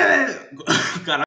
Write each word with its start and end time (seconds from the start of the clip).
Caralho. 1.04 1.26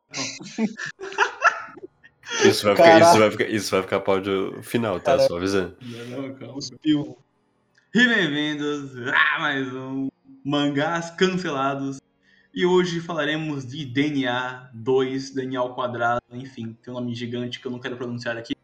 Isso 2.46 2.66
vai, 2.66 2.76
ficar, 2.76 3.00
isso, 3.00 3.20
vai 3.20 3.32
ficar, 3.32 3.50
isso 3.50 3.72
vai 3.72 3.82
ficar 3.84 4.00
para 4.00 4.30
o 4.32 4.64
final, 4.64 5.00
tá? 5.00 5.20
Só 5.20 5.38
avisando. 5.38 5.78
Cuspiu. 6.54 7.18
E 7.94 8.08
bem-vindos 8.08 8.96
a 9.08 9.40
mais 9.40 9.74
um 9.74 10.10
Mangás 10.44 11.12
Cancelados. 11.12 12.02
E 12.54 12.66
hoje 12.66 13.00
falaremos 13.00 13.66
de 13.66 13.86
DNA 13.86 14.70
2, 14.74 15.32
DNA 15.32 15.60
ao 15.60 15.74
quadrado, 15.74 16.22
enfim, 16.32 16.78
tem 16.84 16.94
um 16.94 16.98
nome 16.98 17.16
gigante 17.16 17.60
que 17.60 17.68
eu 17.68 17.72
não 17.72 17.80
quero 17.80 17.98
pronunciar 17.98 18.38
aqui. 18.38 18.56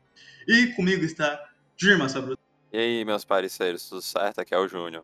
E 0.47 0.67
comigo 0.73 1.03
está 1.05 1.47
Dirma 1.77 2.09
Sabro. 2.09 2.37
E 2.71 2.77
aí, 2.77 3.05
meus 3.05 3.23
parceiros, 3.23 3.87
tudo 3.87 4.01
certo? 4.01 4.39
Aqui 4.39 4.53
é 4.53 4.57
o 4.57 4.67
Júnior. 4.67 5.03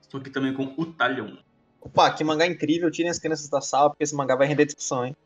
Estou 0.00 0.20
aqui 0.20 0.30
também 0.30 0.52
com 0.52 0.74
o 0.76 0.86
Talion. 0.86 1.36
Opa, 1.82 2.10
que 2.12 2.22
mangá 2.22 2.46
incrível, 2.46 2.90
tirem 2.90 3.10
as 3.10 3.18
crianças 3.18 3.48
da 3.48 3.60
sala, 3.60 3.90
porque 3.90 4.04
esse 4.04 4.14
mangá 4.14 4.36
vai 4.36 4.46
render 4.46 4.64
discussão, 4.64 5.04
hein? 5.04 5.16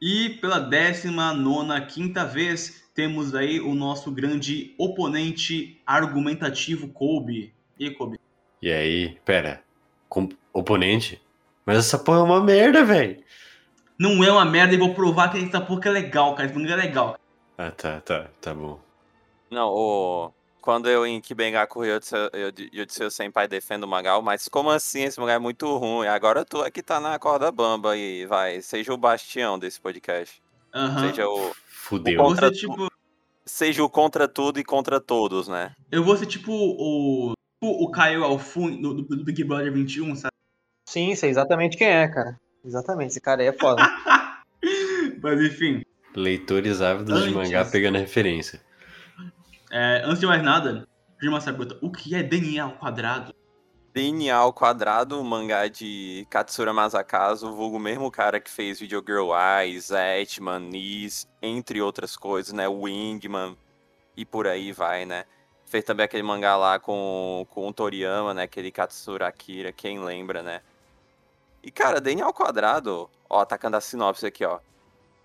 E 0.00 0.30
pela 0.40 0.58
19 0.58 1.86
quinta 1.86 2.24
vez, 2.24 2.84
temos 2.94 3.34
aí 3.34 3.60
o 3.60 3.74
nosso 3.74 4.10
grande 4.10 4.74
oponente 4.78 5.80
argumentativo, 5.86 6.88
Kobe. 6.88 7.52
E 7.78 7.86
aí, 7.86 7.94
Kobe? 7.94 8.20
E 8.62 8.70
aí, 8.70 9.18
pera, 9.24 9.62
com 10.08 10.28
oponente? 10.52 11.20
Mas 11.64 11.78
essa 11.78 11.98
porra 11.98 12.18
é 12.18 12.22
uma 12.22 12.42
merda, 12.42 12.84
velho. 12.84 13.22
Não 13.98 14.24
é 14.24 14.30
uma 14.30 14.44
merda 14.44 14.74
e 14.74 14.78
vou 14.78 14.94
provar 14.94 15.30
que 15.30 15.38
essa 15.38 15.60
porra 15.60 15.80
é 15.86 15.90
legal, 15.90 16.34
cara. 16.34 16.48
Esse 16.48 16.58
mangá 16.58 16.74
é 16.74 16.76
legal. 16.76 17.18
Ah, 17.56 17.70
tá, 17.70 18.00
tá, 18.00 18.30
tá 18.40 18.54
bom. 18.54 18.80
Não, 19.50 19.68
o... 19.68 20.32
Quando 20.60 20.88
eu 20.90 21.06
em 21.06 21.20
Kibengaku 21.20 21.84
Yotsu, 21.84 22.14
Yotsu 22.74 23.10
Senpai 23.10 23.48
defendo 23.48 23.84
o 23.84 23.88
mangá, 23.88 24.20
mas 24.20 24.46
como 24.48 24.70
assim 24.70 25.02
esse 25.04 25.18
mangá 25.18 25.32
é 25.34 25.38
muito 25.38 25.66
ruim? 25.78 26.06
Agora 26.06 26.44
tu 26.44 26.62
é 26.62 26.70
que 26.70 26.82
tá 26.82 27.00
na 27.00 27.18
corda 27.18 27.50
bamba 27.50 27.96
e 27.96 28.26
vai, 28.26 28.60
seja 28.60 28.92
o 28.92 28.96
bastião 28.98 29.58
desse 29.58 29.80
podcast. 29.80 30.42
Aham. 30.74 31.08
Seja 31.08 31.26
o, 31.28 31.52
Fudeu. 31.66 32.20
o 32.20 32.24
contra 32.24 32.48
Você, 32.48 32.56
tipo, 32.60 32.88
seja 33.44 33.82
o 33.82 33.88
contra 33.90 34.28
tudo 34.28 34.60
e 34.60 34.64
contra 34.64 35.00
todos, 35.00 35.48
né? 35.48 35.72
eu 35.90 36.04
vou 36.04 36.16
ser 36.16 36.26
tipo 36.26 36.52
o. 36.52 37.32
tipo 37.32 37.84
o 37.84 37.90
Caio 37.90 38.22
Alfun 38.22 38.80
do, 38.80 38.94
do, 38.94 39.02
do 39.16 39.24
Big 39.24 39.42
Brother 39.44 39.72
21, 39.72 40.14
sabe? 40.16 40.32
Sim, 40.88 41.14
sei 41.14 41.30
exatamente 41.30 41.76
quem 41.76 41.88
é, 41.88 42.06
cara. 42.08 42.38
Exatamente, 42.64 43.10
esse 43.10 43.20
cara 43.20 43.40
aí 43.42 43.48
é 43.48 43.52
foda. 43.52 43.82
Mas 45.22 45.40
enfim. 45.40 45.82
Leitores 46.14 46.80
ávidos 46.82 47.14
de 47.22 47.28
Antes- 47.28 47.34
mangá 47.34 47.64
pegando 47.64 47.96
a 47.96 48.00
referência. 48.00 48.60
É, 49.70 50.02
antes 50.04 50.18
de 50.18 50.26
mais 50.26 50.42
nada, 50.42 50.86
Dirma 51.20 51.40
Sabuta, 51.40 51.78
o 51.80 51.92
que 51.92 52.14
é 52.14 52.22
DNA 52.22 52.64
ao 52.64 52.72
quadrado? 52.72 53.34
DNA 53.92 54.34
ao 54.34 54.52
quadrado, 54.52 55.22
mangá 55.22 55.68
de 55.68 56.26
Katsura 56.30 56.72
Masakazu, 56.72 57.52
vulgo 57.52 57.78
mesmo 57.78 58.10
cara 58.10 58.40
que 58.40 58.50
fez 58.50 58.80
Video 58.80 59.02
Girl 59.04 59.30
Eyes, 59.32 59.88
Zetman, 59.88 60.60
Nis, 60.60 61.28
entre 61.42 61.82
outras 61.82 62.16
coisas, 62.16 62.52
né? 62.52 62.68
Wingman 62.68 63.56
e 64.16 64.24
por 64.24 64.46
aí 64.46 64.72
vai, 64.72 65.04
né? 65.04 65.24
Fez 65.66 65.84
também 65.84 66.04
aquele 66.04 66.22
mangá 66.22 66.56
lá 66.56 66.78
com, 66.78 67.46
com 67.50 67.68
o 67.68 67.72
Toriyama, 67.72 68.32
né? 68.32 68.44
Aquele 68.44 68.70
Katsura 68.70 69.28
Akira, 69.28 69.72
quem 69.72 70.00
lembra, 70.00 70.42
né? 70.42 70.62
E 71.62 71.70
cara, 71.70 72.00
DNA 72.00 72.24
ao 72.24 72.32
quadrado, 72.32 73.10
ó, 73.28 73.40
atacando 73.40 73.76
a 73.76 73.80
sinopse 73.80 74.26
aqui, 74.26 74.44
ó. 74.44 74.58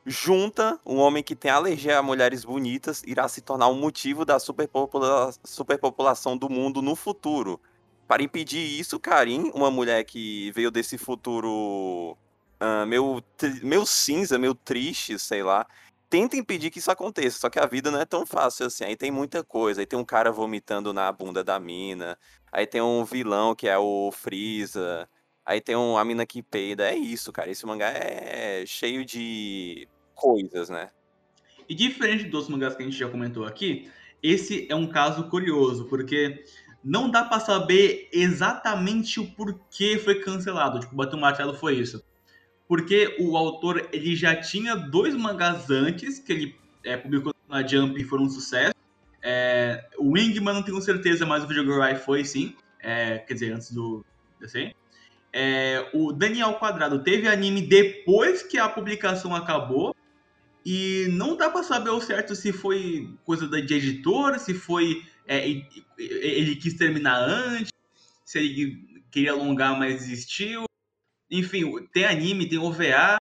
Junta 0.06 0.80
um 0.86 0.98
homem 0.98 1.24
que 1.24 1.36
tem 1.36 1.50
alergia 1.50 1.98
a 1.98 2.04
mulheres 2.04 2.46
bonitas 2.46 3.02
irá 3.08 3.28
se 3.28 3.42
tornar 3.42 3.70
um 3.70 3.74
motivo 3.80 4.24
da 4.24 4.38
superpopula- 4.40 5.34
superpopulação 5.44 6.38
do 6.38 6.48
mundo 6.50 6.82
no 6.82 6.96
futuro. 6.96 7.60
Para 8.08 8.22
impedir 8.22 8.60
isso, 8.80 9.00
Karin, 9.00 9.52
uma 9.56 9.72
mulher 9.72 10.04
que 10.04 10.52
veio 10.52 10.70
desse 10.70 10.98
futuro 10.98 12.16
tri- 13.38 13.64
meio 13.64 13.86
cinza, 13.86 14.38
meio 14.38 14.54
triste, 14.54 15.18
sei 15.18 15.44
lá, 15.44 15.66
tenta 16.10 16.38
impedir 16.38 16.70
que 16.70 16.80
isso 16.80 16.92
aconteça. 16.92 17.40
Só 17.40 17.50
que 17.50 17.60
a 17.60 17.66
vida 17.66 17.92
não 17.92 18.00
é 18.00 18.06
tão 18.06 18.26
fácil 18.26 18.68
assim. 18.68 18.84
Aí 18.84 18.96
tem 18.96 19.12
muita 19.12 19.44
coisa. 19.44 19.82
Aí 19.82 19.86
tem 19.88 19.98
um 19.98 20.06
cara 20.06 20.32
vomitando 20.32 20.94
na 20.94 21.12
bunda 21.12 21.44
da 21.44 21.60
mina. 21.60 22.18
Aí 22.52 22.68
tem 22.68 22.82
um 22.82 23.04
vilão 23.04 23.56
que 23.56 23.68
é 23.68 23.78
o 23.78 24.12
Freeza. 24.12 25.10
Aí 25.46 25.62
tem 25.62 25.76
um, 25.76 25.98
a 25.98 26.06
mina 26.06 26.26
que 26.26 26.42
peida. 26.44 26.90
É 26.90 26.96
isso, 26.96 27.32
cara. 27.32 27.50
Esse 27.50 27.66
mangá 27.66 27.88
é 27.90 28.66
cheio 28.66 29.04
de 29.06 29.88
coisas, 30.16 30.70
né? 30.70 30.90
E 31.68 31.76
diferente 31.76 32.26
dos 32.26 32.48
mangás 32.48 32.76
que 32.76 32.82
a 32.82 32.86
gente 32.86 32.98
já 32.98 33.10
comentou 33.10 33.46
aqui, 33.46 33.90
esse 34.22 34.68
é 34.70 34.76
um 34.76 34.88
caso 34.88 35.30
curioso, 35.30 35.86
porque 35.86 36.44
não 36.84 37.10
dá 37.10 37.24
pra 37.24 37.40
saber 37.40 38.08
exatamente 38.12 39.20
o 39.20 39.26
porquê 39.32 39.98
foi 39.98 40.22
cancelado. 40.22 40.80
Tipo, 40.80 40.96
bater 40.96 41.16
um 41.16 41.20
martelo 41.20 41.56
foi 41.56 41.76
isso. 41.76 42.04
Porque 42.68 43.16
o 43.20 43.36
autor 43.36 43.90
ele 43.92 44.16
já 44.16 44.36
tinha 44.36 44.76
dois 44.76 45.16
mangás 45.16 45.70
antes 45.70 46.20
que 46.20 46.32
ele 46.32 46.56
é, 46.84 46.96
publicou 46.98 47.34
na 47.50 47.66
Jump 47.66 48.00
e 48.00 48.04
foram 48.04 48.24
um 48.24 48.30
sucesso. 48.30 48.74
É, 49.22 49.84
o 49.98 50.12
Wingman 50.12 50.54
não 50.54 50.64
tenho 50.64 50.80
certeza, 50.82 51.26
mas 51.26 51.44
o 51.44 51.48
Video 51.48 51.64
Girl 51.64 51.84
Eye 51.84 51.98
foi 51.98 52.24
sim. 52.24 52.56
É, 52.80 53.18
quer 53.20 53.34
dizer, 53.34 53.52
antes 53.52 53.72
do 53.72 54.06
DC. 54.40 54.74
É, 55.34 55.90
o 55.94 56.14
Daniel 56.14 56.54
Quadrado 56.54 57.04
teve 57.04 57.28
anime 57.28 57.62
depois 57.62 58.44
que 58.44 58.60
a 58.60 58.70
publicação 58.70 59.36
acabou. 59.36 59.96
E 60.66 61.08
não 61.12 61.38
dá 61.38 61.50
pra 61.50 61.62
saber 61.62 61.92
ao 61.92 62.02
certo 62.02 62.36
se 62.36 62.52
foi 62.52 63.16
coisa 63.24 63.48
da 63.48 63.60
de 63.60 63.74
editora, 63.74 64.40
se 64.40 64.54
foi. 64.54 65.04
é, 65.28 65.48
ele 65.98 66.56
quis 66.56 66.74
terminar 66.74 67.20
antes, 67.20 67.72
se 68.26 68.40
ele 68.40 69.04
queria 69.12 69.34
alongar, 69.34 69.78
mas 69.78 70.00
desistiu. 70.00 70.64
Enfim, 71.30 71.72
tem 71.94 72.06
anime, 72.06 72.50
tem 72.50 72.58
OVA. 72.58 73.18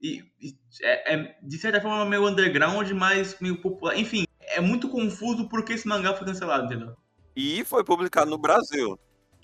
E, 0.00 0.24
e 0.40 0.54
é, 0.82 1.14
é, 1.14 1.36
de 1.42 1.58
certa 1.58 1.80
forma 1.80 2.04
meio 2.04 2.26
underground, 2.28 2.90
mas 2.90 3.36
meio 3.40 3.60
popular. 3.60 3.96
Enfim, 3.96 4.24
é 4.40 4.60
muito 4.60 4.88
confuso 4.88 5.48
porque 5.48 5.72
esse 5.72 5.88
mangá 5.88 6.14
foi 6.14 6.26
cancelado, 6.26 6.66
entendeu? 6.66 6.94
E 7.34 7.64
foi 7.64 7.82
publicado 7.84 8.30
no 8.30 8.36
Brasil. 8.36 8.98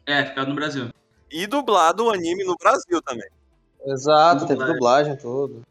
É, 0.04 0.24
ficado 0.26 0.48
no 0.48 0.54
Brasil. 0.54 0.90
E 1.30 1.46
dublado 1.46 2.06
o 2.06 2.10
anime 2.10 2.44
no 2.44 2.56
Brasil 2.56 3.00
também. 3.02 3.28
Exato, 3.86 4.46
teve 4.46 4.54
Dublagem. 4.54 4.74
dublagem 4.74 5.12
e 5.14 5.16
tudo. 5.16 5.62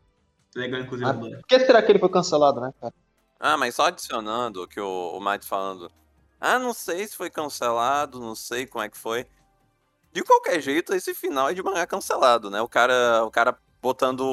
Legal, 0.57 0.81
inclusive. 0.81 1.09
Ah. 1.09 1.13
Por 1.13 1.47
que 1.47 1.59
será 1.59 1.81
que 1.84 1.91
ele 1.91 2.00
foi 2.00 2.09
cancelado, 2.09 2.59
né, 2.59 2.73
cara? 2.81 2.94
Ah, 3.40 3.56
mas 3.56 3.75
só 3.75 3.85
adicionando 3.85 4.63
o 4.63 4.68
que 4.68 4.79
o, 4.79 5.12
o 5.16 5.19
Matt 5.22 5.45
falando. 5.45 5.91
Ah, 6.41 6.57
não 6.57 6.73
sei 6.73 7.07
se 7.07 7.16
foi 7.16 7.29
cancelado, 7.29 8.19
não 8.19 8.34
sei 8.34 8.66
como 8.66 8.84
é 8.84 8.90
que 8.90 8.97
foi. 8.97 9.28
De 10.12 10.23
qualquer 10.23 10.59
jeito, 10.59 10.95
esse 10.95 11.13
final 11.13 11.50
é 11.50 11.53
de 11.53 11.62
mangá 11.62 11.85
cancelado, 11.85 12.50
né? 12.50 12.59
O 12.59 12.68
cara, 12.68 13.23
o 13.23 13.29
cara 13.29 13.56
botando 13.79 14.23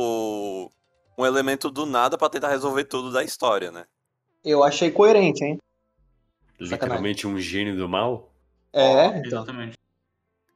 um 1.19 1.27
elemento 1.27 1.71
do 1.71 1.85
nada 1.85 2.17
pra 2.17 2.31
tentar 2.31 2.49
resolver 2.49 2.85
tudo 2.85 3.13
da 3.13 3.23
história, 3.23 3.71
né? 3.71 3.85
Eu 4.43 4.65
achei 4.65 4.91
coerente, 4.91 5.45
hein? 5.45 5.59
Literalmente 6.59 7.27
um 7.27 7.39
gênio 7.39 7.77
do 7.77 7.87
mal? 7.87 8.33
É, 8.73 9.09
então. 9.09 9.23
Exatamente. 9.25 9.77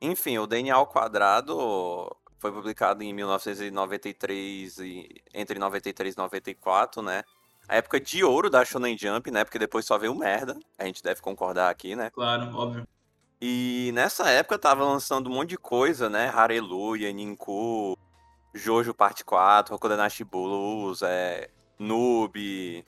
Enfim, 0.00 0.38
o 0.38 0.46
DNA 0.46 0.74
ao 0.74 0.86
quadrado 0.86 2.16
foi 2.38 2.52
publicado 2.52 3.02
em 3.02 3.12
1993 3.12 4.78
e 4.78 5.22
entre 5.34 5.58
93 5.58 6.14
e 6.14 6.18
94, 6.18 7.02
né? 7.02 7.22
A 7.68 7.76
época 7.76 8.00
de 8.00 8.24
ouro 8.24 8.48
da 8.48 8.64
Shonen 8.64 8.96
Jump, 8.96 9.30
né? 9.30 9.44
Porque 9.44 9.58
depois 9.58 9.84
só 9.84 9.98
veio 9.98 10.14
merda. 10.14 10.58
A 10.78 10.86
gente 10.86 11.02
deve 11.02 11.20
concordar 11.20 11.68
aqui, 11.68 11.94
né? 11.94 12.10
Claro, 12.10 12.56
óbvio. 12.56 12.88
E 13.40 13.90
nessa 13.94 14.30
época 14.30 14.58
tava 14.58 14.84
lançando 14.84 15.28
um 15.28 15.34
monte 15.34 15.50
de 15.50 15.58
coisa, 15.58 16.08
né? 16.08 16.28
Hareluya, 16.34 17.12
Ninku, 17.12 17.96
Jojo 18.54 18.94
Parte 18.94 19.24
4, 19.24 19.74
Hokudenashi 19.74 20.24
Blues, 20.24 21.02
é, 21.02 21.50
Noob, 21.78 22.84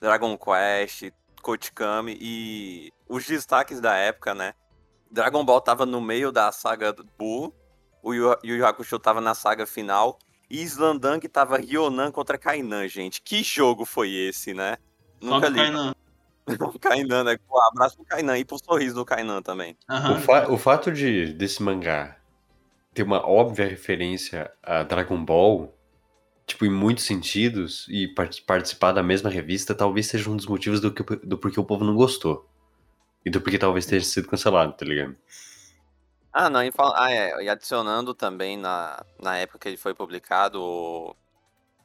Dragon 0.00 0.36
Quest, 0.36 1.10
Kotikami 1.40 2.18
e 2.20 2.92
os 3.08 3.26
destaques 3.26 3.80
da 3.80 3.94
época, 3.94 4.34
né? 4.34 4.52
Dragon 5.10 5.44
Ball 5.44 5.60
tava 5.60 5.86
no 5.86 6.00
meio 6.00 6.30
da 6.30 6.52
saga 6.52 6.94
Buu, 7.16 7.54
o 8.02 8.12
Yu 8.14 8.36
Yu 8.44 8.64
Hakusho 8.66 8.98
tava 8.98 9.20
na 9.20 9.34
saga 9.34 9.66
final 9.66 10.18
e 10.50 10.62
Slandang 10.62 11.26
tava 11.28 11.58
Ryonan 11.58 12.10
contra 12.10 12.38
Kainan, 12.38 12.88
gente. 12.88 13.20
Que 13.22 13.42
jogo 13.42 13.84
foi 13.84 14.10
esse, 14.12 14.54
né? 14.54 14.76
Só 15.20 15.34
Nunca 15.34 15.48
li. 15.48 15.56
cai 15.56 15.70
na. 15.70 15.94
O 16.48 16.78
Kainan, 16.78 17.24
né? 17.24 17.36
Um 17.50 17.60
abraço 17.72 17.96
pro 17.96 18.06
Kainan 18.06 18.38
e 18.38 18.44
pro 18.44 18.56
sorriso 18.58 18.94
do 18.94 19.04
Kainan 19.04 19.42
também. 19.42 19.76
Aham. 19.86 20.14
O, 20.16 20.20
fa- 20.22 20.48
o 20.50 20.56
fato 20.56 20.90
de 20.90 21.34
desse 21.34 21.62
mangá 21.62 22.16
ter 22.94 23.02
uma 23.02 23.18
óbvia 23.28 23.66
referência 23.68 24.50
a 24.62 24.82
Dragon 24.82 25.22
Ball, 25.22 25.76
tipo, 26.46 26.64
em 26.64 26.70
muitos 26.70 27.04
sentidos, 27.04 27.86
e 27.90 28.08
par- 28.08 28.30
participar 28.46 28.92
da 28.92 29.02
mesma 29.02 29.28
revista, 29.28 29.74
talvez 29.74 30.06
seja 30.06 30.30
um 30.30 30.36
dos 30.36 30.46
motivos 30.46 30.80
do, 30.80 30.90
que, 30.90 31.02
do 31.16 31.36
porquê 31.36 31.60
o 31.60 31.64
povo 31.64 31.84
não 31.84 31.94
gostou. 31.94 32.48
E 33.26 33.28
do 33.30 33.42
porquê 33.42 33.58
talvez 33.58 33.84
tenha 33.84 34.00
sido 34.00 34.26
cancelado, 34.26 34.72
tá 34.72 34.86
ligado? 34.86 35.14
Ah, 36.32 36.50
não, 36.50 36.62
e, 36.62 36.70
fal- 36.70 36.94
ah, 36.96 37.10
é, 37.10 37.42
e 37.42 37.48
adicionando 37.48 38.14
também 38.14 38.56
na, 38.56 39.02
na 39.20 39.36
época 39.38 39.58
que 39.58 39.68
ele 39.68 39.76
foi 39.76 39.94
publicado, 39.94 41.16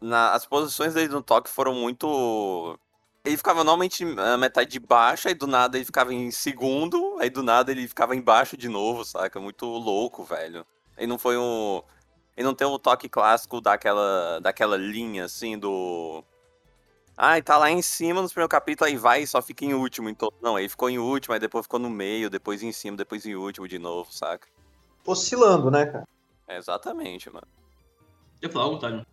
na- 0.02 0.34
as 0.34 0.46
posições 0.46 0.94
dele 0.96 1.10
no 1.14 1.24
toque 1.24 1.50
foram 1.50 1.74
muito. 1.76 2.78
Ele 3.26 3.38
ficava 3.38 3.64
normalmente 3.64 4.04
a 4.20 4.38
metade 4.38 4.72
de 4.72 4.80
baixo, 4.80 5.28
aí 5.30 5.36
do 5.36 5.48
nada 5.48 5.78
ele 5.78 5.86
ficava 5.86 6.14
em 6.14 6.32
segundo, 6.32 7.18
aí 7.20 7.30
do 7.30 7.44
nada 7.44 7.72
ele 7.72 7.88
ficava 7.88 8.16
embaixo 8.16 8.58
de 8.58 8.70
novo, 8.70 9.06
saca? 9.06 9.40
Muito 9.40 9.66
louco, 9.66 10.24
velho. 10.24 10.66
Ele 10.98 11.08
não 11.08 11.20
foi 11.20 11.38
um. 11.38 11.82
Ele 12.38 12.48
não 12.48 12.56
tem 12.56 12.68
o 12.68 12.80
toque 12.80 13.10
clássico 13.10 13.62
daquela, 13.62 14.40
daquela 14.42 14.78
linha, 14.78 15.26
assim, 15.26 15.58
do. 15.60 16.24
Ah, 17.16 17.38
e 17.38 17.44
tá 17.44 17.58
lá 17.58 17.70
em 17.70 17.82
cima 17.82 18.22
nos 18.22 18.32
primeiros 18.32 18.52
capítulos, 18.52 18.92
aí 18.92 18.98
vai 18.98 19.22
e 19.22 19.28
só 19.28 19.42
fica 19.42 19.64
em 19.64 19.74
último. 19.74 20.10
Então, 20.10 20.32
não, 20.42 20.56
aí 20.56 20.68
ficou 20.68 20.90
em 20.90 20.98
último, 20.98 21.34
aí 21.34 21.40
depois 21.40 21.66
ficou 21.66 21.80
no 21.80 21.90
meio, 21.90 22.30
depois 22.30 22.64
em 22.64 22.72
cima, 22.72 22.98
depois 22.98 23.26
em 23.26 23.36
último 23.36 23.68
de 23.68 23.78
novo, 23.78 24.12
saca? 24.12 24.48
Oscilando, 25.06 25.70
né, 25.70 25.86
cara? 25.86 26.08
É 26.48 26.58
exatamente, 26.58 27.30
mano. 27.30 27.48
Eu 28.42 28.50
falar 28.50 28.66
algo, 28.66 28.78
Otávio? 28.78 29.06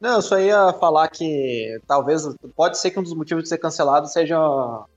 Não, 0.00 0.16
eu 0.16 0.22
só 0.22 0.38
ia 0.38 0.72
falar 0.74 1.08
que 1.08 1.80
talvez 1.86 2.22
pode 2.54 2.78
ser 2.78 2.90
que 2.90 2.98
um 2.98 3.02
dos 3.02 3.14
motivos 3.14 3.44
de 3.44 3.48
ser 3.48 3.58
cancelado 3.58 4.08
seja 4.08 4.36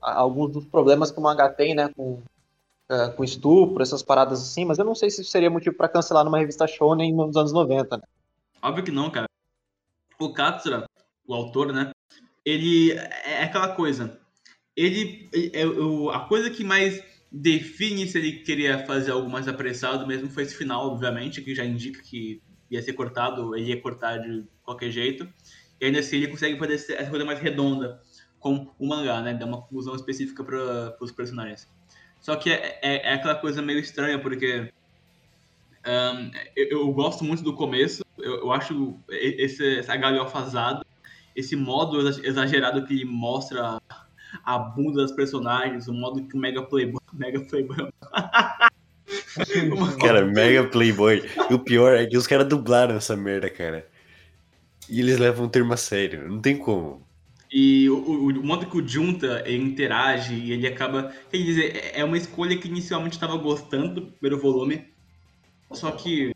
alguns 0.00 0.52
dos 0.52 0.64
problemas 0.66 1.10
que 1.10 1.18
o 1.18 1.22
mangá 1.22 1.48
tem, 1.48 1.74
né, 1.74 1.88
com, 1.96 2.22
uh, 2.90 3.12
com 3.16 3.24
estupro, 3.24 3.82
essas 3.82 4.02
paradas 4.02 4.42
assim, 4.42 4.66
mas 4.66 4.78
eu 4.78 4.84
não 4.84 4.94
sei 4.94 5.08
se 5.08 5.22
isso 5.22 5.30
seria 5.30 5.48
motivo 5.48 5.74
para 5.74 5.88
cancelar 5.88 6.22
numa 6.22 6.38
revista 6.38 6.66
shonen 6.66 7.14
nos 7.14 7.36
anos 7.36 7.52
90, 7.52 7.96
né? 7.96 8.02
Óbvio 8.60 8.84
que 8.84 8.90
não, 8.90 9.10
cara. 9.10 9.26
O 10.18 10.34
Katsura, 10.34 10.84
o 11.26 11.32
autor, 11.32 11.72
né, 11.72 11.92
ele 12.44 12.92
é 12.92 13.42
aquela 13.42 13.74
coisa. 13.74 14.18
Ele, 14.76 15.28
é, 15.52 15.62
a 16.14 16.20
coisa 16.20 16.50
que 16.50 16.64
mais 16.64 17.02
define 17.30 18.06
se 18.06 18.18
ele 18.18 18.32
queria 18.40 18.84
fazer 18.86 19.12
algo 19.12 19.28
mais 19.30 19.46
apressado 19.46 20.06
mesmo 20.06 20.28
foi 20.30 20.42
esse 20.42 20.56
final, 20.56 20.86
obviamente, 20.86 21.42
que 21.42 21.54
já 21.54 21.64
indica 21.64 22.02
que 22.02 22.42
ia 22.70 22.82
ser 22.82 22.92
cortado, 22.92 23.56
ele 23.56 23.70
ia 23.70 23.80
cortar 23.80 24.18
de 24.18 24.44
qualquer 24.62 24.90
jeito. 24.90 25.28
E 25.80 25.86
ainda 25.86 26.00
assim 26.00 26.16
ele 26.16 26.28
consegue 26.28 26.58
fazer 26.58 26.74
essa 26.74 27.10
coisa 27.10 27.24
mais 27.24 27.40
redonda 27.40 28.00
com 28.38 28.72
o 28.78 28.86
mangá, 28.86 29.20
né? 29.20 29.34
Dar 29.34 29.46
uma 29.46 29.60
conclusão 29.60 29.94
específica 29.94 30.42
para 30.42 30.96
os 31.00 31.12
personagens. 31.12 31.68
Só 32.20 32.36
que 32.36 32.50
é, 32.50 32.78
é, 32.82 33.08
é, 33.08 33.14
aquela 33.14 33.34
coisa 33.34 33.62
meio 33.62 33.78
estranha, 33.78 34.18
porque 34.18 34.72
um, 35.86 36.30
eu, 36.54 36.66
eu, 36.70 36.92
gosto 36.92 37.24
muito 37.24 37.42
do 37.42 37.54
começo, 37.54 38.04
eu, 38.18 38.40
eu 38.40 38.52
acho 38.52 38.94
esse, 39.08 39.78
essa 39.78 39.96
galhofazada, 39.96 40.84
esse 41.34 41.56
modo 41.56 42.08
exagerado 42.24 42.84
que 42.86 43.04
mostra 43.04 43.80
a 44.44 44.58
bunda 44.58 45.02
das 45.02 45.12
personagens, 45.12 45.88
o 45.88 45.94
modo 45.94 46.26
que 46.26 46.36
o 46.36 46.38
Mega 46.38 46.62
Playboy. 46.62 47.00
Mega 47.12 47.40
Playboy. 47.40 47.90
cara, 50.00 50.24
Mega 50.26 50.64
Playboy. 50.64 51.22
E 51.48 51.54
o 51.54 51.58
pior 51.58 51.94
é 51.94 52.06
que 52.06 52.16
os 52.16 52.26
caras 52.26 52.48
dublaram 52.48 52.96
essa 52.96 53.16
merda, 53.16 53.50
cara. 53.50 53.86
E 54.88 55.00
eles 55.00 55.18
levam 55.18 55.46
o 55.46 55.48
termo 55.48 55.72
a 55.72 55.76
sério, 55.76 56.28
não 56.28 56.40
tem 56.40 56.56
como. 56.56 57.06
E 57.52 57.88
o, 57.90 57.96
o, 57.96 58.26
o 58.28 58.44
modo 58.44 58.66
que 58.66 58.76
o 58.76 58.86
Junta 58.86 59.44
interage 59.50 60.34
e 60.34 60.52
ele 60.52 60.66
acaba. 60.66 61.12
Quer 61.30 61.38
dizer, 61.38 61.76
é, 61.76 62.00
é 62.00 62.04
uma 62.04 62.16
escolha 62.16 62.56
que 62.56 62.68
inicialmente 62.68 63.16
estava 63.16 63.36
gostando 63.36 63.94
do 63.94 64.06
primeiro 64.12 64.40
volume, 64.40 64.86
só 65.72 65.90
que 65.90 66.32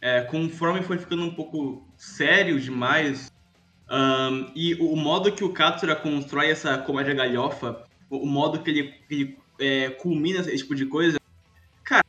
é, 0.00 0.20
conforme 0.22 0.82
foi 0.82 0.98
ficando 0.98 1.22
um 1.22 1.34
pouco 1.34 1.86
sério 1.96 2.60
demais, 2.60 3.32
um, 3.92 4.50
e 4.54 4.74
o, 4.74 4.96
modo 4.96 5.30
que 5.30 5.44
o 5.44 5.52
Katsura 5.52 5.94
constrói 5.94 6.50
essa 6.50 6.78
comédia 6.78 7.14
galhofa, 7.14 7.84
o, 8.08 8.26
modo 8.26 8.60
que 8.60 8.70
ele, 8.70 8.84
que 9.08 9.14
ele 9.14 9.38
é, 9.58 9.90
culmina 9.90 10.40
esse 10.40 10.58
tipo 10.58 10.74
de 10.74 10.86
coisa, 10.86 11.20
cara, 11.84 12.04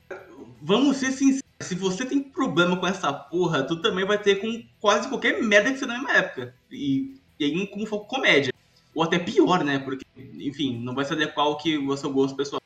vamos 0.62 0.98
ser 0.98 1.12
sinceros 1.12 1.44
se 1.64 1.76
você 1.76 2.06
tem 2.06 2.22
problema 2.22 2.78
com 2.78 2.86
essa 2.86 3.12
porra, 3.12 3.64
tu 3.64 3.78
também 3.78 4.06
vai 4.06 4.18
ter 4.18 4.36
com 4.36 4.64
quase 4.80 5.08
qualquer 5.08 5.42
merda 5.42 5.72
que 5.72 5.80
você 5.80 5.86
na 5.86 5.94
mesma 5.94 6.12
época. 6.12 6.54
E, 6.72 7.16
e 7.40 7.46
aí 7.46 7.68
como 7.68 7.86
for 7.86 8.02
comédia. 8.02 8.54
Ou 8.94 9.04
até 9.04 9.18
pior, 9.18 9.64
né? 9.64 9.80
Porque, 9.80 10.06
enfim, 10.16 10.78
não 10.80 10.94
vai 10.94 11.04
se 11.04 11.14
adequar 11.14 11.48
ao 11.48 11.58
que 11.58 11.78
o 11.78 11.98
seu 11.98 12.12
gosto 12.12 12.36
pessoal. 12.36 12.62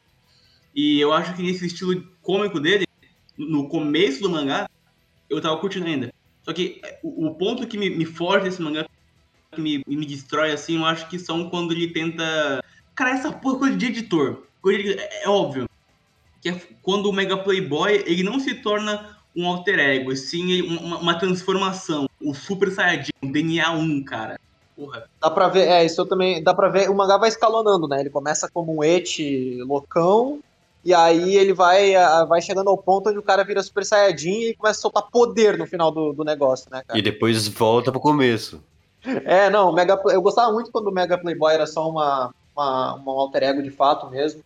E 0.76 1.00
eu 1.00 1.14
acho 1.14 1.34
que 1.36 1.42
nesse 1.42 1.66
estilo 1.66 2.06
cômico 2.22 2.60
dele, 2.60 2.86
no 3.38 3.70
começo 3.70 4.22
do 4.22 4.30
mangá, 4.30 4.70
eu 5.30 5.40
tava 5.40 5.58
curtindo 5.58 5.86
ainda. 5.86 6.14
Só 6.44 6.52
que 6.52 6.82
o, 7.02 7.28
o 7.28 7.36
ponto 7.36 7.66
que 7.66 7.78
me, 7.78 7.90
me 7.90 8.06
foge 8.06 8.44
desse 8.44 8.62
mangá, 8.62 8.86
que 9.58 9.62
me, 9.62 9.84
me 9.88 10.06
destrói 10.06 10.52
assim, 10.52 10.78
eu 10.78 10.86
acho 10.86 11.10
que 11.10 11.18
são 11.18 11.50
quando 11.50 11.74
ele 11.74 11.92
tenta. 11.92 12.64
Cara, 12.96 13.12
essa 13.12 13.32
porra 13.32 13.60
coisa 13.60 13.76
de 13.76 13.86
editor. 13.88 14.44
Coisa 14.62 14.82
de, 14.82 14.94
é, 14.94 15.24
é 15.24 15.30
óbvio 15.30 15.68
que 16.42 16.50
é 16.50 16.62
quando 16.82 17.08
o 17.08 17.14
Mega 17.14 17.38
Playboy 17.38 18.04
ele 18.06 18.24
não 18.24 18.40
se 18.40 18.54
torna 18.56 19.18
um 19.36 19.48
alter 19.48 19.80
ego, 19.80 20.16
sim 20.16 20.62
uma, 20.62 20.98
uma 20.98 21.20
transformação, 21.20 22.10
o 22.22 22.34
Super 22.34 22.72
Saiyajin, 22.72 23.12
o 23.24 23.32
DNA 23.32 23.72
1, 23.72 24.04
cara. 24.04 24.40
Porra. 24.76 25.08
Dá 25.22 25.30
pra 25.30 25.48
ver, 25.48 25.68
é, 25.68 25.86
isso 25.86 26.02
eu 26.02 26.06
também, 26.06 26.42
dá 26.42 26.54
pra 26.54 26.70
ver, 26.70 26.90
o 26.90 26.96
mangá 26.96 27.18
vai 27.18 27.30
escalonando, 27.30 27.88
né? 27.88 28.00
Ele 28.00 28.10
começa 28.10 28.50
como 28.52 28.76
um 28.76 28.84
eti 28.84 29.62
loucão, 29.64 30.40
e 30.84 30.94
aí 30.94 31.36
ele 31.36 31.54
vai, 31.54 31.94
vai 32.28 32.42
chegando 32.42 32.70
ao 32.70 32.78
ponto 32.78 33.10
onde 33.10 33.20
o 33.20 33.24
cara 33.24 33.44
vira 33.44 33.62
Super 33.62 33.86
Saiyajin 33.86 34.50
e 34.50 34.56
começa 34.56 34.80
a 34.80 34.82
soltar 34.82 35.04
poder 35.12 35.58
no 35.58 35.68
final 35.68 35.92
do, 35.92 36.14
do 36.14 36.24
negócio, 36.24 36.70
né, 36.72 36.82
cara? 36.88 36.98
E 36.98 37.02
depois 37.02 37.48
volta 37.48 37.92
pro 37.92 38.00
começo. 38.00 38.64
É, 39.26 39.50
não, 39.50 39.72
Mega, 39.72 40.00
eu 40.08 40.22
gostava 40.22 40.52
muito 40.52 40.72
quando 40.72 40.88
o 40.88 40.92
Mega 40.92 41.18
Playboy 41.18 41.54
era 41.54 41.66
só 41.66 41.90
uma, 41.90 42.34
uma, 42.56 42.96
um 42.96 43.10
alter 43.10 43.44
ego 43.44 43.62
de 43.62 43.72
fato 43.72 44.10
mesmo. 44.10 44.44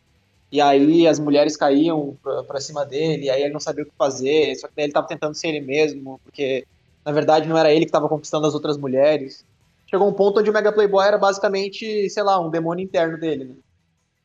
E 0.51 0.59
aí 0.59 1.07
as 1.07 1.18
mulheres 1.18 1.56
caíam 1.56 2.18
pra, 2.21 2.44
pra, 2.44 2.59
cima 2.59 2.86
dele, 2.86 3.25
e 3.25 3.30
aí 3.30 3.44
ele 3.44 3.53
não 3.53 3.59
sabia 3.59 3.83
o 3.83 3.88
que 3.88 3.94
fazer, 3.98 4.53
só 4.56 4.68
que 4.68 4.74
daí 4.75 4.86
ele 4.86 4.94
tava 4.94 5.07
tentando 5.07 5.33
ser 5.33 5.48
ele 5.48 5.62
mesmo, 5.62 6.19
porque 6.24 6.68
na 7.06 7.12
verdade 7.13 7.48
não 7.48 7.57
era 7.57 7.74
ele 7.74 7.86
que 7.86 7.92
tava 7.92 8.09
conquistando 8.09 8.45
as 8.45 8.53
outras 8.53 8.77
mulheres. 8.77 9.45
Chegou 9.88 10.07
um 10.07 10.13
ponto 10.13 10.39
onde 10.39 10.50
o 10.50 10.53
Mega 10.53 10.71
Playboy 10.71 11.06
era 11.06 11.18
basicamente, 11.18 12.09
sei 12.09 12.24
lá, 12.24 12.39
um 12.39 12.50
demônio 12.50 12.83
interno 12.83 13.18
dele, 13.18 13.45
né? 13.45 13.56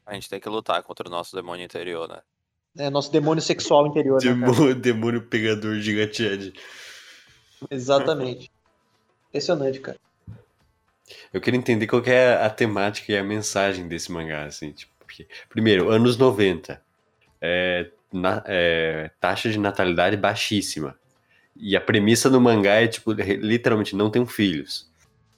A 0.04 0.14
gente 0.14 0.28
tem 0.28 0.40
que 0.40 0.48
lutar 0.48 0.82
contra 0.82 1.08
o 1.08 1.10
nosso 1.10 1.34
demônio 1.34 1.64
interior, 1.64 2.08
né? 2.08 2.20
É, 2.78 2.90
nosso 2.90 3.10
demônio 3.10 3.42
sexual 3.42 3.86
interior, 3.86 4.22
né, 4.22 4.30
demônio, 4.30 4.66
né, 4.66 4.74
demônio 4.74 5.22
pegador 5.22 5.76
gigante 5.76 6.22
Ed. 6.22 6.52
Exatamente. 7.70 8.50
Impressionante, 9.28 9.80
cara. 9.80 9.98
Eu 11.32 11.40
quero 11.40 11.56
entender 11.56 11.86
qual 11.86 12.02
que 12.02 12.10
é 12.10 12.34
a 12.34 12.50
temática 12.50 13.12
e 13.12 13.18
a 13.18 13.24
mensagem 13.24 13.86
desse 13.86 14.10
mangá, 14.10 14.44
assim, 14.44 14.72
tipo. 14.72 14.92
Porque, 14.98 15.28
primeiro, 15.48 15.88
anos 15.88 16.16
90, 16.16 16.82
é, 17.40 17.90
na, 18.12 18.42
é, 18.46 19.10
taxa 19.20 19.48
de 19.48 19.58
natalidade 19.58 20.16
baixíssima. 20.16 20.98
E 21.54 21.76
a 21.76 21.80
premissa 21.80 22.28
do 22.28 22.40
mangá 22.40 22.74
é, 22.82 22.88
tipo, 22.88 23.12
literalmente 23.12 23.94
não 23.94 24.10
tem 24.10 24.26
filhos. 24.26 24.90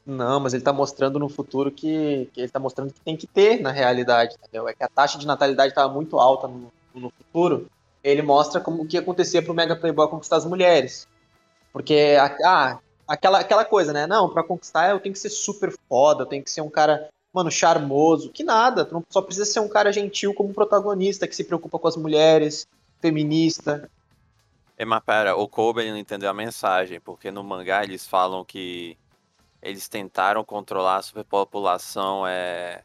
Não, 0.05 0.41
mas 0.41 0.55
ele 0.55 0.63
tá 0.63 0.73
mostrando 0.73 1.19
no 1.19 1.29
futuro 1.29 1.71
que, 1.71 2.31
que 2.33 2.41
ele 2.41 2.49
tá 2.49 2.59
mostrando 2.59 2.93
que 2.93 3.01
tem 3.01 3.15
que 3.15 3.27
ter 3.27 3.61
na 3.61 3.71
realidade, 3.71 4.37
entendeu? 4.41 4.67
É 4.67 4.73
que 4.73 4.83
a 4.83 4.89
taxa 4.89 5.19
de 5.19 5.27
natalidade 5.27 5.75
tava 5.75 5.93
muito 5.93 6.19
alta 6.19 6.49
no, 6.49 6.73
no 6.95 7.11
futuro. 7.11 7.69
Ele 8.03 8.23
mostra 8.23 8.59
como 8.59 8.83
o 8.83 8.87
que 8.87 8.97
acontecia 8.97 9.43
pro 9.43 9.53
Mega 9.53 9.77
Playboy 9.77 10.09
conquistar 10.09 10.37
as 10.37 10.47
mulheres. 10.47 11.07
Porque, 11.73 12.17
ah, 12.43 12.79
aquela, 13.09 13.41
aquela 13.41 13.65
coisa, 13.65 13.93
né? 13.93 14.07
Não, 14.07 14.29
para 14.29 14.45
conquistar 14.45 14.91
eu 14.91 15.01
tenho 15.01 15.15
que 15.15 15.19
ser 15.19 15.31
super 15.31 15.75
foda, 15.89 16.23
eu 16.23 16.27
tenho 16.27 16.45
que 16.45 16.51
ser 16.51 16.61
um 16.61 16.71
cara 16.71 17.09
mano, 17.33 17.51
charmoso, 17.51 18.31
que 18.31 18.43
nada. 18.45 18.85
Tu 18.85 18.95
não 18.95 19.05
só 19.09 19.23
precisa 19.23 19.47
ser 19.47 19.61
um 19.61 19.69
cara 19.69 19.93
gentil 19.93 20.35
como 20.35 20.53
protagonista, 20.53 21.27
que 21.27 21.37
se 21.37 21.45
preocupa 21.45 21.79
com 21.79 21.89
as 21.89 21.97
mulheres, 21.97 22.67
feminista. 23.01 23.91
É, 24.77 24.85
mas 24.85 25.03
pera, 25.05 25.37
o 25.37 25.49
Kobe 25.49 25.83
ele 25.83 25.91
não 25.91 25.99
entendeu 25.99 26.31
a 26.31 26.35
mensagem, 26.35 27.01
porque 27.01 27.31
no 27.31 27.43
mangá 27.43 27.83
eles 27.83 28.07
falam 28.07 28.45
que 28.45 28.97
eles 29.61 29.89
tentaram 29.89 30.45
controlar 30.45 30.97
a 30.97 31.03
superpopulação, 31.03 32.27
é 32.27 32.83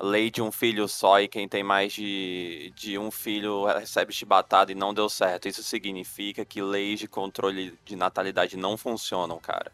lei 0.00 0.30
de 0.30 0.42
um 0.42 0.52
filho 0.52 0.86
só 0.88 1.20
e 1.20 1.28
quem 1.28 1.48
tem 1.48 1.62
mais 1.62 1.92
de, 1.92 2.72
de 2.76 2.98
um 2.98 3.10
filho 3.10 3.64
recebe 3.64 4.12
chibatada 4.12 4.70
e 4.72 4.74
não 4.74 4.92
deu 4.92 5.08
certo. 5.08 5.48
Isso 5.48 5.62
significa 5.62 6.44
que 6.44 6.60
leis 6.60 7.00
de 7.00 7.08
controle 7.08 7.78
de 7.84 7.96
natalidade 7.96 8.56
não 8.56 8.76
funcionam, 8.76 9.38
cara. 9.38 9.72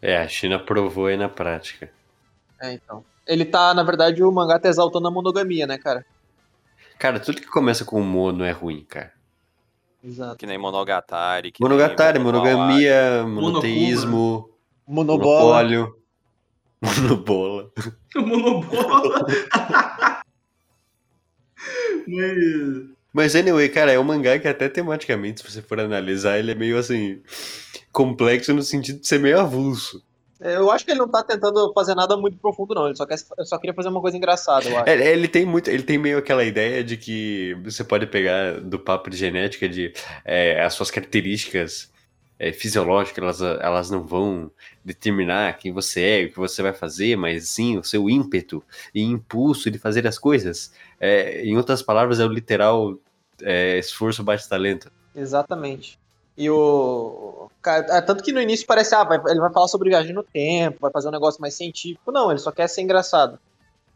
É, 0.00 0.18
a 0.18 0.28
China 0.28 0.58
provou 0.58 1.06
aí 1.06 1.16
na 1.16 1.28
prática. 1.28 1.90
É, 2.60 2.72
então 2.72 3.04
ele 3.26 3.44
tá, 3.44 3.72
na 3.72 3.82
verdade, 3.82 4.22
o 4.22 4.30
mangá 4.30 4.58
tá 4.58 4.68
exaltando 4.68 5.08
a 5.08 5.10
monogamia, 5.10 5.66
né, 5.66 5.78
cara? 5.78 6.04
Cara, 6.98 7.18
tudo 7.18 7.40
que 7.40 7.46
começa 7.46 7.84
com 7.84 8.00
mono 8.00 8.44
é 8.44 8.52
ruim, 8.52 8.84
cara. 8.84 9.12
Exato. 10.02 10.36
Que 10.36 10.46
nem 10.46 10.58
Monogatari. 10.58 11.50
Que 11.50 11.62
monogatari, 11.62 12.18
nem 12.18 12.24
monogamia, 12.24 13.24
monoteísmo, 13.26 14.50
monopólio. 14.86 15.98
Monobola. 16.84 17.70
Monobola. 18.14 19.26
Mas... 22.06 22.94
Mas, 23.12 23.36
anyway, 23.36 23.68
cara, 23.68 23.92
é 23.92 23.98
um 23.98 24.02
mangá 24.02 24.36
que 24.40 24.48
até 24.48 24.68
tematicamente, 24.68 25.40
se 25.40 25.48
você 25.48 25.62
for 25.62 25.78
analisar, 25.78 26.36
ele 26.36 26.50
é 26.50 26.54
meio 26.54 26.76
assim, 26.76 27.22
complexo 27.92 28.52
no 28.52 28.60
sentido 28.60 29.00
de 29.00 29.06
ser 29.06 29.20
meio 29.20 29.38
avulso. 29.38 30.02
Eu 30.40 30.68
acho 30.70 30.84
que 30.84 30.90
ele 30.90 30.98
não 30.98 31.08
tá 31.08 31.22
tentando 31.22 31.72
fazer 31.72 31.94
nada 31.94 32.16
muito 32.16 32.36
profundo, 32.38 32.74
não. 32.74 32.86
Ele 32.86 32.96
só, 32.96 33.06
quer, 33.06 33.16
só 33.16 33.56
queria 33.56 33.72
fazer 33.72 33.88
uma 33.88 34.00
coisa 34.00 34.16
engraçada, 34.16 34.68
eu 34.68 34.76
acho. 34.76 34.88
É, 34.90 35.12
ele 35.12 35.28
tem 35.28 35.46
muito. 35.46 35.70
Ele 35.70 35.84
tem 35.84 35.96
meio 35.96 36.18
aquela 36.18 36.44
ideia 36.44 36.82
de 36.82 36.96
que 36.96 37.56
você 37.62 37.84
pode 37.84 38.06
pegar 38.08 38.60
do 38.60 38.78
papo 38.78 39.08
de 39.08 39.16
genética 39.16 39.68
de 39.68 39.92
é, 40.24 40.62
as 40.62 40.74
suas 40.74 40.90
características 40.90 41.88
é, 42.38 42.52
fisiológicas, 42.52 43.40
elas, 43.40 43.60
elas 43.60 43.90
não 43.90 44.04
vão 44.04 44.50
determinar 44.84 45.56
quem 45.58 45.72
você 45.72 46.02
é, 46.02 46.24
o 46.24 46.30
que 46.30 46.38
você 46.38 46.62
vai 46.62 46.72
fazer, 46.72 47.16
mas 47.16 47.48
sim 47.48 47.78
o 47.78 47.84
seu 47.84 48.08
ímpeto 48.10 48.62
e 48.94 49.02
impulso 49.02 49.70
de 49.70 49.78
fazer 49.78 50.06
as 50.06 50.18
coisas. 50.18 50.72
É, 51.00 51.42
em 51.44 51.56
outras 51.56 51.82
palavras, 51.82 52.20
é 52.20 52.24
o 52.24 52.28
literal 52.28 52.94
é, 53.42 53.78
esforço 53.78 54.22
bate 54.22 54.48
talento. 54.48 54.90
Exatamente. 55.14 55.98
E 56.36 56.50
o 56.50 57.48
Cara, 57.62 57.86
é, 57.96 58.00
Tanto 58.02 58.22
que 58.22 58.32
no 58.32 58.40
início 58.42 58.66
parece, 58.66 58.94
ah, 58.94 59.04
vai- 59.04 59.20
ele 59.28 59.40
vai 59.40 59.52
falar 59.52 59.68
sobre 59.68 59.88
viagem 59.88 60.12
no 60.12 60.22
tempo, 60.22 60.78
vai 60.80 60.90
fazer 60.90 61.08
um 61.08 61.12
negócio 61.12 61.40
mais 61.40 61.54
científico. 61.54 62.12
Não, 62.12 62.30
ele 62.30 62.40
só 62.40 62.50
quer 62.52 62.68
ser 62.68 62.82
engraçado. 62.82 63.38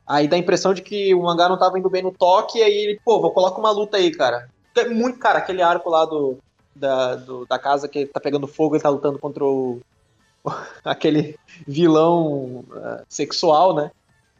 Aí 0.06 0.26
dá 0.26 0.36
a 0.36 0.38
impressão 0.38 0.72
de 0.72 0.80
que 0.80 1.14
o 1.14 1.22
mangá 1.22 1.48
não 1.50 1.58
tava 1.58 1.78
indo 1.78 1.90
bem 1.90 2.02
no 2.02 2.12
toque, 2.12 2.58
e 2.58 2.62
aí 2.62 2.72
ele, 2.72 3.00
pô, 3.04 3.20
vou 3.20 3.30
colocar 3.32 3.58
uma 3.58 3.70
luta 3.70 3.98
aí, 3.98 4.10
cara. 4.10 4.48
É 4.74 4.88
muito, 4.88 5.18
cara, 5.18 5.38
aquele 5.38 5.60
arco 5.60 5.90
lá 5.90 6.06
do, 6.06 6.38
da, 6.74 7.16
do- 7.16 7.44
da 7.44 7.58
casa 7.58 7.88
que 7.88 8.06
tá 8.06 8.18
pegando 8.20 8.46
fogo 8.46 8.76
e 8.76 8.80
tá 8.80 8.88
lutando 8.88 9.18
contra 9.18 9.44
o. 9.44 9.80
aquele 10.84 11.36
vilão 11.66 12.64
ah, 12.72 13.04
sexual, 13.08 13.74
né? 13.74 13.90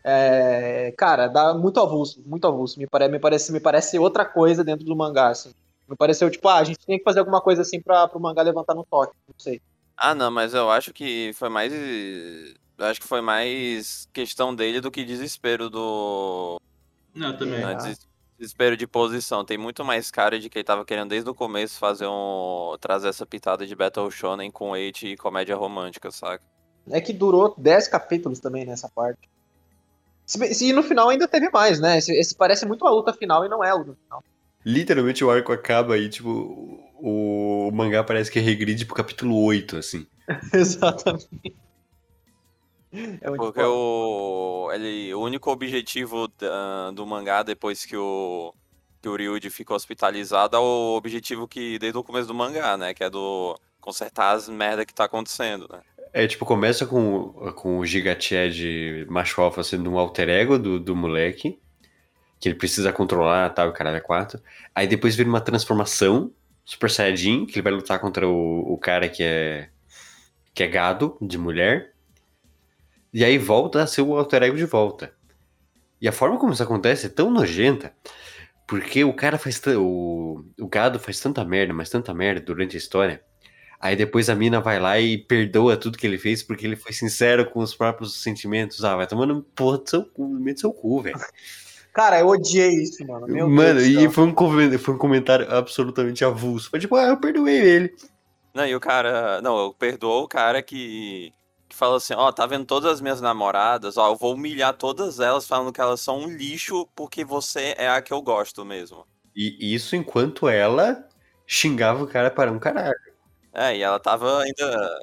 É, 0.05 0.93
cara, 0.97 1.27
dá 1.27 1.53
muito 1.55 1.81
avulso, 1.81 2.23
muito 2.25 2.47
avulso. 2.47 2.79
Me, 2.79 2.87
pare, 2.87 3.09
me, 3.09 3.19
parece, 3.19 3.53
me 3.53 3.61
parece 3.61 3.99
outra 3.99 4.25
coisa 4.25 4.65
dentro 4.65 4.85
do 4.85 4.97
mangá, 4.97 5.29
assim. 5.29 5.51
Me 5.89 5.97
pareceu, 5.97 6.31
tipo, 6.31 6.49
ah, 6.49 6.59
a 6.59 6.65
gente 6.65 6.79
tem 6.87 6.99
que 6.99 7.05
fazer 7.05 7.21
alguma 7.21 7.41
coisa 7.41 7.63
assim 7.63 7.81
pra, 7.81 8.07
pro 8.09 8.21
mangá 8.21 8.43
levantar 8.43 8.75
no 8.75 8.85
toque, 8.85 9.13
não 9.27 9.35
sei. 9.39 9.61
Ah, 9.97 10.15
não, 10.15 10.31
mas 10.31 10.55
eu 10.55 10.71
acho 10.71 10.93
que 10.93 11.33
foi 11.35 11.49
mais. 11.49 11.73
Eu 11.73 12.87
acho 12.87 13.01
que 13.01 13.07
foi 13.07 13.21
mais 13.21 14.07
questão 14.13 14.55
dele 14.55 14.81
do 14.81 14.91
que 14.91 15.05
desespero 15.05 15.69
do. 15.69 16.61
Não, 17.15 17.29
eu 17.29 17.39
também. 17.39 17.63
É. 17.63 17.67
né, 17.67 17.75
des- 17.75 18.07
Desespero 18.39 18.77
de 18.77 18.87
posição. 18.87 19.45
Tem 19.45 19.59
muito 19.59 19.85
mais 19.85 20.11
cara 20.11 20.39
de 20.39 20.49
que 20.49 20.59
ele 20.59 20.65
tava 20.65 20.85
querendo 20.85 21.09
desde 21.11 21.29
o 21.29 21.35
começo 21.35 21.79
fazer 21.79 22.07
um. 22.07 22.77
trazer 22.81 23.09
essa 23.09 23.27
pitada 23.27 23.67
de 23.67 23.75
Battle 23.75 24.11
Shonen 24.11 24.51
com 24.51 24.75
hate 24.75 25.09
e 25.09 25.17
comédia 25.17 25.57
romântica, 25.57 26.11
saca? 26.11 26.45
É 26.91 27.01
que 27.01 27.13
durou 27.13 27.55
10 27.59 27.89
capítulos 27.89 28.39
também 28.39 28.65
nessa 28.65 28.89
parte. 28.89 29.29
Se, 30.25 30.39
bem- 30.39 30.55
se 30.55 30.73
no 30.73 30.83
final 30.83 31.09
ainda 31.09 31.27
teve 31.27 31.51
mais, 31.51 31.81
né? 31.81 31.99
Esse, 31.99 32.13
esse 32.13 32.35
parece 32.35 32.65
muito 32.65 32.87
a 32.87 32.91
luta 32.91 33.13
final 33.13 33.45
e 33.45 33.49
não 33.49 33.65
é 33.65 33.71
a 33.71 33.75
luta 33.75 33.97
final. 34.05 34.23
Literalmente 34.65 35.25
o 35.25 35.31
arco 35.31 35.53
acaba 35.53 35.95
aí, 35.95 36.09
tipo, 36.09 36.29
o, 37.01 37.69
o 37.69 37.71
mangá 37.73 38.05
parece 38.05 38.31
que 38.31 38.39
regride 38.39 38.85
pro 38.85 38.95
capítulo 38.95 39.43
8, 39.43 39.77
assim. 39.79 40.07
Exatamente. 40.53 41.29
É 43.21 43.29
muito 43.29 43.43
Porque 43.43 43.61
o, 43.61 44.71
ele, 44.73 45.13
o 45.15 45.21
único 45.21 45.51
objetivo 45.51 46.29
da- 46.29 46.91
do 46.93 47.07
mangá 47.07 47.43
depois 47.43 47.85
que 47.85 47.97
o, 47.97 48.55
que 49.03 49.09
o 49.09 49.17
Ryuji 49.17 49.51
fica 49.51 49.75
hospitalizado 49.75 50.57
é 50.57 50.61
o 50.61 50.97
objetivo 50.97 51.47
que 51.47 51.79
desde 51.79 51.99
o 51.99 52.05
começo 52.05 52.29
do 52.29 52.35
mangá, 52.35 52.77
né? 52.77 52.95
Que 52.95 53.05
é 53.05 53.11
do 53.11 53.59
consertar 53.81 54.33
as 54.33 54.49
merda 54.49 54.85
que 54.85 54.95
tá 54.95 55.05
acontecendo, 55.05 55.69
né? 55.71 55.81
É, 56.13 56.27
tipo, 56.27 56.47
começa 56.47 56.87
com, 56.87 57.53
com 57.55 57.79
o 57.79 57.87
Gigachad 57.87 58.57
macho 59.09 59.41
alfa 59.41 59.63
sendo 59.63 59.91
um 59.91 59.99
alter 59.99 60.29
ego 60.29 60.59
do, 60.59 60.81
do 60.81 60.97
moleque, 60.97 61.59
que 62.41 62.49
ele 62.49 62.57
precisa 62.57 62.93
controlar, 62.93 63.51
tal, 63.51 63.69
o 63.69 63.73
caralho 63.73 63.99
é 63.99 64.01
quatro. 64.01 64.41
Aí 64.75 64.87
depois 64.87 65.15
vira 65.15 65.29
uma 65.29 65.41
transformação, 65.41 66.33
Super 66.65 66.91
Saiyajin, 66.91 67.47
que 67.47 67.55
ele 67.57 67.63
vai 67.63 67.73
lutar 67.73 67.99
contra 68.01 68.27
o, 68.29 68.73
o 68.73 68.79
cara 68.79 69.09
que 69.09 69.23
é, 69.23 69.69
que 70.55 70.63
é 70.63 70.67
gado, 70.67 71.17
de 71.21 71.39
mulher. 71.39 71.95
E 73.13 73.25
aí 73.25 73.39
volta 73.39 73.83
a 73.83 73.87
ser 73.87 74.03
o 74.03 74.17
alter 74.17 74.43
ego 74.43 74.57
de 74.57 74.65
volta. 74.65 75.13
E 76.01 76.09
a 76.09 76.13
forma 76.13 76.39
como 76.39 76.53
isso 76.53 76.63
acontece 76.63 77.07
é 77.07 77.09
tão 77.09 77.31
nojenta, 77.31 77.93
porque 78.67 79.05
o 79.05 79.13
cara 79.13 79.39
faz... 79.39 79.61
O, 79.67 80.45
o 80.61 80.69
gado 80.69 80.99
faz 80.99 81.21
tanta 81.21 81.45
merda, 81.45 81.73
mas 81.75 81.91
tanta 81.91 82.15
merda 82.15 82.41
durante 82.41 82.77
a 82.77 82.79
história, 82.79 83.23
Aí 83.81 83.95
depois 83.95 84.29
a 84.29 84.35
mina 84.35 84.61
vai 84.61 84.81
lá 84.81 84.99
e 84.99 85.17
perdoa 85.17 85.77
tudo 85.77 85.97
que 85.97 86.07
ele 86.07 86.19
fez 86.19 86.43
porque 86.43 86.67
ele 86.67 86.75
foi 86.75 86.93
sincero 86.93 87.49
com 87.49 87.61
os 87.61 87.75
próprios 87.75 88.21
sentimentos. 88.21 88.85
Ah, 88.85 88.97
vai 88.97 89.07
tomando 89.07 89.43
porra 89.55 89.79
do 89.79 89.89
seu 89.89 90.05
cu, 90.05 90.27
no 90.27 90.41
meio 90.41 90.55
do 90.55 90.61
seu 90.61 90.73
cu, 90.73 91.01
velho. 91.01 91.17
Cara, 91.93 92.19
eu 92.19 92.27
odiei 92.27 92.71
isso, 92.83 93.07
mano. 93.07 93.27
Meu 93.29 93.49
Mano, 93.49 93.81
Deus 93.81 93.93
do 93.95 94.01
e 94.01 94.03
céu. 94.03 94.11
foi 94.11 94.25
um, 94.25 94.79
foi 94.79 94.95
um 94.95 94.99
comentário 94.99 95.51
absolutamente 95.51 96.25
avulso. 96.25 96.71
Foi 96.71 96.81
tipo, 96.81 96.97
ah, 96.97 97.07
eu 97.09 97.21
perdoei 97.21 97.57
ele. 97.57 97.95
Não, 98.53 98.67
e 98.67 98.75
o 98.75 98.81
cara. 98.81 99.41
Não, 99.43 99.57
eu 99.59 99.75
perdoo 99.75 100.25
o 100.25 100.29
cara 100.29 100.61
que. 100.63 101.33
Fala 101.79 101.99
assim, 101.99 102.13
ó, 102.13 102.33
tá 102.33 102.45
vendo 102.45 102.65
todas 102.65 102.95
as 102.95 103.01
minhas 103.01 103.21
namoradas, 103.21 103.97
ó, 103.97 104.09
eu 104.09 104.17
vou 104.17 104.35
humilhar 104.35 104.75
todas 104.75 105.21
elas 105.21 105.47
falando 105.47 105.73
que 105.73 105.81
elas 105.81 106.01
são 106.01 106.19
um 106.19 106.27
lixo 106.27 106.89
porque 106.93 107.25
você 107.25 107.73
é 107.79 107.89
a 107.89 108.03
que 108.03 108.13
eu 108.13 108.21
gosto 108.21 108.65
mesmo. 108.65 109.07
E 109.33 109.73
isso 109.73 109.95
enquanto 109.95 110.49
ela 110.49 111.09
xingava 111.47 112.03
o 112.03 112.09
cara 112.09 112.33
para 112.33 112.51
um 112.51 112.59
caralho. 112.59 112.99
É, 113.55 113.77
e 113.77 113.83
ela 113.83 114.01
tava 114.01 114.43
ainda. 114.43 114.99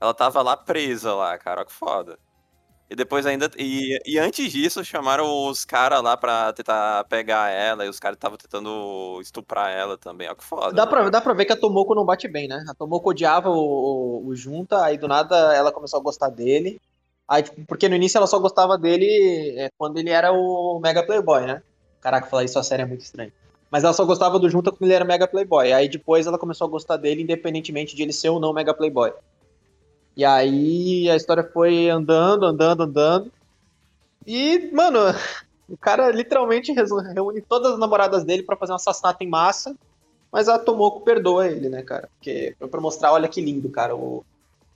Ela 0.00 0.14
tava 0.14 0.40
lá 0.40 0.56
presa 0.56 1.12
lá, 1.12 1.36
cara, 1.36 1.66
que 1.66 1.72
foda. 1.72 2.18
E 2.88 2.94
depois 2.94 3.26
ainda. 3.26 3.50
E, 3.58 3.98
e 4.06 4.18
antes 4.18 4.52
disso, 4.52 4.84
chamaram 4.84 5.48
os 5.48 5.64
caras 5.64 6.00
lá 6.02 6.16
pra 6.16 6.52
tentar 6.52 7.04
pegar 7.04 7.50
ela, 7.50 7.84
e 7.84 7.88
os 7.88 7.98
caras 7.98 8.16
estavam 8.16 8.38
tentando 8.38 9.18
estuprar 9.20 9.70
ela 9.70 9.98
também, 9.98 10.28
ó 10.28 10.34
que 10.34 10.44
foda. 10.44 10.72
Dá 10.72 10.84
né? 10.84 10.90
pra, 10.90 11.10
dá 11.10 11.20
pra 11.20 11.34
ver 11.34 11.46
que 11.46 11.52
a 11.52 11.56
Tomoko 11.56 11.94
não 11.94 12.04
bate 12.04 12.28
bem, 12.28 12.46
né? 12.46 12.64
A 12.68 12.74
Tomoko 12.74 13.10
odiava 13.10 13.50
o, 13.50 14.22
o, 14.22 14.28
o 14.28 14.36
Junta, 14.36 14.84
aí 14.84 14.96
do 14.96 15.08
nada 15.08 15.54
ela 15.54 15.72
começou 15.72 15.98
a 15.98 16.02
gostar 16.02 16.28
dele. 16.28 16.80
Aí, 17.28 17.42
tipo, 17.42 17.64
porque 17.66 17.88
no 17.88 17.96
início 17.96 18.18
ela 18.18 18.26
só 18.28 18.38
gostava 18.38 18.78
dele 18.78 19.54
é, 19.58 19.68
quando 19.76 19.98
ele 19.98 20.10
era 20.10 20.32
o 20.32 20.78
Mega 20.80 21.04
Playboy, 21.04 21.44
né? 21.44 21.62
Caraca, 22.00 22.28
falar 22.28 22.44
isso 22.44 22.58
a 22.58 22.62
série 22.62 22.82
é 22.82 22.86
muito 22.86 23.00
estranho. 23.00 23.32
Mas 23.68 23.82
ela 23.82 23.92
só 23.92 24.04
gostava 24.04 24.38
do 24.38 24.48
Junta 24.48 24.70
quando 24.70 24.84
ele 24.84 24.94
era 24.94 25.04
Mega 25.04 25.26
Playboy. 25.26 25.72
Aí 25.72 25.88
depois 25.88 26.24
ela 26.24 26.38
começou 26.38 26.68
a 26.68 26.70
gostar 26.70 26.96
dele, 26.96 27.22
independentemente 27.22 27.96
de 27.96 28.02
ele 28.02 28.12
ser 28.12 28.28
ou 28.28 28.38
não 28.38 28.52
Mega 28.52 28.72
Playboy. 28.72 29.12
E 30.16 30.24
aí 30.24 31.10
a 31.10 31.16
história 31.16 31.44
foi 31.44 31.90
andando, 31.90 32.46
andando, 32.46 32.82
andando. 32.84 33.32
E, 34.26 34.70
mano, 34.72 34.98
o 35.68 35.76
cara 35.76 36.10
literalmente 36.10 36.72
reúne 36.72 37.42
todas 37.42 37.72
as 37.74 37.78
namoradas 37.78 38.24
dele 38.24 38.42
pra 38.42 38.56
fazer 38.56 38.72
um 38.72 38.76
assassinato 38.76 39.22
em 39.22 39.28
massa. 39.28 39.76
Mas 40.32 40.48
a 40.48 40.58
Tomoko 40.58 41.00
perdoa 41.00 41.46
ele, 41.46 41.68
né, 41.68 41.82
cara? 41.82 42.08
Porque 42.18 42.54
foi 42.58 42.68
pra 42.68 42.80
mostrar, 42.80 43.12
olha 43.12 43.28
que 43.28 43.40
lindo, 43.40 43.68
cara. 43.70 43.94
O, 43.94 44.24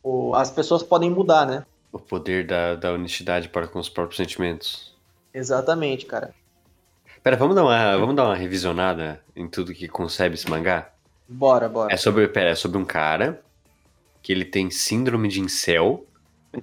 o- 0.03 0.35
as 0.35 0.51
pessoas 0.51 0.83
podem 0.83 1.11
mudar, 1.11 1.47
né? 1.47 1.65
O 1.93 1.99
poder 1.99 2.47
da, 2.47 2.77
da 2.77 2.93
honestidade 2.93 3.49
para 3.49 3.67
com 3.67 3.79
os 3.79 3.89
próprios 3.89 4.17
sentimentos. 4.17 4.95
Exatamente, 5.35 6.07
cara. 6.07 6.33
Pera, 7.23 7.37
vamos 7.37 7.57
dar 7.57 7.65
uma, 7.65 7.97
vamos 7.99 8.15
dar 8.15 8.25
uma 8.27 8.37
revisionada 8.37 9.21
em 9.35 9.49
tudo 9.49 9.75
que 9.75 9.89
concebe 9.89 10.37
esse 10.37 10.49
mangá? 10.49 10.91
Bora, 11.29 11.69
bora. 11.69 11.93
É 11.93 11.97
sobre, 11.97 12.27
pera, 12.29 12.51
é 12.51 12.55
sobre 12.55 12.79
um 12.79 12.85
cara 12.85 13.43
que 14.23 14.33
ele 14.33 14.45
tem 14.45 14.71
síndrome 14.71 15.29
de 15.29 15.41
incel, 15.41 16.07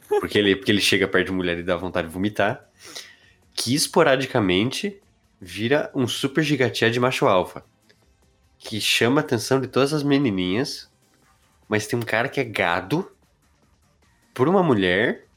porque 0.07 0.37
ele, 0.37 0.55
porque 0.55 0.71
ele 0.71 0.81
chega 0.81 1.07
perto 1.07 1.27
de 1.27 1.33
mulher 1.33 1.57
e 1.57 1.63
dá 1.63 1.75
vontade 1.75 2.07
de 2.07 2.13
vomitar, 2.13 2.69
que 3.53 3.73
esporadicamente 3.73 5.01
vira 5.39 5.91
um 5.93 6.07
super 6.07 6.43
gigatia 6.43 6.89
de 6.89 6.99
macho 6.99 7.27
alfa, 7.27 7.63
que 8.57 8.81
chama 8.81 9.21
a 9.21 9.23
atenção 9.23 9.59
de 9.59 9.67
todas 9.67 9.93
as 9.93 10.03
menininhas, 10.03 10.91
mas 11.67 11.87
tem 11.87 11.97
um 11.97 12.03
cara 12.03 12.29
que 12.29 12.39
é 12.39 12.43
gado 12.43 13.11
por 14.33 14.47
uma 14.47 14.63
mulher 14.63 15.27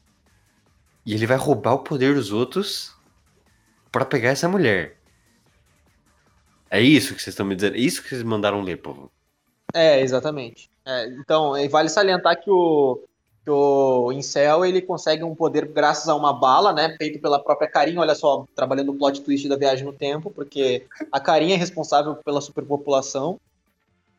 e 1.05 1.13
ele 1.13 1.25
vai 1.25 1.37
roubar 1.37 1.73
o 1.73 1.79
poder 1.79 2.15
dos 2.15 2.31
outros 2.31 2.95
pra 3.91 4.05
pegar 4.05 4.29
essa 4.29 4.47
mulher. 4.47 4.97
É 6.69 6.79
isso 6.79 7.13
que 7.13 7.21
vocês 7.21 7.33
estão 7.33 7.45
me 7.45 7.55
dizendo? 7.55 7.75
É 7.75 7.79
isso 7.79 8.01
que 8.01 8.09
vocês 8.09 8.23
mandaram 8.23 8.61
ler, 8.61 8.77
povo. 8.77 9.11
É, 9.73 9.99
exatamente. 9.99 10.70
É, 10.85 11.07
então, 11.09 11.53
vale 11.69 11.89
salientar 11.89 12.41
que 12.41 12.49
o, 12.49 13.03
que 13.43 13.49
o 13.49 14.11
Incel 14.11 14.65
ele 14.65 14.81
consegue 14.81 15.23
um 15.23 15.35
poder 15.35 15.65
graças 15.67 16.07
a 16.07 16.15
uma 16.15 16.33
bala, 16.33 16.73
né? 16.73 16.95
Feito 16.97 17.19
pela 17.19 17.41
própria 17.43 17.69
Karin, 17.69 17.97
olha 17.97 18.15
só, 18.15 18.45
trabalhando 18.55 18.91
o 18.91 18.97
plot 18.97 19.21
twist 19.21 19.47
da 19.47 19.55
viagem 19.55 19.85
no 19.85 19.93
tempo, 19.93 20.31
porque 20.31 20.85
a 21.11 21.19
Karin 21.19 21.51
é 21.51 21.55
responsável 21.55 22.15
pela 22.15 22.41
superpopulação. 22.41 23.39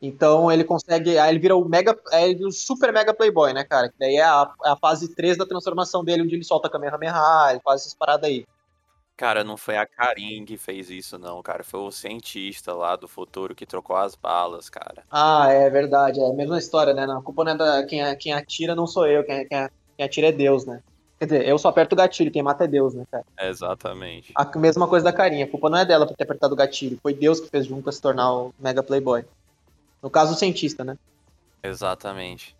Então 0.00 0.50
ele 0.50 0.64
consegue. 0.64 1.16
Aí 1.16 1.30
ele 1.30 1.38
vira 1.38 1.56
o 1.56 1.68
mega. 1.68 1.96
vira 2.10 2.48
o 2.48 2.50
super 2.50 2.92
mega 2.92 3.14
playboy, 3.14 3.52
né, 3.52 3.62
cara? 3.62 3.88
Que 3.88 3.94
daí 3.98 4.16
é 4.16 4.24
a, 4.24 4.52
é 4.64 4.70
a 4.70 4.76
fase 4.76 5.14
3 5.14 5.36
da 5.36 5.46
transformação 5.46 6.04
dele, 6.04 6.22
onde 6.22 6.34
ele 6.34 6.44
solta 6.44 6.66
a 6.66 6.70
Kamehameha, 6.70 7.50
ele 7.50 7.60
faz 7.60 7.82
essas 7.82 7.94
paradas 7.94 8.28
aí. 8.28 8.44
Cara, 9.16 9.44
não 9.44 9.56
foi 9.56 9.76
a 9.76 9.86
Karin 9.86 10.44
que 10.44 10.56
fez 10.56 10.90
isso, 10.90 11.18
não, 11.18 11.42
cara. 11.42 11.62
Foi 11.62 11.80
o 11.80 11.92
cientista 11.92 12.72
lá 12.72 12.96
do 12.96 13.06
futuro 13.06 13.54
que 13.54 13.66
trocou 13.66 13.94
as 13.94 14.14
balas, 14.14 14.68
cara. 14.68 15.04
Ah, 15.10 15.48
é 15.50 15.68
verdade, 15.70 16.20
é 16.20 16.26
a 16.26 16.32
mesma 16.32 16.58
história, 16.58 16.94
né? 16.94 17.06
Não, 17.06 17.18
a 17.18 17.22
culpa 17.22 17.44
não 17.44 17.52
é 17.52 17.56
da. 17.56 17.86
Quem, 17.86 18.16
quem 18.16 18.32
atira 18.32 18.74
não 18.74 18.86
sou 18.86 19.06
eu, 19.06 19.22
quem, 19.24 19.46
quem, 19.46 19.68
quem 19.96 20.06
atira 20.06 20.28
é 20.28 20.32
Deus, 20.32 20.64
né? 20.64 20.82
Quer 21.18 21.26
dizer, 21.26 21.46
eu 21.46 21.56
só 21.56 21.68
aperto 21.68 21.94
o 21.94 21.96
gatilho, 21.96 22.32
quem 22.32 22.42
mata 22.42 22.64
é 22.64 22.66
Deus, 22.66 22.94
né, 22.94 23.04
cara? 23.08 23.24
Exatamente. 23.42 24.32
A 24.34 24.58
mesma 24.58 24.88
coisa 24.88 25.04
da 25.04 25.12
carinha, 25.12 25.44
a 25.44 25.48
culpa 25.48 25.70
não 25.70 25.78
é 25.78 25.84
dela 25.84 26.04
por 26.04 26.16
ter 26.16 26.24
apertado 26.24 26.52
o 26.52 26.56
gatilho, 26.56 26.98
foi 27.00 27.14
Deus 27.14 27.38
que 27.38 27.48
fez 27.48 27.66
Junta 27.66 27.92
se 27.92 28.02
tornar 28.02 28.32
o 28.32 28.52
Mega 28.58 28.82
Playboy. 28.82 29.24
No 30.02 30.10
caso, 30.10 30.32
o 30.32 30.36
cientista, 30.36 30.82
né? 30.82 30.98
Exatamente. 31.62 32.56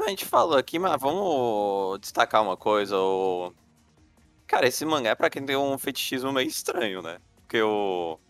A 0.00 0.08
gente 0.08 0.24
falou 0.24 0.56
aqui, 0.56 0.78
mas 0.78 0.98
vamos 0.98 2.00
destacar 2.00 2.42
uma 2.42 2.56
coisa. 2.56 2.96
O... 2.96 3.52
Cara, 4.52 4.68
esse 4.68 4.84
mangá 4.84 5.10
é 5.10 5.14
pra 5.14 5.30
quem 5.30 5.44
tem 5.46 5.56
um 5.56 5.78
fetichismo 5.78 6.30
meio 6.32 6.46
estranho, 6.48 7.00
né? 7.02 7.18
Porque 7.42 7.62
o. 7.62 8.20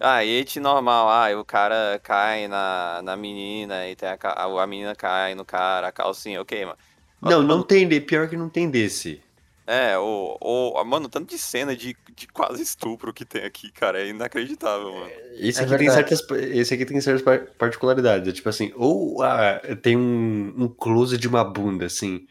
Ah, 0.00 0.24
et 0.24 0.60
normal, 0.60 1.08
ah, 1.10 1.40
o 1.40 1.44
cara 1.44 2.00
cai 2.02 2.48
na, 2.48 3.02
na 3.02 3.16
menina 3.16 3.88
e 3.88 3.96
tem 3.96 4.08
a, 4.08 4.18
ca- 4.18 4.34
a 4.34 4.66
menina 4.66 4.96
cai 4.96 5.34
no 5.34 5.44
cara, 5.44 5.88
a 5.88 5.92
calcinha, 5.92 6.40
ok, 6.42 6.66
mano. 6.66 6.78
Não, 7.22 7.42
não 7.42 7.62
tem, 7.62 7.88
pior 8.04 8.28
que 8.28 8.36
não 8.36 8.48
tem 8.48 8.70
desse. 8.70 9.22
É, 9.66 9.96
o, 9.98 10.36
o. 10.40 10.84
Mano, 10.84 11.08
tanto 11.08 11.28
de 11.30 11.38
cena 11.38 11.76
de, 11.76 11.96
de 12.16 12.26
quase 12.28 12.62
estupro 12.62 13.12
que 13.14 13.24
tem 13.24 13.44
aqui, 13.44 13.70
cara, 13.72 14.00
é 14.02 14.08
inacreditável, 14.08 14.92
mano. 14.92 15.12
Esse 15.38 15.60
É 15.60 15.64
aqui, 15.64 15.76
tem 15.76 15.88
certas, 15.90 16.20
esse 16.52 16.74
aqui 16.74 16.84
tem 16.84 17.00
certas 17.00 17.22
par- 17.22 17.46
particularidades. 17.58 18.28
É 18.28 18.32
tipo 18.32 18.48
assim, 18.48 18.72
ou 18.76 19.22
ah, 19.22 19.60
tem 19.82 19.96
um, 19.96 20.64
um 20.64 20.68
close 20.68 21.16
de 21.16 21.28
uma 21.28 21.44
bunda, 21.44 21.86
assim. 21.86 22.26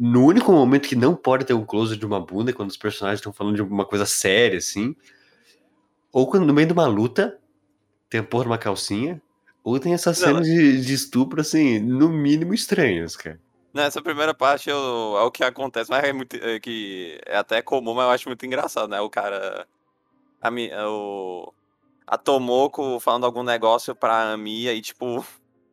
No 0.00 0.24
único 0.26 0.50
momento 0.50 0.88
que 0.88 0.96
não 0.96 1.14
pode 1.14 1.44
ter 1.44 1.54
um 1.54 1.64
close 1.64 1.96
de 1.96 2.04
uma 2.06 2.18
bunda 2.18 2.50
é 2.50 2.54
quando 2.54 2.70
os 2.70 2.76
personagens 2.76 3.20
estão 3.20 3.32
falando 3.32 3.54
de 3.54 3.60
alguma 3.60 3.84
coisa 3.86 4.04
séria, 4.06 4.58
assim. 4.58 4.96
Ou 6.12 6.28
quando 6.30 6.46
no 6.46 6.54
meio 6.54 6.66
de 6.68 6.72
uma 6.72 6.86
luta 6.86 7.36
tem 8.10 8.20
a 8.20 8.24
porra 8.24 8.44
de 8.44 8.50
uma 8.50 8.58
calcinha. 8.58 9.22
Ou 9.64 9.78
tem 9.80 9.94
essas 9.94 10.18
Não, 10.18 10.32
cenas 10.32 10.46
de, 10.46 10.80
de 10.82 10.94
estupro, 10.94 11.40
assim, 11.40 11.78
no 11.80 12.08
mínimo 12.10 12.54
estranhas, 12.54 13.16
cara. 13.16 13.40
Nessa 13.72 14.02
primeira 14.02 14.34
parte 14.34 14.68
eu- 14.68 15.16
é 15.18 15.22
o 15.22 15.30
que 15.30 15.44
acontece, 15.44 15.88
mas 15.90 16.02
é, 16.04 16.12
muito, 16.12 16.34
é 16.36 16.58
que 16.58 17.20
é 17.26 17.36
até 17.36 17.62
comum, 17.62 17.94
mas 17.94 18.04
eu 18.04 18.10
acho 18.10 18.28
muito 18.28 18.44
engraçado, 18.46 18.88
né? 18.90 19.00
O 19.00 19.08
cara. 19.10 19.66
A, 20.42 20.50
o, 20.90 21.54
a 22.06 22.18
Tomoko 22.18 23.00
falando 23.00 23.26
algum 23.26 23.42
negócio 23.44 23.94
pra 23.96 24.32
Ami, 24.32 24.68
aí 24.68 24.82
tipo. 24.82 25.24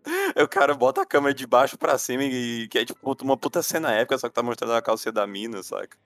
O 0.44 0.48
cara 0.48 0.74
bota 0.74 1.02
a 1.02 1.06
câmera 1.06 1.34
de 1.34 1.46
baixo 1.46 1.78
pra 1.78 1.98
cima 1.98 2.24
e 2.24 2.68
que 2.68 2.78
é 2.78 2.86
tipo 2.86 3.16
uma 3.24 3.38
puta 3.38 3.62
cena 3.62 3.92
épica, 3.94 4.18
só 4.18 4.28
que 4.28 4.36
tá 4.36 4.44
mostrando 4.44 4.74
a 4.74 4.82
calcinha 4.82 5.12
da 5.12 5.28
mina, 5.28 5.62
saca? 5.62 5.98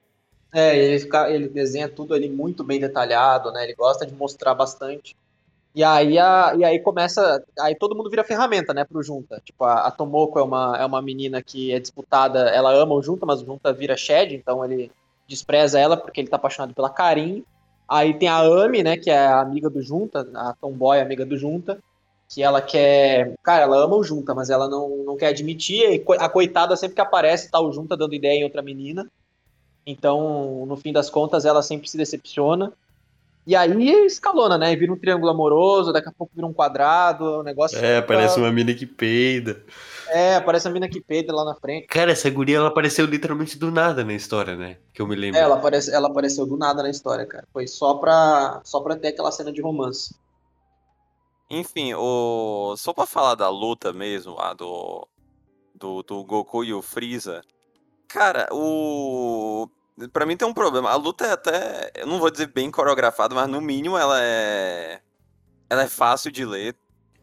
É, 0.53 0.77
ele, 0.77 1.09
ele 1.29 1.47
desenha 1.47 1.87
tudo 1.87 2.13
ali 2.13 2.29
muito 2.29 2.63
bem 2.63 2.79
detalhado, 2.79 3.51
né? 3.51 3.63
Ele 3.63 3.73
gosta 3.73 4.05
de 4.05 4.13
mostrar 4.13 4.53
bastante. 4.53 5.15
E 5.73 5.83
aí, 5.83 6.19
a, 6.19 6.53
e 6.57 6.65
aí 6.65 6.79
começa. 6.79 7.41
Aí 7.59 7.75
todo 7.75 7.95
mundo 7.95 8.09
vira 8.09 8.25
ferramenta, 8.25 8.73
né, 8.73 8.83
pro 8.83 9.01
Junta. 9.01 9.41
Tipo, 9.45 9.63
a, 9.63 9.87
a 9.87 9.91
Tomoko 9.91 10.37
é 10.37 10.43
uma, 10.43 10.77
é 10.77 10.85
uma 10.85 11.01
menina 11.01 11.41
que 11.41 11.71
é 11.71 11.79
disputada, 11.79 12.49
ela 12.49 12.73
ama 12.73 12.93
o 12.93 13.01
Junta, 13.01 13.25
mas 13.25 13.41
o 13.41 13.45
Junta 13.45 13.71
vira 13.71 13.95
Shed, 13.95 14.33
então 14.35 14.65
ele 14.65 14.91
despreza 15.27 15.79
ela 15.79 15.95
porque 15.95 16.19
ele 16.19 16.27
tá 16.27 16.35
apaixonado 16.35 16.73
pela 16.73 16.89
Karin. 16.89 17.45
Aí 17.87 18.13
tem 18.13 18.27
a 18.27 18.39
Ami, 18.39 18.83
né, 18.83 18.97
que 18.97 19.09
é 19.09 19.17
a 19.17 19.39
amiga 19.39 19.69
do 19.69 19.81
Junta, 19.81 20.27
a 20.35 20.53
Tomboy, 20.53 20.99
amiga 20.99 21.25
do 21.25 21.37
Junta, 21.37 21.79
que 22.33 22.41
ela 22.41 22.61
quer. 22.61 23.33
Cara, 23.43 23.63
ela 23.63 23.83
ama 23.83 23.95
o 23.95 24.03
Junta, 24.03 24.33
mas 24.33 24.49
ela 24.49 24.69
não, 24.69 25.03
não 25.05 25.17
quer 25.17 25.27
admitir. 25.27 25.83
E 25.91 26.03
a 26.19 26.29
coitada 26.29 26.75
sempre 26.77 26.95
que 26.95 27.01
aparece, 27.01 27.51
tá 27.51 27.59
o 27.59 27.71
Junta 27.71 27.97
dando 27.97 28.13
ideia 28.15 28.39
em 28.39 28.43
outra 28.45 28.61
menina. 28.61 29.05
Então, 29.85 30.65
no 30.67 30.77
fim 30.77 30.93
das 30.93 31.09
contas, 31.09 31.43
ela 31.45 31.61
sempre 31.61 31.89
se 31.89 31.97
decepciona. 31.97 32.71
E 33.45 33.55
aí 33.55 33.89
escalona, 34.05 34.55
né? 34.55 34.75
Vira 34.75 34.93
um 34.93 34.97
triângulo 34.97 35.31
amoroso, 35.31 35.91
daqui 35.91 36.07
a 36.07 36.11
pouco 36.11 36.31
vira 36.35 36.45
um 36.45 36.53
quadrado, 36.53 37.39
o 37.39 37.43
negócio. 37.43 37.75
É, 37.79 37.95
fica- 37.95 38.07
parece 38.07 38.39
uma 38.39 38.51
mina 38.51 38.71
que 38.73 38.85
peida. 38.85 39.63
É, 40.09 40.35
aparece 40.35 40.67
a 40.67 40.71
mina 40.71 40.87
que 40.87 41.01
peida 41.01 41.33
lá 41.33 41.43
na 41.43 41.55
frente. 41.55 41.87
Cara, 41.87 42.11
essa 42.11 42.29
guria, 42.29 42.57
ela 42.57 42.67
apareceu 42.67 43.05
literalmente 43.05 43.57
do 43.57 43.71
nada 43.71 44.03
na 44.05 44.13
história, 44.13 44.55
né? 44.55 44.77
Que 44.93 45.01
eu 45.01 45.07
me 45.07 45.15
lembro. 45.15 45.39
É, 45.39 45.43
ela, 45.43 45.55
aparece, 45.55 45.91
ela 45.91 46.07
apareceu 46.07 46.45
do 46.45 46.55
nada 46.55 46.83
na 46.83 46.89
história, 46.91 47.25
cara. 47.25 47.45
Foi 47.51 47.65
só 47.65 47.95
pra, 47.95 48.61
só 48.63 48.79
pra 48.79 48.95
ter 48.95 49.07
aquela 49.09 49.31
cena 49.31 49.51
de 49.51 49.61
romance. 49.61 50.13
Enfim, 51.51 51.93
o. 51.93 52.75
Só 52.77 52.93
pra 52.93 53.05
falar 53.05 53.35
da 53.35 53.49
luta 53.49 53.91
mesmo, 53.91 54.35
lá 54.35 54.53
do. 54.53 55.05
Do, 55.75 56.01
do 56.01 56.23
Goku 56.23 56.63
e 56.63 56.73
o 56.73 56.81
Freeza. 56.81 57.41
Cara, 58.07 58.47
o. 58.51 59.67
Pra 60.13 60.25
mim 60.25 60.37
tem 60.37 60.47
um 60.47 60.53
problema. 60.53 60.89
A 60.89 60.95
luta 60.95 61.25
é 61.25 61.31
até. 61.33 61.91
Eu 61.95 62.07
não 62.07 62.19
vou 62.19 62.31
dizer 62.31 62.47
bem 62.47 62.71
coreografada, 62.71 63.35
mas 63.35 63.49
no 63.49 63.59
mínimo 63.59 63.97
ela 63.97 64.17
é. 64.23 65.01
Ela 65.69 65.83
é 65.83 65.87
fácil 65.87 66.31
de 66.31 66.45
ler. 66.45 66.73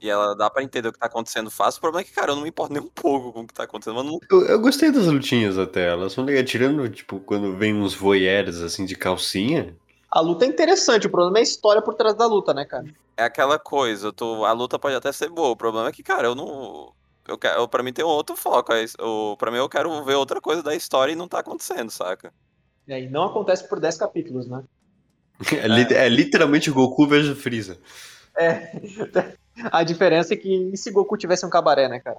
E 0.00 0.08
ela 0.10 0.36
dá 0.36 0.50
pra 0.50 0.62
entender 0.62 0.88
o 0.88 0.92
que 0.92 0.98
tá 0.98 1.06
acontecendo 1.06 1.50
fácil. 1.50 1.78
O 1.78 1.80
problema 1.80 2.02
é 2.02 2.04
que, 2.04 2.12
cara, 2.12 2.32
eu 2.32 2.36
não 2.36 2.42
me 2.42 2.50
importo 2.50 2.72
nem 2.72 2.82
um 2.82 2.90
pouco 2.90 3.32
com 3.32 3.40
o 3.40 3.46
que 3.46 3.54
tá 3.54 3.64
acontecendo. 3.64 3.96
Mas 3.96 4.04
não... 4.04 4.20
Eu, 4.30 4.46
eu 4.46 4.60
gostei 4.60 4.92
das 4.92 5.06
lutinhas 5.06 5.58
até, 5.58 5.88
elas 5.88 6.12
são 6.12 6.24
legais. 6.24 6.48
Tirando, 6.48 6.88
tipo, 6.88 7.18
quando 7.20 7.56
vem 7.56 7.74
uns 7.74 7.94
voyeurs, 7.94 8.60
assim, 8.60 8.84
de 8.84 8.94
calcinha. 8.94 9.74
A 10.10 10.20
luta 10.20 10.44
é 10.44 10.48
interessante, 10.48 11.06
o 11.06 11.10
problema 11.10 11.38
é 11.38 11.40
a 11.40 11.42
história 11.42 11.82
por 11.82 11.94
trás 11.94 12.14
da 12.14 12.26
luta, 12.26 12.54
né, 12.54 12.64
cara? 12.64 12.86
É 13.16 13.24
aquela 13.24 13.58
coisa, 13.58 14.12
tu... 14.12 14.44
a 14.44 14.52
luta 14.52 14.78
pode 14.78 14.94
até 14.94 15.12
ser 15.12 15.28
boa. 15.28 15.50
O 15.50 15.56
problema 15.56 15.88
é 15.88 15.92
que, 15.92 16.02
cara, 16.02 16.28
eu 16.28 16.34
não. 16.34 16.92
Eu 17.26 17.36
quero... 17.36 17.68
Pra 17.68 17.82
mim 17.82 17.92
tem 17.92 18.04
outro 18.04 18.36
foco. 18.36 18.72
é 18.72 18.84
isso. 18.84 18.96
O... 19.00 19.36
Pra 19.36 19.50
mim 19.50 19.58
eu 19.58 19.68
quero 19.68 20.02
ver 20.04 20.14
outra 20.14 20.40
coisa 20.40 20.62
da 20.62 20.74
história 20.74 21.12
e 21.12 21.16
não 21.16 21.28
tá 21.28 21.40
acontecendo, 21.40 21.90
saca? 21.90 22.32
E 22.86 22.92
aí 22.92 23.10
não 23.10 23.24
acontece 23.24 23.68
por 23.68 23.78
10 23.78 23.98
capítulos, 23.98 24.48
né? 24.48 24.64
É, 25.52 26.06
é 26.06 26.08
literalmente 26.08 26.70
Goku 26.70 27.06
versus 27.06 27.40
Freeza. 27.40 27.78
É. 28.36 28.72
A 29.70 29.82
diferença 29.82 30.34
é 30.34 30.36
que 30.36 30.70
e 30.72 30.76
se 30.76 30.90
Goku 30.90 31.16
tivesse 31.16 31.44
um 31.44 31.50
cabaré, 31.50 31.88
né, 31.88 32.00
cara? 32.00 32.18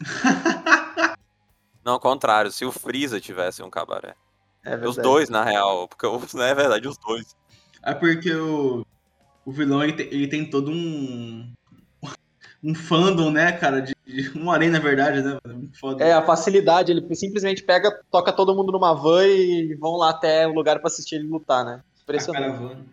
Não, 1.84 1.94
ao 1.94 2.00
contrário, 2.00 2.50
se 2.50 2.64
o 2.64 2.72
Freeza 2.72 3.20
tivesse 3.20 3.62
um 3.62 3.70
cabaré. 3.70 4.14
É 4.64 4.70
verdade. 4.70 4.88
Os 4.88 4.96
dois, 4.96 5.28
na 5.28 5.44
real. 5.44 5.86
Porque 5.88 6.06
o- 6.06 6.20
não 6.34 6.44
é 6.44 6.54
verdade, 6.54 6.88
os 6.88 6.96
dois. 6.98 7.36
É 7.82 7.92
porque 7.94 8.32
o, 8.34 8.84
o 9.44 9.52
vilão 9.52 9.82
ele 9.82 9.92
tem, 9.92 10.06
ele 10.06 10.26
tem 10.28 10.48
todo 10.48 10.70
um. 10.70 11.52
Um 12.66 12.74
fandom, 12.74 13.30
né, 13.30 13.52
cara? 13.52 13.82
De, 13.82 13.94
de 14.06 14.38
um 14.38 14.50
arém, 14.50 14.70
na 14.70 14.78
verdade, 14.78 15.20
né? 15.20 15.38
Foda. 15.78 16.02
É, 16.02 16.14
a 16.14 16.22
facilidade, 16.22 16.90
ele 16.90 17.14
simplesmente 17.14 17.62
pega, 17.62 18.00
toca 18.10 18.32
todo 18.32 18.54
mundo 18.54 18.72
numa 18.72 18.94
van 18.94 19.26
e 19.26 19.74
vão 19.74 19.96
lá 19.96 20.08
até 20.08 20.46
o 20.46 20.54
lugar 20.54 20.78
pra 20.78 20.86
assistir 20.88 21.16
ele 21.16 21.28
lutar, 21.28 21.62
né? 21.62 21.82
a 21.84 22.02
Impressionante. 22.02 22.42
caravana. 22.56 22.86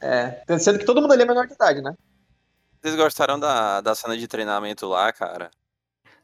É. 0.00 0.58
Sendo 0.58 0.80
que 0.80 0.84
todo 0.84 1.00
mundo 1.00 1.12
ali 1.12 1.22
é 1.22 1.26
menor 1.26 1.46
de 1.46 1.54
idade, 1.54 1.80
né? 1.80 1.94
Vocês 2.82 2.96
gostaram 2.96 3.38
da, 3.38 3.80
da 3.80 3.94
cena 3.94 4.16
de 4.16 4.26
treinamento 4.26 4.86
lá, 4.88 5.12
cara? 5.12 5.48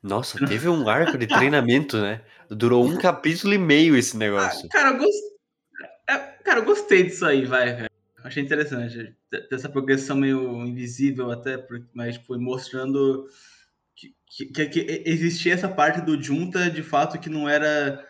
Nossa, 0.03 0.45
teve 0.47 0.69
um 0.69 0.89
arco 0.89 1.19
de 1.19 1.27
treinamento, 1.27 2.01
né? 2.01 2.23
Durou 2.49 2.87
um 2.87 2.97
capítulo 2.97 3.53
e 3.53 3.59
meio 3.59 3.97
esse 3.97 4.17
negócio. 4.19 4.69
Cara, 4.71 4.91
eu 4.91 4.99
gost... 4.99 5.19
é, 6.09 6.17
cara, 6.17 6.61
eu 6.61 6.65
gostei 6.65 7.05
disso 7.05 7.27
aí, 7.27 7.45
vai, 7.45 7.77
cara. 7.77 7.91
Achei 8.25 8.43
interessante. 8.43 9.15
Ter 9.31 9.47
Essa 9.53 9.69
progressão 9.69 10.17
meio 10.17 10.67
invisível 10.67 11.31
até, 11.31 11.65
mas 11.95 12.17
foi 12.17 12.39
mostrando 12.39 13.27
que, 13.95 14.47
que, 14.47 14.67
que 14.67 15.03
existia 15.07 15.55
essa 15.55 15.69
parte 15.69 16.01
do 16.01 16.21
Junta, 16.21 16.71
de 16.71 16.83
fato, 16.83 17.19
que 17.19 17.29
não 17.29 17.49
era. 17.49 18.05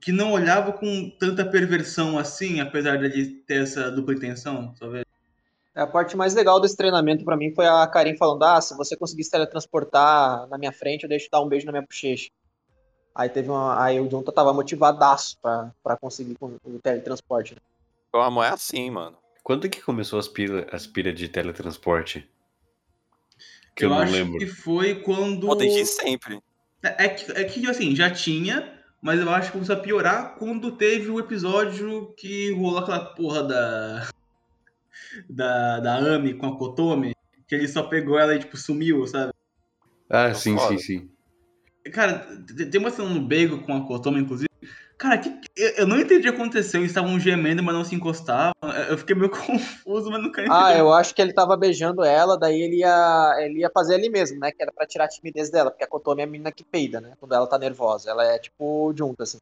que 0.00 0.12
não 0.12 0.32
olhava 0.32 0.72
com 0.72 1.10
tanta 1.18 1.44
perversão 1.44 2.18
assim, 2.18 2.60
apesar 2.60 2.96
de 2.96 3.26
ter 3.46 3.62
essa 3.62 3.90
dupla 3.90 4.14
intenção, 4.14 4.74
talvez. 4.78 5.07
A 5.78 5.86
parte 5.86 6.16
mais 6.16 6.34
legal 6.34 6.60
desse 6.60 6.76
treinamento 6.76 7.24
pra 7.24 7.36
mim 7.36 7.54
foi 7.54 7.66
a 7.66 7.86
Karin 7.86 8.16
falando: 8.16 8.42
Ah, 8.42 8.60
se 8.60 8.76
você 8.76 8.96
conseguir 8.96 9.24
se 9.24 9.30
teletransportar 9.30 10.46
na 10.48 10.58
minha 10.58 10.72
frente, 10.72 11.04
eu 11.04 11.08
deixo 11.08 11.26
de 11.26 11.30
dar 11.30 11.40
um 11.40 11.48
beijo 11.48 11.66
na 11.66 11.72
minha 11.72 11.82
bochecha. 11.86 12.30
Aí 13.14 13.28
teve 13.28 13.48
uma. 13.50 13.82
Aí 13.82 14.00
o 14.00 14.10
Junta 14.10 14.32
tava 14.32 14.52
motivadaço 14.52 15.38
pra, 15.40 15.72
pra 15.82 15.96
conseguir 15.96 16.34
com- 16.36 16.56
o 16.64 16.78
teletransporte. 16.82 17.54
né? 17.54 17.60
O 18.12 18.18
amor 18.18 18.44
é 18.44 18.48
assim, 18.50 18.90
mano. 18.90 19.16
Quando 19.42 19.68
que 19.68 19.80
começou 19.80 20.18
as 20.18 20.28
pira, 20.28 20.66
as 20.72 20.86
pira 20.86 21.12
de 21.12 21.28
teletransporte? 21.28 22.28
Que 23.74 23.84
eu, 23.84 23.90
eu 23.90 23.94
não 23.94 24.02
acho 24.02 24.12
lembro. 24.12 24.38
que 24.38 24.46
foi 24.46 24.96
quando. 24.96 25.46
Pô, 25.46 25.54
desde 25.54 25.86
sempre. 25.86 26.40
É 26.82 27.04
é 27.04 27.08
que, 27.08 27.32
é 27.32 27.44
que, 27.44 27.68
assim, 27.70 27.94
já 27.94 28.10
tinha, 28.10 28.72
mas 29.00 29.20
eu 29.20 29.28
acho 29.30 29.46
que 29.48 29.52
começou 29.52 29.76
a 29.76 29.80
piorar 29.80 30.34
quando 30.36 30.72
teve 30.72 31.10
o 31.10 31.18
episódio 31.18 32.12
que 32.16 32.52
rolou 32.54 32.78
aquela 32.78 33.04
porra 33.14 33.42
da. 33.42 34.08
Da, 35.28 35.80
da 35.80 36.14
Ami 36.14 36.34
com 36.34 36.46
a 36.46 36.56
Kotomi, 36.56 37.12
que 37.46 37.54
ele 37.54 37.68
só 37.68 37.82
pegou 37.82 38.18
ela 38.18 38.34
e, 38.34 38.38
tipo, 38.38 38.56
sumiu, 38.56 39.06
sabe? 39.06 39.32
Ah, 40.10 40.28
Tá 40.28 40.34
sim, 40.34 40.56
foda. 40.56 40.78
sim, 40.78 40.78
sim. 40.78 41.10
Cara, 41.92 42.26
te- 42.46 42.66
tem 42.66 42.80
uma 42.80 42.90
cena 42.90 43.08
no 43.08 43.20
Bego 43.20 43.62
com 43.62 43.74
a 43.74 43.86
Kotomi, 43.86 44.20
inclusive. 44.20 44.48
Cara, 44.98 45.16
que, 45.16 45.28
eu 45.56 45.68
eu 45.76 45.86
não 45.86 45.98
entendi 45.98 46.28
o 46.28 46.32
que 46.32 46.36
aconteceu. 46.36 46.80
Eles 46.80 46.90
estavam 46.90 47.18
gemendo, 47.20 47.62
mas 47.62 47.74
não 47.74 47.84
se 47.84 47.94
encostavam. 47.94 48.52
Eu 48.88 48.98
fiquei 48.98 49.14
meio 49.14 49.30
confuso, 49.30 50.10
mas 50.10 50.20
nunca 50.22 50.40
entendi. 50.42 50.52
Ah, 50.54 50.74
eu 50.76 50.92
acho 50.92 51.14
que 51.14 51.22
ele 51.22 51.32
tava 51.32 51.56
beijando 51.56 52.02
ela, 52.04 52.36
daí 52.36 52.60
ele 52.60 52.78
ia, 52.78 53.34
ele 53.38 53.60
ia 53.60 53.70
fazer 53.72 53.94
ali 53.94 54.10
mesmo, 54.10 54.40
né? 54.40 54.50
Que 54.50 54.60
era 54.62 54.72
pra 54.72 54.86
tirar 54.86 55.04
a 55.04 55.08
timidez 55.08 55.50
dela, 55.50 55.70
porque 55.70 55.84
a 55.84 55.88
Kotomi 55.88 56.20
é 56.20 56.24
a 56.24 56.26
menina 56.26 56.50
que 56.52 56.64
peida, 56.64 57.00
né? 57.00 57.12
Quando 57.20 57.32
ela 57.34 57.46
tá 57.46 57.56
nervosa. 57.58 58.10
Ela 58.10 58.24
é 58.24 58.38
tipo 58.38 58.92
junta, 58.96 59.22
assim. 59.22 59.38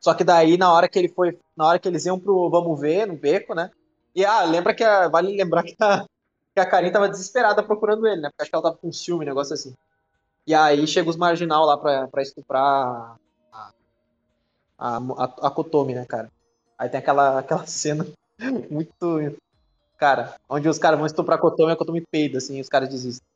Só 0.00 0.14
que 0.14 0.24
daí, 0.24 0.56
na 0.56 0.72
hora 0.72 0.88
que 0.88 0.98
ele 0.98 1.08
foi. 1.08 1.38
Na 1.56 1.66
hora 1.66 1.78
que 1.78 1.86
eles 1.86 2.06
iam 2.06 2.18
pro 2.18 2.48
Vamos 2.50 2.80
Ver, 2.80 3.06
no 3.06 3.16
beco, 3.16 3.54
né? 3.54 3.70
E 4.14 4.24
ah, 4.24 4.44
lembra 4.44 4.74
que 4.74 4.84
a, 4.84 5.08
vale 5.08 5.36
lembrar 5.36 5.62
que 5.62 5.74
a, 5.80 6.06
que 6.54 6.60
a 6.60 6.66
Karin 6.66 6.92
tava 6.92 7.08
desesperada 7.08 7.62
procurando 7.62 8.06
ele, 8.06 8.20
né? 8.20 8.28
Porque 8.28 8.42
acho 8.42 8.50
que 8.50 8.56
ela 8.56 8.62
tava 8.62 8.76
com 8.76 8.92
ciúme, 8.92 9.24
negócio 9.24 9.54
assim. 9.54 9.74
E 10.46 10.54
aí 10.54 10.86
chega 10.86 11.10
os 11.10 11.16
marginal 11.16 11.64
lá 11.64 11.76
pra, 11.76 12.06
pra 12.08 12.22
estuprar 12.22 13.16
a, 13.52 13.70
a, 14.78 14.96
a, 14.96 15.24
a 15.46 15.50
Kotomi, 15.50 15.94
né, 15.94 16.04
cara? 16.04 16.30
Aí 16.78 16.88
tem 16.88 16.98
aquela, 16.98 17.38
aquela 17.38 17.66
cena 17.66 18.06
muito. 18.70 19.36
Cara, 19.96 20.34
onde 20.48 20.68
os 20.68 20.78
caras 20.78 20.98
vão 20.98 21.06
estuprar 21.06 21.38
a 21.38 21.40
Kotomi 21.40 21.72
a 21.72 21.76
Kotomi 21.76 22.00
peida, 22.00 22.38
assim, 22.38 22.60
os 22.60 22.68
caras 22.68 22.88
desistem. 22.88 23.26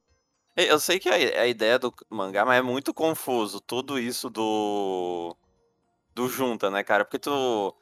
Eu 0.57 0.81
sei 0.81 0.99
que 0.99 1.09
a 1.09 1.47
ideia 1.47 1.79
do 1.79 1.95
mangá, 2.11 2.45
mas 2.45 2.59
é 2.59 2.63
muito 2.63 2.93
confuso 2.93 3.61
tudo 3.61 3.99
isso 3.99 4.29
do. 4.29 5.37
Do 6.13 6.29
Junta, 6.29 6.69
né, 6.69 6.83
cara? 6.83 7.05
Porque 7.05 7.19
tu. 7.19 7.73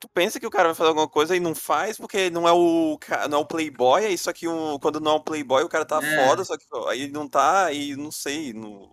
Tu 0.00 0.08
pensa 0.12 0.38
que 0.38 0.46
o 0.46 0.50
cara 0.50 0.68
vai 0.68 0.74
fazer 0.74 0.88
alguma 0.88 1.08
coisa 1.08 1.34
e 1.34 1.40
não 1.40 1.54
faz 1.54 1.96
porque 1.96 2.28
não 2.28 2.46
é 2.46 2.52
o, 2.52 2.98
não 3.30 3.38
é 3.38 3.40
o 3.40 3.46
Playboy, 3.46 4.04
aí 4.04 4.18
só 4.18 4.32
que 4.32 4.46
o, 4.46 4.78
quando 4.78 5.00
não 5.00 5.12
é 5.12 5.14
o 5.14 5.20
Playboy 5.20 5.62
o 5.64 5.68
cara 5.68 5.84
tá 5.84 5.98
É. 6.02 6.26
foda, 6.26 6.44
só 6.44 6.56
que 6.58 6.64
aí 6.90 7.08
não 7.10 7.26
tá, 7.28 7.66
aí 7.66 7.96
não 7.96 8.10
sei. 8.10 8.52
Não... 8.52 8.90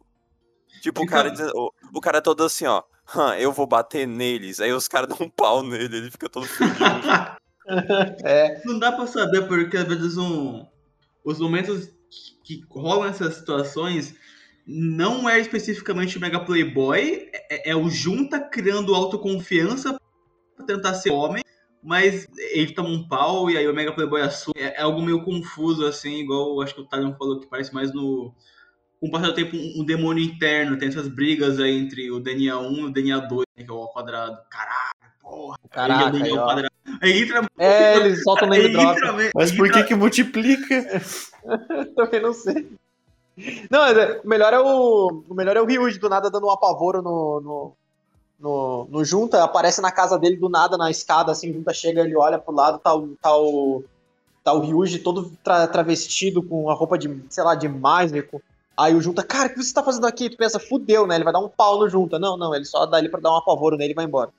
Tipo, 0.81 1.03
o 1.03 1.05
cara, 1.05 1.29
diz- 1.29 1.51
o, 1.53 1.73
o 1.93 1.99
cara 2.01 2.19
é 2.19 2.21
todo 2.21 2.43
assim, 2.43 2.65
ó. 2.65 2.81
"Hã, 3.13 3.35
eu 3.35 3.51
vou 3.51 3.67
bater 3.67 4.07
neles. 4.07 4.61
Aí 4.61 4.71
os 4.71 4.87
caras 4.87 5.09
dão 5.17 5.27
um 5.27 5.29
pau 5.29 5.61
nele, 5.63 5.97
ele 5.97 6.11
fica 6.11 6.29
todo 6.29 6.45
fudido. 6.47 6.75
É, 8.25 8.59
Não 8.65 8.79
dá 8.79 8.91
pra 8.91 9.05
saber 9.07 9.47
porque 9.47 9.77
às 9.77 9.87
vezes 9.87 10.17
um, 10.17 10.65
os 11.23 11.39
momentos 11.39 11.89
que, 12.43 12.57
que 12.57 12.65
rolam 12.69 13.05
essas 13.07 13.35
situações 13.35 14.15
não 14.65 15.29
é 15.29 15.39
especificamente 15.39 16.17
o 16.17 16.19
Mega 16.21 16.39
Playboy, 16.43 17.29
é, 17.33 17.69
é 17.71 17.75
o 17.75 17.87
Junta 17.89 18.39
criando 18.39 18.93
autoconfiança 18.95 19.95
tentar 20.61 20.93
ser 20.93 21.11
homem, 21.11 21.43
mas 21.83 22.27
ele 22.51 22.73
toma 22.73 22.89
um 22.89 23.07
pau 23.07 23.49
e 23.49 23.57
aí 23.57 23.67
o 23.67 23.73
Mega 23.73 23.93
Playboy 23.93 24.21
assume. 24.21 24.59
É, 24.59 24.79
é 24.79 24.81
algo 24.81 25.01
meio 25.01 25.23
confuso, 25.23 25.85
assim, 25.85 26.19
igual 26.19 26.61
acho 26.61 26.75
que 26.75 26.81
o 26.81 26.85
Talion 26.85 27.13
falou 27.15 27.39
que 27.39 27.47
parece 27.47 27.73
mais 27.73 27.93
no. 27.93 28.33
Com 28.99 29.07
o 29.07 29.11
passar 29.11 29.27
do 29.27 29.33
tempo, 29.33 29.55
um, 29.55 29.81
um 29.81 29.83
demônio 29.83 30.23
interno, 30.23 30.77
tem 30.77 30.87
essas 30.87 31.07
brigas 31.07 31.59
aí 31.59 31.75
entre 31.75 32.11
o 32.11 32.19
DNA 32.19 32.59
1 32.59 32.73
e 32.75 32.83
o 32.83 32.89
DNA 32.91 33.17
2, 33.19 33.45
né, 33.57 33.63
que 33.63 33.71
é 33.71 33.73
o 33.73 33.77
ao 33.77 33.91
quadrado. 33.91 34.37
Caralho, 34.47 35.13
porra. 35.19 35.57
Caraca, 35.71 36.17
aí 36.17 36.21
é 36.21 36.25
aí, 36.25 36.37
ao 36.37 36.45
quadrado. 36.45 36.71
Aí 37.01 37.21
entra 37.21 37.47
é 37.57 37.97
eles 37.97 38.21
soltam 38.21 38.47
o 38.47 38.51
name 38.51 38.69
drop. 38.69 38.99
Mas 39.33 39.51
por 39.51 39.71
que 39.71 39.83
que 39.83 39.95
multiplica? 39.95 41.01
Também 41.95 42.21
não 42.21 42.33
sei. 42.33 42.71
Não, 43.69 43.79
mas 43.79 43.97
é- 43.97 44.21
o 44.23 44.27
melhor 44.27 44.53
é 44.53 44.59
o. 44.59 45.23
O 45.27 45.33
melhor 45.33 45.57
é 45.57 45.61
o 45.61 45.65
Ryuji 45.65 45.99
do 45.99 46.09
nada 46.09 46.29
dando 46.29 46.45
um 46.45 46.51
apavoro 46.51 47.01
no, 47.01 47.41
no, 47.41 47.77
no, 48.41 48.87
no 48.89 49.05
Junta, 49.05 49.43
aparece 49.43 49.81
na 49.81 49.91
casa 49.91 50.17
dele 50.17 50.35
do 50.35 50.49
nada 50.49 50.77
na 50.77 50.89
escada, 50.89 51.31
assim, 51.31 51.53
Junta 51.53 51.73
chega, 51.73 52.01
ele 52.01 52.15
olha 52.15 52.39
pro 52.39 52.53
lado, 52.53 52.79
tá 52.79 52.93
o. 52.95 53.15
Tá 53.21 53.35
o, 53.37 53.83
tá 54.43 54.53
o 54.53 54.59
Ryuji 54.59 54.99
todo 54.99 55.31
tra- 55.43 55.67
travestido 55.67 56.41
com 56.41 56.69
a 56.69 56.73
roupa 56.73 56.97
de, 56.97 57.23
sei 57.29 57.43
lá, 57.43 57.53
de 57.55 57.67
mágico. 57.69 58.41
Aí 58.75 58.95
o 58.95 59.01
Junta, 59.01 59.21
cara, 59.21 59.47
o 59.47 59.53
que 59.53 59.61
você 59.61 59.73
tá 59.73 59.83
fazendo 59.83 60.07
aqui? 60.07 60.29
Tu 60.29 60.37
pensa, 60.37 60.59
fudeu, 60.59 61.05
né? 61.05 61.15
Ele 61.15 61.23
vai 61.23 61.33
dar 61.33 61.39
um 61.39 61.49
pau 61.49 61.79
no 61.79 61.87
Junta. 61.87 62.17
Não, 62.17 62.35
não, 62.35 62.55
ele 62.55 62.65
só 62.65 62.85
dá 62.85 62.97
ele 62.97 63.09
pra 63.09 63.19
dar 63.19 63.31
um 63.31 63.37
apavoro 63.37 63.77
nele 63.77 63.91
e 63.91 63.95
vai 63.95 64.05
embora. 64.05 64.31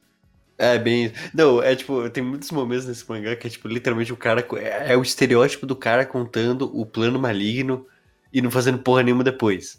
É 0.58 0.78
bem. 0.78 1.12
Não, 1.32 1.62
é 1.62 1.74
tipo, 1.76 2.08
tem 2.10 2.22
muitos 2.22 2.50
momentos 2.50 2.86
nesse 2.86 3.08
mangá 3.08 3.36
que 3.36 3.46
é 3.46 3.50
tipo, 3.50 3.68
literalmente 3.68 4.12
o 4.12 4.16
cara. 4.16 4.44
É, 4.56 4.92
é 4.92 4.96
o 4.96 5.02
estereótipo 5.02 5.66
do 5.66 5.76
cara 5.76 6.04
contando 6.04 6.70
o 6.76 6.84
plano 6.84 7.18
maligno 7.18 7.86
e 8.32 8.42
não 8.42 8.50
fazendo 8.50 8.78
porra 8.78 9.02
nenhuma 9.02 9.22
depois. 9.22 9.78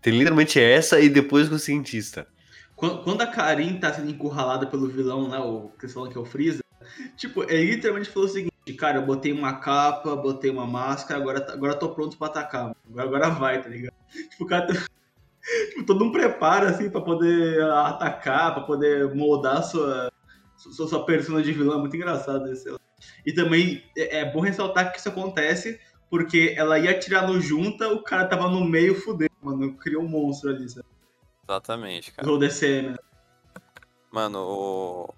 Tem 0.00 0.12
literalmente 0.12 0.58
essa 0.58 0.98
e 1.00 1.08
depois 1.08 1.48
com 1.48 1.56
o 1.56 1.58
cientista. 1.58 2.26
Quando, 2.80 3.20
a 3.20 3.26
Karin 3.26 3.78
tá 3.78 3.92
sendo 3.92 4.10
encurralada 4.10 4.66
pelo 4.66 4.88
vilão, 4.88 5.28
né? 5.28 5.38
O 5.38 5.68
que 5.78 5.84
eles 5.84 5.92
falam 5.94 6.08
que 6.10 6.16
é 6.16 6.20
o 6.20 6.24
Freeza. 6.24 6.60
Tipo, 7.16 7.42
ele 7.44 7.72
literalmente 7.74 8.08
falou 8.08 8.28
o 8.28 8.32
seguinte, 8.32 8.50
cara, 8.78 8.98
eu 8.98 9.06
botei 9.06 9.32
uma 9.32 9.54
capa, 9.60 10.16
botei 10.16 10.50
uma 10.50 10.66
máscara, 10.66 11.20
agora, 11.20 11.40
tá- 11.40 11.52
agora 11.52 11.74
tô 11.74 11.90
pronto 11.90 12.16
pra 12.16 12.28
atacar. 12.28 12.74
Agora, 12.88 13.06
agora 13.06 13.30
vai, 13.30 13.62
tá 13.62 13.68
ligado? 13.68 13.92
Tipo, 14.30 14.44
o 14.44 14.46
cara 14.46 14.66
tá- 14.66 14.74
tipo, 15.70 15.84
todo 15.84 16.04
um 16.04 16.10
preparo, 16.12 16.66
assim, 16.66 16.88
pra 16.90 17.00
poder 17.00 17.62
atacar, 17.62 18.54
pra 18.54 18.62
poder 18.64 19.14
moldar 19.14 19.62
sua, 19.62 20.10
sua, 20.56 20.88
sua 20.88 21.04
persona 21.04 21.42
de 21.42 21.52
vilão. 21.52 21.76
É 21.76 21.80
muito 21.80 21.96
engraçado 21.96 22.50
isso. 22.50 22.78
E 23.26 23.32
também 23.32 23.82
é, 23.96 24.20
é 24.20 24.32
bom 24.32 24.40
ressaltar 24.40 24.90
que 24.92 24.98
isso 24.98 25.08
acontece 25.08 25.78
porque 26.08 26.54
ela 26.56 26.78
ia 26.78 26.90
atirar 26.90 27.26
no 27.28 27.40
junta, 27.40 27.88
o 27.88 28.02
cara 28.02 28.26
tava 28.26 28.48
no 28.48 28.64
meio 28.64 28.94
fudendo, 28.94 29.30
mano. 29.42 29.74
Criou 29.76 30.02
um 30.02 30.08
monstro 30.08 30.50
ali, 30.50 30.68
sabe? 30.68 30.86
Exatamente, 31.50 32.12
cara. 32.12 32.28
Usou 32.28 32.38
DCM. 32.38 32.96
Mano, 34.12 34.38
o. 34.38 35.14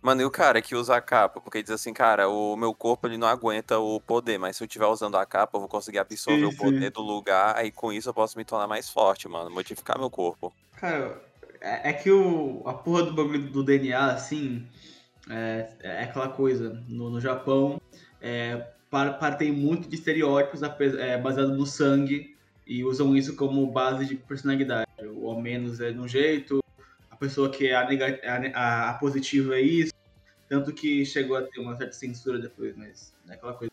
Mano, 0.00 0.22
e 0.22 0.24
o 0.24 0.30
cara 0.30 0.62
que 0.62 0.76
usa 0.76 0.94
a 0.94 1.00
capa? 1.00 1.40
Porque 1.40 1.60
diz 1.60 1.72
assim, 1.72 1.92
cara, 1.92 2.28
o 2.28 2.56
meu 2.56 2.72
corpo 2.72 3.08
ele 3.08 3.18
não 3.18 3.26
aguenta 3.26 3.80
o 3.80 4.00
poder, 4.00 4.38
mas 4.38 4.56
se 4.56 4.62
eu 4.62 4.66
estiver 4.66 4.86
usando 4.86 5.16
a 5.16 5.26
capa, 5.26 5.56
eu 5.56 5.60
vou 5.60 5.68
conseguir 5.68 5.98
absorver 5.98 6.42
Sim, 6.42 6.44
o 6.46 6.52
sim. 6.52 6.56
poder 6.56 6.90
do 6.92 7.00
lugar, 7.00 7.56
aí 7.56 7.72
com 7.72 7.92
isso 7.92 8.08
eu 8.08 8.14
posso 8.14 8.38
me 8.38 8.44
tornar 8.44 8.68
mais 8.68 8.88
forte, 8.88 9.28
mano. 9.28 9.50
Modificar 9.50 9.98
meu 9.98 10.08
corpo. 10.08 10.54
Cara, 10.76 11.20
é, 11.60 11.90
é 11.90 11.92
que 11.92 12.12
o, 12.12 12.62
a 12.64 12.74
porra 12.74 13.02
do 13.02 13.12
bagulho 13.12 13.50
do 13.50 13.64
DNA, 13.64 14.12
assim, 14.12 14.64
é, 15.28 15.68
é 15.80 16.02
aquela 16.04 16.28
coisa. 16.28 16.80
No, 16.86 17.10
no 17.10 17.20
Japão, 17.20 17.80
é, 18.20 18.68
par- 18.88 19.18
partem 19.18 19.50
muito 19.50 19.88
de 19.88 19.96
estereótipos 19.96 20.62
é, 20.62 21.18
baseado 21.18 21.56
no 21.56 21.66
sangue 21.66 22.37
e 22.68 22.84
usam 22.84 23.16
isso 23.16 23.34
como 23.34 23.66
base 23.72 24.04
de 24.06 24.14
personalidade. 24.16 24.86
O 25.14 25.30
ao 25.30 25.40
menos 25.40 25.80
é 25.80 25.90
de 25.90 25.98
um 25.98 26.06
jeito, 26.06 26.58
a 27.10 27.16
pessoa 27.16 27.50
que 27.50 27.66
é 27.66 27.74
a, 27.74 27.88
a, 28.54 28.90
a- 28.90 28.94
positiva 28.98 29.56
é 29.56 29.62
isso. 29.62 29.92
Tanto 30.48 30.72
que 30.72 31.04
chegou 31.04 31.36
a 31.36 31.42
ter 31.42 31.60
uma 31.60 31.74
certa 31.76 31.92
censura 31.92 32.38
depois, 32.38 32.76
mas 32.76 33.14
é 33.28 33.34
aquela 33.34 33.54
coisa. 33.54 33.72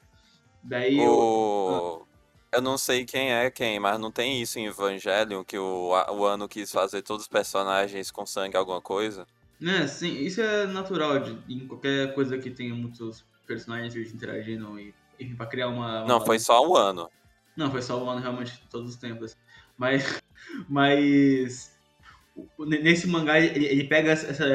Daí 0.64 0.98
eu, 1.00 1.14
O... 1.14 2.06
Eu 2.54 2.62
não 2.62 2.78
sei 2.78 3.06
quem 3.06 3.34
é 3.34 3.52
quem, 3.52 3.80
mas 3.80 4.00
não 4.00 4.12
tem 4.12 4.42
isso 4.42 4.58
em 4.58 4.68
Evangelion, 4.68 5.44
que 5.44 5.58
o, 5.58 5.90
o 5.90 6.26
ano 6.26 6.48
quis 6.48 6.72
fazer 6.72 7.02
todos 7.02 7.24
os 7.24 7.28
personagens 7.30 8.12
com 8.12 8.26
sangue 8.26 8.56
alguma 8.56 8.82
coisa? 8.82 9.26
né, 9.60 9.88
sim, 9.88 10.20
isso 10.20 10.42
é 10.42 10.66
natural 10.68 11.20
de, 11.20 11.54
em 11.54 11.68
qualquer 11.68 12.14
coisa 12.14 12.38
que 12.38 12.50
tenha 12.50 12.74
muitos 12.74 13.26
personagens 13.46 14.14
interagindo 14.14 14.80
e 14.80 14.94
enfim, 15.20 15.36
pra 15.36 15.46
criar 15.48 15.68
uma. 15.68 16.04
uma 16.04 16.08
Não, 16.08 16.26
foi 16.26 16.40
só 16.40 16.66
o 16.66 16.78
ano. 16.78 17.10
Não, 17.58 17.72
foi 17.72 17.82
só 17.82 17.98
ano 18.10 18.22
realmente 18.22 18.62
todos 18.70 18.92
os 18.92 18.96
tempos. 18.96 19.32
assim. 19.32 19.36
Mas. 19.78 20.22
Mas. 20.70 21.76
Nesse 22.60 23.08
mangá, 23.08 23.40
ele, 23.40 23.66
ele 23.66 23.84
pega 23.86 24.12
essa, 24.12 24.28
essa, 24.28 24.46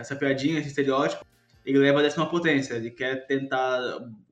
essa 0.00 0.16
piadinha, 0.16 0.58
esse 0.58 0.68
estereótipo, 0.68 1.24
ele 1.64 1.78
leva 1.78 2.00
a 2.00 2.02
décima 2.02 2.28
potência. 2.28 2.74
Ele 2.74 2.90
quer 2.90 3.26
tentar 3.26 3.80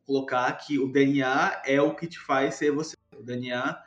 colocar 0.06 0.52
que 0.52 0.78
o 0.78 0.86
DNA 0.92 1.62
é 1.64 1.80
o 1.80 1.94
que 1.94 2.06
te 2.06 2.18
faz 2.18 2.56
ser 2.56 2.70
você. 2.70 2.94
O 3.18 3.22
DNA 3.22 3.82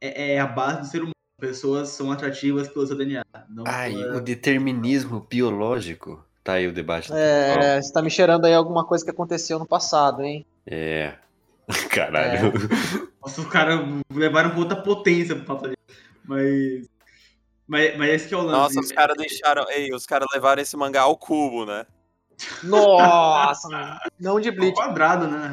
é, 0.00 0.34
é 0.34 0.40
a 0.40 0.46
base 0.46 0.80
do 0.80 0.86
ser 0.86 0.98
humano. 0.98 1.12
Pessoas 1.38 1.90
são 1.90 2.10
atrativas 2.10 2.68
pelo 2.68 2.86
seu 2.86 2.96
DNA. 2.96 3.22
Não 3.48 3.64
Ai, 3.66 3.92
pela- 3.92 4.16
o 4.16 4.20
determinismo 4.20 5.20
biológico. 5.28 6.24
Tá 6.42 6.54
aí 6.54 6.66
o 6.66 6.72
debate. 6.72 7.12
É, 7.12 7.80
você 7.80 7.92
tá 7.92 8.00
me 8.00 8.10
cheirando 8.10 8.46
aí 8.46 8.54
alguma 8.54 8.84
coisa 8.84 9.04
que 9.04 9.10
aconteceu 9.10 9.58
no 9.58 9.66
passado, 9.66 10.22
hein? 10.22 10.46
É. 10.66 11.14
Caralho. 11.90 12.52
Nossa, 13.20 13.40
os 13.40 13.46
caras 13.48 13.80
levaram 14.10 14.50
pra 14.50 14.58
outra 14.58 14.82
potência 14.82 15.36
pro 15.36 15.44
papo 15.44 15.66
ali. 15.66 15.76
Mas. 16.24 16.88
Mas, 17.66 17.98
mas 17.98 18.10
esse 18.10 18.28
que 18.28 18.34
é 18.34 18.36
o 18.36 18.42
lance. 18.42 18.76
Nossa, 18.76 18.80
os 18.80 18.92
caras 18.92 19.16
deixaram. 19.16 19.70
Ei, 19.70 19.92
os 19.94 20.06
caras 20.06 20.26
levaram 20.32 20.62
esse 20.62 20.76
mangá 20.76 21.02
ao 21.02 21.16
cubo, 21.16 21.66
né? 21.66 21.86
Nossa, 22.62 23.98
não 24.18 24.40
de 24.40 24.48
É 24.48 24.52
Bleach. 24.52 24.74
quadrado, 24.74 25.26
né? 25.26 25.52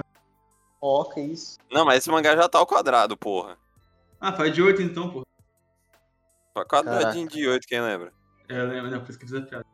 Ó, 0.81 1.03
que 1.05 1.19
isso. 1.19 1.57
Não, 1.71 1.83
mas 1.83 1.97
esse 1.97 2.09
mangá 2.09 2.35
já 2.35 2.47
tá 2.47 2.59
ao 2.59 2.67
quadrado, 2.67 3.17
porra. 3.17 3.57
Ah, 4.21 4.31
faz 4.31 4.53
de 4.53 4.61
8 4.61 4.81
então, 4.81 5.09
pô. 5.09 5.23
Só 6.57 6.63
quadradinho 6.63 7.27
de 7.27 7.47
8, 7.47 7.67
quem 7.67 7.81
lembra? 7.81 8.13
É, 8.47 8.59
Eu 8.59 8.67
lembro, 8.67 8.91
não, 8.91 9.01
por 9.01 9.09
isso 9.09 9.19
que 9.19 9.25
eu 9.25 9.29
fiz 9.29 9.37
a 9.37 9.41
piada. 9.41 9.65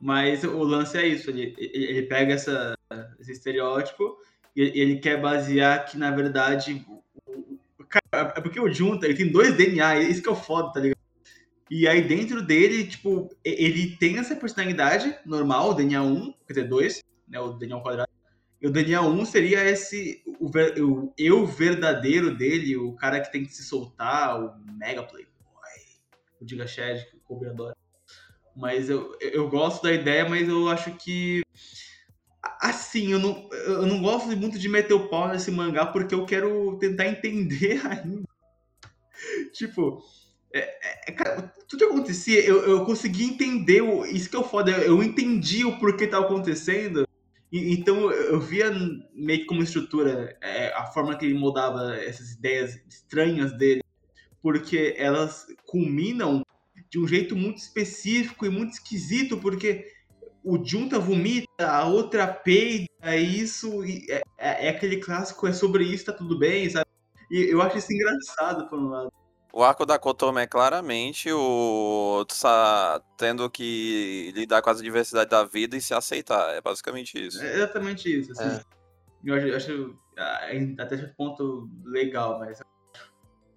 Mas 0.00 0.44
o 0.44 0.62
lance 0.62 0.96
é 0.96 1.06
isso, 1.06 1.30
ele, 1.30 1.56
ele, 1.58 2.02
pega 2.02 2.34
essa, 2.34 2.74
esse 3.18 3.32
estereótipo 3.32 4.16
ele, 4.60 4.98
quer 4.98 5.20
basear 5.20 5.86
que, 5.86 5.96
na 5.96 6.10
verdade, 6.10 6.84
cara, 7.88 8.32
é 8.36 8.40
porque 8.40 8.60
o 8.60 8.72
Junta, 8.72 9.06
ele 9.06 9.16
tem 9.16 9.30
dois 9.30 9.56
DNA, 9.56 10.00
isso 10.00 10.22
que 10.22 10.28
é 10.28 10.32
o 10.32 10.36
foda, 10.36 10.72
tá 10.72 10.80
ligado? 10.80 10.98
E 11.70 11.86
aí 11.86 12.06
dentro 12.06 12.42
dele, 12.42 12.86
tipo, 12.86 13.28
ele 13.44 13.96
tem 13.96 14.18
essa 14.18 14.34
personalidade 14.34 15.14
normal, 15.24 15.70
o 15.70 15.74
DNA 15.74 16.02
1, 16.02 16.32
quer 16.46 16.52
dizer, 16.54 16.68
2, 16.68 17.04
né, 17.28 17.38
o 17.38 17.52
DNA 17.52 17.80
quadrado. 17.80 18.08
E 18.60 18.66
o 18.66 18.70
DNA 18.70 19.02
1 19.02 19.24
seria 19.26 19.64
esse, 19.64 20.22
o, 20.40 20.46
o 20.82 21.14
eu 21.16 21.46
verdadeiro 21.46 22.34
dele, 22.34 22.76
o 22.76 22.94
cara 22.94 23.20
que 23.20 23.30
tem 23.30 23.44
que 23.44 23.54
se 23.54 23.62
soltar, 23.62 24.42
o 24.42 24.54
mega 24.76 25.02
playboy, 25.02 25.32
o 26.40 26.44
Diga 26.44 26.66
Shed, 26.66 27.06
que 27.10 27.16
o 27.16 27.20
Kobe 27.20 27.46
adora. 27.46 27.76
Mas 28.56 28.90
eu, 28.90 29.16
eu 29.20 29.48
gosto 29.48 29.82
da 29.82 29.92
ideia, 29.92 30.28
mas 30.28 30.48
eu 30.48 30.68
acho 30.68 30.90
que. 30.96 31.42
Assim, 32.60 33.12
eu 33.12 33.18
não, 33.18 33.48
eu 33.52 33.86
não 33.86 34.00
gosto 34.00 34.28
muito 34.36 34.58
de 34.58 34.68
meter 34.68 34.94
o 34.94 35.08
pau 35.08 35.28
nesse 35.28 35.50
mangá 35.50 35.86
porque 35.86 36.14
eu 36.14 36.24
quero 36.24 36.78
tentar 36.78 37.06
entender 37.06 37.80
ainda. 37.86 38.28
tipo, 39.52 40.02
é, 40.52 41.10
é, 41.10 41.12
cara, 41.12 41.52
tudo 41.68 41.78
que 41.78 41.84
acontecia, 41.84 42.44
eu, 42.44 42.64
eu 42.64 42.84
consegui 42.84 43.24
entender. 43.24 43.82
O, 43.82 44.04
isso 44.04 44.30
que 44.30 44.36
é 44.36 44.38
o 44.38 44.44
foda, 44.44 44.70
eu, 44.70 45.02
entendi 45.02 45.64
o 45.64 45.78
porquê 45.78 46.06
tava 46.06 46.26
acontecendo. 46.26 47.06
Então 47.50 48.10
eu 48.10 48.38
via 48.38 48.70
meio 49.14 49.40
que 49.40 49.46
como 49.46 49.62
estrutura 49.62 50.36
é, 50.42 50.68
a 50.74 50.84
forma 50.84 51.16
que 51.16 51.24
ele 51.24 51.38
moldava 51.38 51.96
essas 51.96 52.32
ideias 52.32 52.78
estranhas 52.86 53.56
dele, 53.56 53.82
porque 54.42 54.94
elas 54.98 55.46
culminam 55.64 56.42
de 56.90 56.98
um 56.98 57.08
jeito 57.08 57.34
muito 57.34 57.56
específico 57.58 58.44
e 58.44 58.50
muito 58.50 58.74
esquisito, 58.74 59.38
porque 59.38 59.86
o 60.44 60.62
Junta 60.64 60.98
vomita, 60.98 61.46
a 61.66 61.84
outra 61.86 62.26
peida, 62.26 62.86
é 63.02 63.16
isso, 63.18 63.84
e 63.84 64.06
é, 64.10 64.22
é- 64.38 64.66
é 64.66 64.68
aquele 64.70 64.98
clássico, 64.98 65.46
é 65.46 65.52
sobre 65.52 65.84
isso, 65.84 66.06
tá 66.06 66.12
tudo 66.12 66.38
bem, 66.38 66.68
sabe? 66.70 66.86
E 67.30 67.52
eu 67.52 67.60
acho 67.60 67.78
isso 67.78 67.92
engraçado, 67.92 68.68
por 68.68 68.78
um 68.78 68.88
lado. 68.88 69.12
O 69.52 69.62
arco 69.62 69.84
da 69.84 69.98
Kotomi 69.98 70.40
é 70.42 70.46
claramente 70.46 71.32
o 71.32 72.24
tendo 73.16 73.48
que 73.50 74.30
lidar 74.34 74.62
com 74.62 74.70
as 74.70 74.80
diversidades 74.80 75.30
da 75.30 75.42
vida 75.44 75.76
e 75.76 75.80
se 75.80 75.94
aceitar. 75.94 76.54
É 76.54 76.60
basicamente 76.60 77.18
isso. 77.26 77.42
É 77.42 77.54
exatamente 77.54 78.08
isso, 78.20 78.32
assim. 78.32 78.44
É. 78.44 78.62
Eu 79.24 79.56
acho, 79.56 79.98
ah, 80.16 80.48
até 80.78 80.96
certo 80.96 81.16
ponto 81.16 81.68
legal, 81.84 82.38
mas 82.38 82.60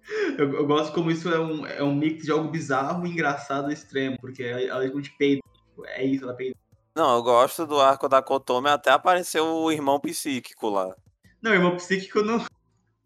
Eu, 0.38 0.52
eu 0.54 0.66
gosto 0.66 0.92
como 0.92 1.10
isso 1.10 1.28
é 1.28 1.38
um, 1.38 1.66
é 1.66 1.82
um 1.82 1.94
mix 1.94 2.24
de 2.24 2.32
algo 2.32 2.50
bizarro 2.50 3.06
e 3.06 3.10
engraçado 3.10 3.66
ao 3.66 3.70
extremo, 3.70 4.16
porque 4.20 4.42
ela 4.42 4.84
é 4.84 4.90
peida. 5.18 5.40
tipo, 5.52 5.86
É 5.86 6.04
isso, 6.04 6.24
ela 6.24 6.34
peida. 6.34 6.56
Não, 6.94 7.16
eu 7.16 7.22
gosto 7.22 7.66
do 7.66 7.80
arco 7.80 8.08
da 8.08 8.20
Kotomi 8.20 8.68
até 8.68 8.90
apareceu 8.90 9.44
o 9.44 9.72
irmão 9.72 9.98
psíquico 9.98 10.68
lá. 10.68 10.94
Não, 11.40 11.52
irmão 11.52 11.76
psíquico 11.76 12.22
não. 12.22 12.44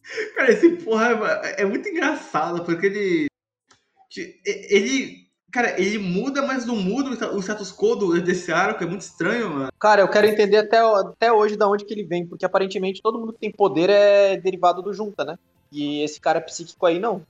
Cara, 0.34 0.50
esse 0.50 0.70
porra 0.70 1.40
é, 1.42 1.62
é 1.62 1.64
muito 1.64 1.88
engraçado, 1.88 2.64
porque 2.64 2.86
ele. 2.86 3.26
Ele. 4.44 5.26
Cara, 5.52 5.80
ele 5.80 5.96
muda, 5.98 6.42
mas 6.42 6.66
não 6.66 6.76
muda 6.76 7.10
o 7.32 7.40
status 7.40 7.72
quo 7.72 8.20
desse 8.20 8.52
arco, 8.52 8.82
é 8.82 8.86
muito 8.86 9.02
estranho, 9.02 9.48
mano. 9.48 9.72
Cara, 9.78 10.02
eu 10.02 10.08
quero 10.08 10.26
entender 10.26 10.58
até, 10.58 10.78
até 10.78 11.32
hoje 11.32 11.56
da 11.56 11.66
onde 11.66 11.84
que 11.84 11.94
ele 11.94 12.04
vem, 12.04 12.26
porque 12.26 12.44
aparentemente 12.44 13.00
todo 13.00 13.18
mundo 13.18 13.32
que 13.32 13.38
tem 13.38 13.50
poder 13.50 13.88
é 13.88 14.36
derivado 14.36 14.82
do 14.82 14.92
Junta, 14.92 15.24
né? 15.24 15.38
E 15.72 16.02
esse 16.02 16.20
cara 16.20 16.40
psíquico 16.40 16.84
aí 16.84 16.98
não. 16.98 17.24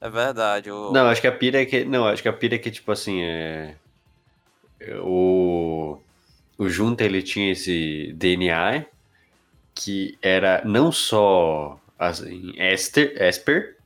É 0.00 0.08
verdade. 0.08 0.70
O... 0.70 0.92
Não, 0.92 1.06
acho 1.06 1.20
que 1.20 1.26
a 1.26 1.32
pira 1.32 1.60
é 1.60 1.66
que. 1.66 1.84
Não, 1.84 2.06
acho 2.06 2.22
que 2.22 2.28
a 2.28 2.32
pira 2.32 2.54
é 2.54 2.58
que, 2.58 2.70
tipo 2.70 2.92
assim, 2.92 3.22
é. 3.22 3.74
O. 5.02 5.98
O 6.56 6.68
Junta 6.68 7.04
ele 7.04 7.22
tinha 7.22 7.52
esse 7.52 8.12
DNA 8.16 8.84
que 9.74 10.18
era 10.20 10.60
não 10.64 10.90
só 10.90 11.80
assim, 11.98 12.52
Esper, 12.56 13.76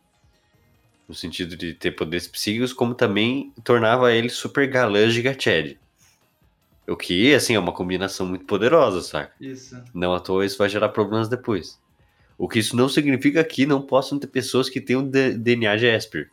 no 1.09 1.15
sentido 1.15 1.57
de 1.57 1.75
ter 1.75 1.93
poderes 1.93 2.27
psíquicos, 2.27 2.73
como 2.73 2.95
também 2.95 3.53
tornava 3.65 4.13
ele 4.13 4.29
super 4.29 4.67
galã 4.67 5.09
gigachad. 5.11 5.77
O 6.87 6.97
que, 6.97 7.35
assim, 7.35 7.55
é 7.55 7.59
uma 7.59 7.73
combinação 7.73 8.27
muito 8.27 8.45
poderosa, 8.45 9.03
saca? 9.03 9.33
Isso. 9.41 9.83
Não 9.95 10.15
à 10.15 10.21
toa 10.21 10.45
isso 10.45 10.59
vai 10.59 10.69
gerar 10.69 10.89
problemas 10.89 11.29
depois. 11.29 11.81
O 12.37 12.49
que 12.49 12.59
isso 12.59 12.75
não 12.75 12.89
significa 12.89 13.45
que 13.45 13.65
não 13.67 13.81
possam 13.81 14.19
ter 14.19 14.27
pessoas 14.27 14.69
que 14.69 14.81
tenham 14.81 15.09
DNA 15.09 15.77
de 15.77 15.87
Esper. 15.87 16.31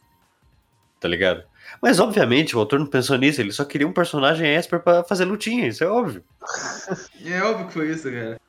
Tá 0.99 1.07
ligado? 1.07 1.43
Mas 1.81 1.99
obviamente 1.99 2.55
o 2.55 2.59
autor 2.59 2.79
não 2.79 2.85
pensou 2.85 3.17
nisso, 3.17 3.39
ele 3.41 3.51
só 3.51 3.63
queria 3.65 3.87
um 3.87 3.93
personagem 3.93 4.47
Esper 4.55 4.79
pra 4.81 5.03
fazer 5.03 5.25
lutinha, 5.25 5.67
isso 5.67 5.83
é 5.83 5.87
óbvio. 5.87 6.23
É 7.25 7.41
óbvio 7.43 7.67
que 7.67 7.73
foi 7.73 7.91
isso, 7.91 8.03
cara. 8.03 8.39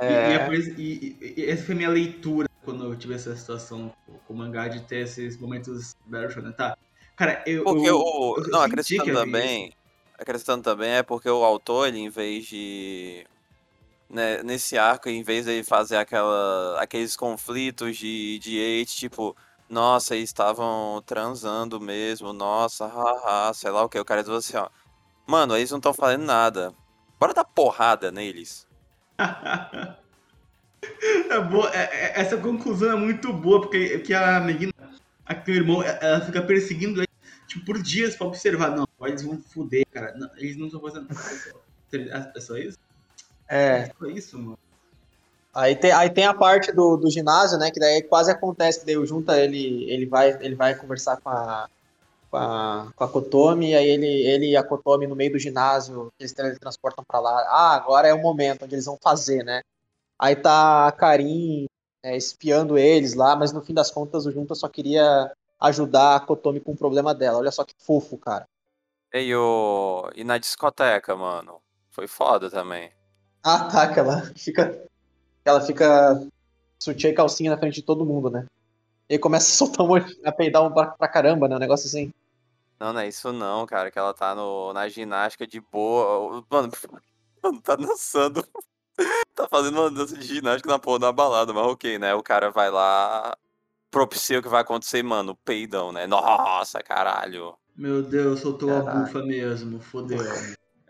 E- 0.00 0.04
É. 0.04 0.48
E, 0.52 0.58
e- 0.80 1.16
e- 1.20 1.34
e 1.38 1.50
essa 1.50 1.64
foi 1.64 1.74
a 1.74 1.78
minha 1.78 1.88
leitura 1.90 2.48
quando 2.64 2.84
eu 2.84 2.94
tive 2.96 3.14
essa 3.14 3.34
situação 3.34 3.92
com 4.26 4.34
o 4.34 4.36
mangá 4.36 4.68
de 4.68 4.80
ter 4.82 4.98
esses 5.04 5.36
momentos 5.38 5.96
Battle 6.06 6.30
Shonen. 6.30 6.52
Tá. 6.52 6.76
Cara, 7.16 7.42
eu. 7.46 7.64
Porque 7.64 7.88
eu, 7.88 7.98
o. 7.98 8.36
eu 8.38 8.48
Não, 8.48 8.60
acrescentando 8.60 9.12
também. 9.12 9.72
Acrescentando 10.18 10.62
também 10.62 10.90
é 10.90 11.02
porque 11.02 11.28
o 11.28 11.42
autor, 11.44 11.88
ele, 11.88 11.98
em 11.98 12.08
vez 12.08 12.46
de. 12.46 13.26
né, 14.08 14.42
nesse 14.42 14.78
arco, 14.78 15.08
em 15.08 15.22
vez 15.22 15.44
de 15.46 15.52
ele 15.52 15.64
fazer 15.64 15.96
aquela, 15.96 16.80
aqueles 16.80 17.16
conflitos 17.16 17.96
de, 17.96 18.38
de 18.38 18.58
hate, 18.82 18.96
tipo, 18.96 19.36
nossa, 19.68 20.16
eles 20.16 20.30
estavam 20.30 21.02
transando 21.06 21.80
mesmo, 21.80 22.32
nossa, 22.32 22.86
haha, 22.86 23.52
sei 23.54 23.70
lá 23.70 23.82
o 23.84 23.88
que. 23.88 23.98
O 23.98 24.04
cara 24.04 24.22
diz 24.22 24.32
assim, 24.32 24.56
ó. 24.56 24.68
Mano, 25.26 25.56
eles 25.56 25.70
não 25.70 25.78
estão 25.78 25.92
fazendo 25.92 26.24
nada. 26.24 26.74
Bora 27.20 27.34
dar 27.34 27.44
porrada 27.44 28.10
neles. 28.10 28.66
É 31.28 31.40
boa, 31.40 31.68
é- 31.74 31.90
é- 31.92 32.20
essa 32.20 32.36
conclusão 32.36 32.92
é 32.92 32.96
muito 32.96 33.32
boa, 33.32 33.60
porque 33.60 33.98
que 33.98 34.14
a 34.14 34.38
menina, 34.40 34.72
a 35.26 35.34
teu 35.34 35.56
irmão, 35.56 35.82
é- 35.82 35.98
ela 36.00 36.20
fica 36.20 36.40
perseguindo 36.40 37.00
ele 37.00 37.08
tipo, 37.48 37.64
por 37.66 37.82
dias 37.82 38.14
pra 38.14 38.28
observar. 38.28 38.70
Não, 38.70 38.86
eles 39.02 39.22
vão 39.22 39.38
foder, 39.38 39.84
cara. 39.92 40.14
Não, 40.16 40.30
eles 40.36 40.56
não 40.56 40.66
estão 40.66 40.80
fazendo 40.80 41.08
nada. 41.12 42.32
É 42.34 42.40
só 42.40 42.56
isso? 42.56 42.78
É. 43.48 43.78
É 43.78 43.92
só 43.98 44.06
isso, 44.06 44.38
mano. 44.38 44.58
Aí 45.58 45.74
tem, 45.74 45.90
aí 45.90 46.08
tem 46.08 46.24
a 46.24 46.32
parte 46.32 46.70
do, 46.70 46.96
do 46.96 47.10
ginásio, 47.10 47.58
né? 47.58 47.68
Que 47.72 47.80
daí 47.80 48.00
quase 48.00 48.30
acontece, 48.30 48.78
que 48.78 48.86
daí 48.86 48.96
o 48.96 49.04
Junta 49.04 49.36
ele, 49.36 49.90
ele, 49.90 50.06
vai, 50.06 50.30
ele 50.40 50.54
vai 50.54 50.72
conversar 50.76 51.16
com 51.16 51.30
a, 51.30 51.68
com 52.30 52.36
a, 52.36 52.92
com 52.94 53.02
a 53.02 53.08
Kotomi, 53.08 53.70
e 53.70 53.74
aí 53.74 53.88
ele, 53.88 54.06
ele 54.06 54.50
e 54.50 54.56
a 54.56 54.62
Kotomi 54.62 55.08
no 55.08 55.16
meio 55.16 55.32
do 55.32 55.38
ginásio, 55.38 56.12
eles 56.16 56.32
teletransportam 56.32 57.02
pra 57.04 57.18
lá. 57.18 57.40
Ah, 57.48 57.74
agora 57.74 58.06
é 58.06 58.14
o 58.14 58.22
momento 58.22 58.64
onde 58.64 58.76
eles 58.76 58.84
vão 58.84 58.96
fazer, 59.02 59.42
né? 59.42 59.62
Aí 60.16 60.36
tá 60.36 60.86
a 60.86 60.92
Karin 60.92 61.66
é, 62.04 62.16
espiando 62.16 62.78
eles 62.78 63.14
lá, 63.14 63.34
mas 63.34 63.50
no 63.52 63.60
fim 63.60 63.74
das 63.74 63.90
contas 63.90 64.26
o 64.26 64.30
Junta 64.30 64.54
só 64.54 64.68
queria 64.68 65.32
ajudar 65.58 66.14
a 66.14 66.20
Kotomi 66.20 66.60
com 66.60 66.70
o 66.70 66.76
problema 66.76 67.12
dela. 67.12 67.38
Olha 67.38 67.50
só 67.50 67.64
que 67.64 67.74
fofo, 67.80 68.16
cara. 68.16 68.44
E, 69.12 69.34
o... 69.34 70.08
e 70.14 70.22
na 70.22 70.38
discoteca, 70.38 71.16
mano. 71.16 71.60
Foi 71.90 72.06
foda 72.06 72.48
também. 72.48 72.92
Ah, 73.42 73.64
tá, 73.64 73.92
que 73.92 73.98
ela 73.98 74.22
fica. 74.36 74.86
Ela 75.48 75.60
fica 75.60 76.26
sutiã 76.78 77.10
e 77.10 77.14
calcinha 77.14 77.50
na 77.50 77.58
frente 77.58 77.76
de 77.76 77.82
todo 77.82 78.04
mundo, 78.04 78.30
né? 78.30 78.46
E 79.08 79.14
aí 79.14 79.18
começa 79.18 79.46
a 79.46 79.54
soltar 79.56 79.84
um 79.84 79.88
monte, 79.88 80.18
a 80.24 80.32
peidar 80.32 80.62
um 80.62 80.72
pra, 80.72 80.86
pra 80.88 81.08
caramba, 81.08 81.48
né? 81.48 81.56
Um 81.56 81.60
negócio 81.60 81.86
assim. 81.86 82.12
Não, 82.78 82.92
não 82.92 83.00
é 83.00 83.08
isso 83.08 83.32
não, 83.32 83.66
cara, 83.66 83.90
que 83.90 83.98
ela 83.98 84.14
tá 84.14 84.34
no, 84.34 84.72
na 84.72 84.88
ginástica 84.88 85.46
de 85.46 85.60
boa. 85.60 86.44
Mano, 86.50 86.70
mano, 87.42 87.60
tá 87.60 87.74
dançando. 87.74 88.46
tá 89.34 89.48
fazendo 89.48 89.80
uma 89.80 89.90
dança 89.90 90.16
de 90.16 90.26
ginástica 90.26 90.70
na 90.70 90.78
porra 90.78 90.98
da 90.98 91.12
balada, 91.12 91.52
mas 91.52 91.66
ok, 91.66 91.98
né? 91.98 92.14
O 92.14 92.22
cara 92.22 92.50
vai 92.50 92.70
lá, 92.70 93.36
propicia 93.90 94.38
o 94.38 94.42
que 94.42 94.48
vai 94.48 94.60
acontecer, 94.60 95.02
mano, 95.02 95.34
peidão, 95.44 95.92
né? 95.92 96.06
Nossa, 96.06 96.82
caralho. 96.82 97.56
Meu 97.76 98.02
Deus, 98.02 98.40
soltou 98.40 98.76
a 98.76 98.82
Caralho. 98.82 99.06
bufa 99.06 99.22
mesmo, 99.22 99.80
fodeu. 99.80 100.18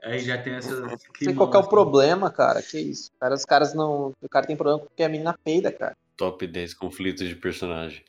Aí 0.02 0.18
já 0.20 0.40
tem 0.40 0.54
essa. 0.54 0.78
Não 0.80 0.96
sei 1.18 1.34
qual 1.34 1.50
que 1.50 1.56
é 1.56 1.60
o 1.60 1.68
problema, 1.68 2.30
cara. 2.30 2.62
Que 2.62 2.78
isso? 2.78 3.10
Cara, 3.18 3.34
os 3.34 3.44
caras 3.44 3.74
não. 3.74 4.14
O 4.20 4.28
cara 4.28 4.46
tem 4.46 4.56
problema 4.56 4.80
porque 4.80 5.02
a 5.02 5.08
menina 5.08 5.36
peida, 5.44 5.72
cara. 5.72 5.96
Top 6.16 6.46
10 6.46 6.74
conflitos 6.74 7.26
de 7.28 7.34
personagem. 7.36 8.04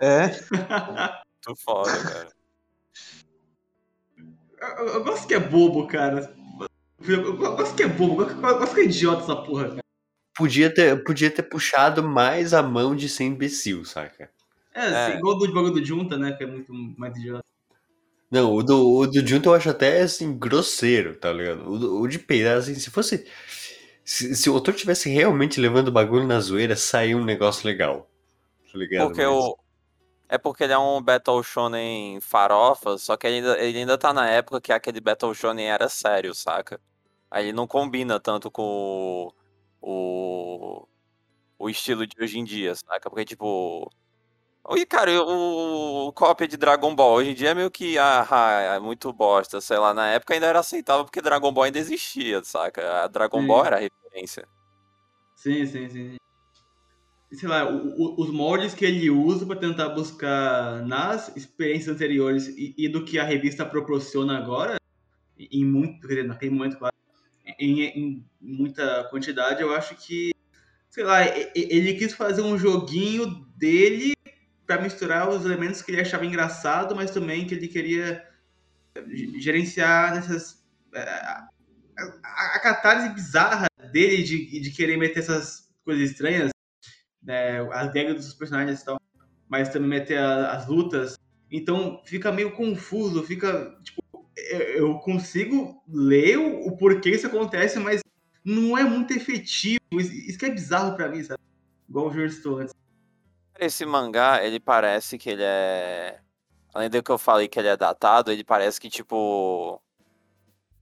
É. 0.00 0.26
Muito 1.46 1.60
foda, 1.62 1.90
cara. 2.02 2.28
Eu, 4.78 4.86
eu 4.88 5.04
gosto 5.04 5.26
que 5.26 5.34
é 5.34 5.40
bobo, 5.40 5.86
cara. 5.86 6.34
Eu, 7.06 7.24
eu 7.24 7.36
gosto 7.36 7.74
que 7.74 7.82
é 7.82 7.88
bobo, 7.88 8.22
eu 8.22 8.26
gosto, 8.26 8.46
eu 8.46 8.58
gosto 8.58 8.74
que 8.74 8.80
é 8.80 8.84
idiota 8.84 9.22
essa 9.22 9.36
porra, 9.36 9.68
cara. 9.70 9.82
Podia 10.36 10.72
ter, 10.72 11.02
podia 11.04 11.30
ter 11.30 11.42
puxado 11.42 12.02
mais 12.02 12.54
a 12.54 12.62
mão 12.62 12.94
de 12.96 13.08
ser 13.08 13.24
imbecil, 13.24 13.84
saca? 13.84 14.30
É, 14.74 14.80
É. 14.86 15.06
assim, 15.06 15.18
igual 15.18 15.36
do 15.36 15.52
bagulho 15.52 15.72
do 15.74 15.84
Junta, 15.84 16.16
né? 16.16 16.32
Que 16.32 16.44
é 16.44 16.46
muito 16.46 16.72
mais 16.72 17.16
idiota. 17.16 17.44
Não, 18.32 18.54
o 18.54 18.62
do, 18.62 18.96
o 19.00 19.06
do 19.06 19.26
Junta 19.26 19.50
eu 19.50 19.54
acho 19.54 19.68
até 19.70 20.00
assim, 20.02 20.36
grosseiro, 20.38 21.16
tá 21.16 21.30
ligado? 21.32 21.70
O, 21.70 21.78
do- 21.78 22.00
o 22.00 22.08
de 22.08 22.18
peidar, 22.18 22.56
assim, 22.58 22.74
se 22.74 22.90
fosse. 22.90 23.26
Se, 24.04 24.34
se 24.34 24.50
o 24.50 24.54
autor 24.54 24.74
tivesse 24.74 25.10
realmente 25.10 25.60
levando 25.60 25.88
o 25.88 25.92
bagulho 25.92 26.26
na 26.26 26.40
zoeira, 26.40 26.74
saiu 26.74 27.18
um 27.18 27.24
negócio 27.24 27.66
legal. 27.66 28.10
Tá 28.72 28.78
ligado? 28.78 29.06
Porque 29.08 29.26
Mas- 29.26 29.34
o. 29.36 29.58
É 30.28 30.38
porque 30.38 30.64
ele 30.64 30.72
é 30.72 30.78
um 30.78 31.02
Battle 31.02 31.42
Shonen 31.42 32.18
farofa, 32.22 32.96
só 32.98 33.16
que 33.18 33.26
ele 33.26 33.36
ainda, 33.36 33.58
ele 33.62 33.78
ainda 33.80 33.98
tá 33.98 34.14
na 34.14 34.30
época 34.30 34.62
que 34.62 34.72
aquele 34.72 35.00
Battle 35.00 35.34
Shonen 35.34 35.68
era 35.70 35.90
sério, 35.90 36.34
saca? 36.34 36.80
Aí 37.30 37.44
ele 37.46 37.52
não 37.52 37.66
combina 37.66 38.18
tanto 38.18 38.50
com 38.50 38.62
o, 39.82 40.80
o, 40.80 40.88
o 41.58 41.70
estilo 41.70 42.06
de 42.06 42.16
hoje 42.22 42.38
em 42.38 42.44
dia, 42.44 42.74
saca? 42.74 43.10
Porque, 43.10 43.24
tipo. 43.26 43.90
E, 44.70 44.86
cara, 44.86 45.10
o, 45.22 46.12
cópia 46.12 46.46
de 46.46 46.56
Dragon 46.56 46.94
Ball 46.94 47.14
hoje 47.14 47.30
em 47.30 47.34
dia 47.34 47.50
é 47.50 47.54
meio 47.54 47.70
que. 47.70 47.98
Ah, 47.98 48.24
é 48.76 48.78
muito 48.78 49.12
bosta, 49.12 49.60
sei 49.60 49.76
lá. 49.76 49.92
Na 49.92 50.08
época 50.12 50.34
ainda 50.34 50.46
era 50.46 50.60
aceitável 50.60 51.04
porque 51.04 51.20
Dragon 51.20 51.52
Ball 51.52 51.64
ainda 51.64 51.78
existia, 51.78 52.42
saca? 52.44 53.02
A 53.04 53.08
Dragon 53.08 53.40
Sim. 53.40 53.46
Ball 53.48 53.66
era 53.66 53.76
a 53.76 53.80
referência. 53.80 54.48
Sim, 55.34 55.66
sim, 55.66 55.88
sim. 55.88 56.16
Sei 57.32 57.48
lá, 57.48 57.68
o- 57.68 57.88
o- 57.88 58.22
os 58.22 58.30
moldes 58.30 58.74
que 58.74 58.84
ele 58.84 59.10
usa 59.10 59.44
pra 59.46 59.56
tentar 59.56 59.88
buscar 59.88 60.86
nas 60.86 61.34
experiências 61.34 61.94
anteriores 61.94 62.46
e, 62.46 62.74
e 62.76 62.88
do 62.88 63.04
que 63.04 63.18
a 63.18 63.24
revista 63.24 63.64
proporciona 63.64 64.38
agora, 64.38 64.76
em 65.38 65.64
muito, 65.64 66.00
quer 66.02 66.08
dizer, 66.08 66.24
naquele 66.24 66.52
momento, 66.52 66.78
claro, 66.78 66.94
em, 67.58 67.80
em 67.84 68.24
muita 68.40 69.04
quantidade, 69.04 69.62
eu 69.62 69.74
acho 69.74 69.96
que, 69.96 70.30
sei 70.90 71.04
lá, 71.04 71.20
ele 71.56 71.94
quis 71.94 72.12
fazer 72.12 72.42
um 72.42 72.56
joguinho 72.58 73.26
dele 73.56 74.12
pra 74.66 74.80
misturar 74.80 75.28
os 75.28 75.44
elementos 75.44 75.82
que 75.82 75.92
ele 75.92 76.00
achava 76.00 76.26
engraçado, 76.26 76.94
mas 76.96 77.10
também 77.10 77.46
que 77.46 77.54
ele 77.54 77.68
queria 77.68 78.24
ge- 79.10 79.40
gerenciar 79.40 80.14
nessas. 80.14 80.64
eh, 80.94 81.42
A, 82.24 82.58
catarse 82.60 83.10
bizarra 83.14 83.66
dele 83.92 84.22
de, 84.22 84.60
de 84.60 84.70
querer 84.70 84.96
meter 84.96 85.20
essas 85.20 85.68
coisas 85.84 86.10
estranhas, 86.10 86.50
né, 87.22 87.60
as 87.72 87.92
regras 87.94 88.16
dos 88.26 88.34
personagens 88.34 88.80
e 88.80 88.84
tal, 88.84 88.98
mas 89.48 89.68
também 89.70 89.88
meter 89.90 90.18
a- 90.18 90.52
as 90.52 90.66
lutas. 90.68 91.16
Então 91.50 92.02
fica 92.06 92.32
meio 92.32 92.52
confuso, 92.52 93.22
fica 93.24 93.76
tipo, 93.84 94.02
eu 94.76 94.98
consigo 95.00 95.82
ler 95.88 96.38
o, 96.38 96.68
o 96.68 96.76
porquê 96.76 97.10
isso 97.10 97.26
acontece, 97.26 97.78
mas 97.78 98.00
não 98.44 98.76
é 98.78 98.84
muito 98.84 99.12
efetivo. 99.14 99.78
Isso, 99.94 100.12
isso 100.12 100.38
que 100.38 100.46
é 100.46 100.50
bizarro 100.50 100.96
pra 100.96 101.08
mim, 101.08 101.22
sabe? 101.22 101.40
Igual 101.88 102.08
o 102.08 102.12
Júlio. 102.12 102.71
Esse 103.58 103.84
mangá, 103.86 104.44
ele 104.44 104.58
parece 104.60 105.18
que 105.18 105.30
ele 105.30 105.42
é. 105.44 106.20
Além 106.74 106.90
do 106.90 107.02
que 107.02 107.10
eu 107.10 107.18
falei 107.18 107.48
que 107.48 107.58
ele 107.58 107.68
é 107.68 107.76
datado, 107.76 108.32
ele 108.32 108.44
parece 108.44 108.80
que, 108.80 108.88
tipo. 108.90 109.80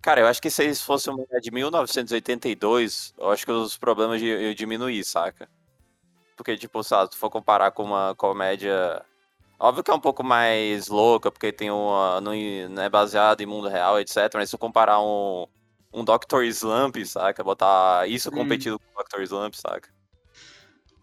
Cara, 0.02 0.20
eu 0.20 0.26
acho 0.26 0.40
que 0.40 0.50
se 0.50 0.62
eles 0.64 0.80
fossem 0.82 1.12
um 1.12 1.18
mangá 1.18 1.38
de 1.40 1.50
1982, 1.50 3.12
eu 3.18 3.30
acho 3.30 3.44
que 3.44 3.52
os 3.52 3.76
problemas 3.76 4.20
iam 4.22 4.54
diminuir, 4.54 5.04
saca? 5.04 5.48
Porque, 6.36 6.56
tipo, 6.56 6.82
se 6.84 6.94
tu 7.08 7.16
for 7.18 7.30
comparar 7.30 7.72
com 7.72 7.84
uma 7.84 8.14
comédia 8.16 9.04
Óbvio 9.58 9.84
que 9.84 9.90
é 9.90 9.94
um 9.94 10.00
pouco 10.00 10.24
mais 10.24 10.88
louca, 10.88 11.30
porque 11.30 11.52
tem 11.52 11.70
uma. 11.70 12.20
Não, 12.20 12.32
é 12.34 12.88
baseado 12.88 13.42
em 13.42 13.46
mundo 13.46 13.68
real, 13.68 14.00
etc. 14.00 14.16
Mas 14.34 14.48
se 14.50 14.56
eu 14.56 14.58
comparar 14.58 15.00
um, 15.02 15.46
um 15.92 16.02
Dr. 16.04 16.44
Slump, 16.44 16.96
saca? 17.04 17.44
Botar 17.44 18.08
isso 18.08 18.30
Hum. 18.30 18.32
competido 18.32 18.78
com 18.80 19.00
o 19.00 19.04
Dr. 19.04 19.22
Slump, 19.22 19.54
saca? 19.54 19.90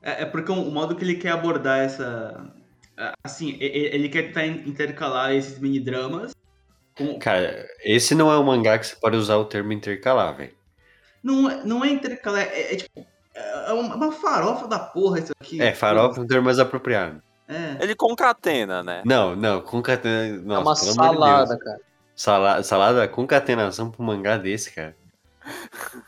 É, 0.01 0.23
é 0.23 0.25
porque 0.25 0.51
o 0.51 0.55
modo 0.71 0.95
que 0.95 1.03
ele 1.03 1.15
quer 1.15 1.31
abordar 1.31 1.79
essa. 1.79 2.45
é, 2.97 3.11
Assim, 3.23 3.57
ele 3.59 4.09
quer 4.09 4.23
tentar 4.27 4.45
intercalar 4.45 5.33
esses 5.33 5.59
mini 5.59 5.79
dramas. 5.79 6.35
Com... 6.97 7.19
Cara, 7.19 7.67
esse 7.83 8.15
não 8.15 8.31
é 8.31 8.37
um 8.39 8.43
mangá 8.43 8.77
que 8.79 8.87
você 8.87 8.95
pode 8.95 9.15
usar 9.17 9.37
o 9.37 9.45
termo 9.45 9.71
intercalar, 9.73 10.35
velho. 10.35 10.53
Não, 11.23 11.49
é- 11.49 11.63
não 11.63 11.85
é 11.85 11.89
intercalar, 11.89 12.41
é, 12.41 12.73
é 12.73 12.75
tipo. 12.77 13.05
É 13.35 13.71
uma, 13.73 13.95
uma 13.95 14.11
farofa 14.11 14.67
da 14.67 14.79
porra 14.79 15.19
isso 15.19 15.31
aqui. 15.39 15.61
É, 15.61 15.71
farofa 15.73 16.19
é 16.19 16.23
um 16.23 16.27
termo 16.27 16.45
mais 16.45 16.57
apropriado. 16.57 17.21
É. 17.47 17.77
Ele 17.83 17.95
concatena, 17.95 18.81
né? 18.81 19.03
Não, 19.05 19.35
não, 19.35 19.61
concatena. 19.61 20.25
é 20.25 20.37
Nossa, 20.39 20.91
uma 20.91 21.05
amor 21.05 21.15
de 21.15 21.21
salada, 21.21 21.47
Deus. 21.49 21.63
cara. 21.63 21.79
Sala- 22.15 22.63
salada, 22.63 23.07
concatenação 23.07 23.93
um 23.99 24.03
mangá 24.03 24.37
desse, 24.37 24.71
cara. 24.73 24.95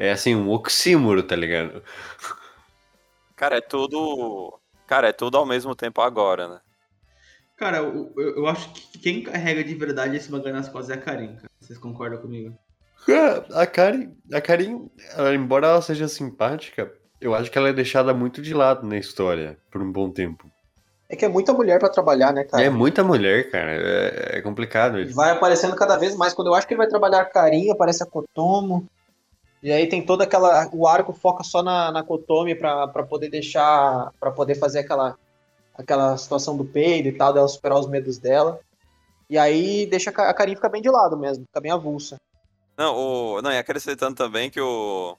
É 0.00 0.12
assim, 0.12 0.36
um 0.36 0.48
oxímoro, 0.50 1.24
tá 1.24 1.34
ligado? 1.34 1.82
Cara, 3.38 3.58
é 3.58 3.60
tudo. 3.60 4.58
Cara, 4.84 5.08
é 5.08 5.12
tudo 5.12 5.38
ao 5.38 5.46
mesmo 5.46 5.74
tempo 5.74 6.00
agora, 6.00 6.48
né? 6.48 6.60
Cara, 7.56 7.78
eu, 7.78 8.12
eu, 8.16 8.46
acho 8.48 8.72
que 8.72 8.98
quem 8.98 9.22
carrega 9.22 9.62
de 9.62 9.74
verdade 9.74 10.16
esse 10.16 10.30
mangá 10.30 10.52
nas 10.52 10.68
costas 10.68 10.96
é 10.96 10.98
a 10.98 11.02
Karin, 11.02 11.36
cara. 11.36 11.48
Vocês 11.60 11.78
concordam 11.78 12.20
comigo? 12.20 12.56
Ah, 13.08 13.62
A 13.62 13.66
Karen, 13.66 14.10
a 14.32 14.40
Karen, 14.40 14.88
ela, 15.16 15.34
embora 15.34 15.68
ela 15.68 15.82
seja 15.82 16.08
simpática, 16.08 16.92
eu 17.20 17.34
acho 17.34 17.50
que 17.50 17.56
ela 17.56 17.68
é 17.68 17.72
deixada 17.72 18.12
muito 18.12 18.42
de 18.42 18.52
lado 18.52 18.86
na 18.86 18.98
história 18.98 19.56
por 19.70 19.80
um 19.80 19.90
bom 19.90 20.10
tempo. 20.10 20.50
É 21.08 21.14
que 21.14 21.24
é 21.24 21.28
muita 21.28 21.52
mulher 21.52 21.78
pra 21.78 21.88
trabalhar, 21.88 22.32
né, 22.32 22.44
cara? 22.44 22.62
É 22.62 22.68
muita 22.68 23.04
mulher, 23.04 23.50
cara. 23.50 23.70
É, 23.72 24.38
é 24.38 24.42
complicado. 24.42 25.00
E 25.00 25.06
Vai 25.12 25.30
aparecendo 25.30 25.76
cada 25.76 25.96
vez 25.96 26.16
mais. 26.16 26.34
Quando 26.34 26.48
eu 26.48 26.54
acho 26.54 26.66
que 26.66 26.74
ele 26.74 26.78
vai 26.78 26.88
trabalhar 26.88 27.20
a 27.20 27.24
carinha, 27.24 27.72
aparece 27.72 28.02
a 28.02 28.06
Kotomo. 28.06 28.86
E 29.62 29.72
aí 29.72 29.88
tem 29.88 30.04
toda 30.04 30.24
aquela. 30.24 30.68
O 30.72 30.86
arco 30.86 31.12
foca 31.12 31.42
só 31.42 31.62
na, 31.62 31.90
na 31.90 32.02
Kotomi 32.02 32.54
pra, 32.54 32.86
pra 32.88 33.02
poder 33.02 33.28
deixar. 33.28 34.12
pra 34.20 34.30
poder 34.30 34.54
fazer 34.54 34.80
aquela, 34.80 35.18
aquela 35.74 36.16
situação 36.16 36.56
do 36.56 36.64
peido 36.64 37.08
e 37.08 37.12
tal, 37.12 37.32
dela 37.32 37.48
superar 37.48 37.78
os 37.78 37.88
medos 37.88 38.18
dela. 38.18 38.60
E 39.28 39.36
aí 39.36 39.86
deixa 39.86 40.10
a 40.10 40.12
Ka- 40.12 40.32
Karin 40.32 40.54
ficar 40.54 40.68
bem 40.68 40.80
de 40.80 40.88
lado 40.88 41.16
mesmo, 41.16 41.44
fica 41.44 41.60
bem 41.60 41.72
avulsa. 41.72 42.16
Não, 42.76 42.96
o... 42.96 43.42
não, 43.42 43.50
e 43.50 43.58
acrescentando 43.58 44.14
também 44.14 44.48
que 44.50 44.60
o. 44.60 45.16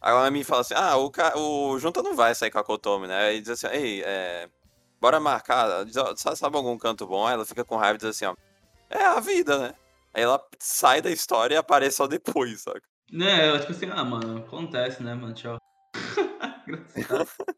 A 0.00 0.30
me 0.30 0.44
fala 0.44 0.60
assim: 0.60 0.74
ah, 0.74 0.96
o, 0.96 1.10
ca... 1.10 1.36
o 1.36 1.76
Junta 1.80 2.02
não 2.02 2.14
vai 2.14 2.34
sair 2.34 2.52
com 2.52 2.58
a 2.58 2.64
Kotomi, 2.64 3.08
né? 3.08 3.18
Aí 3.26 3.40
diz 3.40 3.50
assim: 3.50 3.66
ei, 3.76 4.02
é... 4.04 4.48
bora 5.00 5.18
marcar. 5.18 5.84
Sabe 6.16 6.56
algum 6.56 6.78
canto 6.78 7.06
bom? 7.06 7.26
Aí 7.26 7.34
ela 7.34 7.44
fica 7.44 7.64
com 7.64 7.76
raiva 7.76 7.96
e 7.96 7.98
diz 7.98 8.10
assim: 8.10 8.24
ó, 8.24 8.36
é 8.88 9.04
a 9.04 9.18
vida, 9.18 9.58
né? 9.58 9.74
Aí 10.14 10.22
ela 10.22 10.40
sai 10.60 11.02
da 11.02 11.10
história 11.10 11.56
e 11.56 11.58
aparece 11.58 11.96
só 11.96 12.06
depois, 12.06 12.62
saca? 12.62 12.82
Né, 13.10 13.48
eu 13.48 13.58
tipo 13.58 13.72
assim, 13.72 13.86
ah, 13.90 14.04
mano, 14.04 14.38
acontece, 14.38 15.02
né, 15.02 15.14
mano? 15.14 15.32
Tchau. 15.34 15.58
Engraçado. 16.96 17.54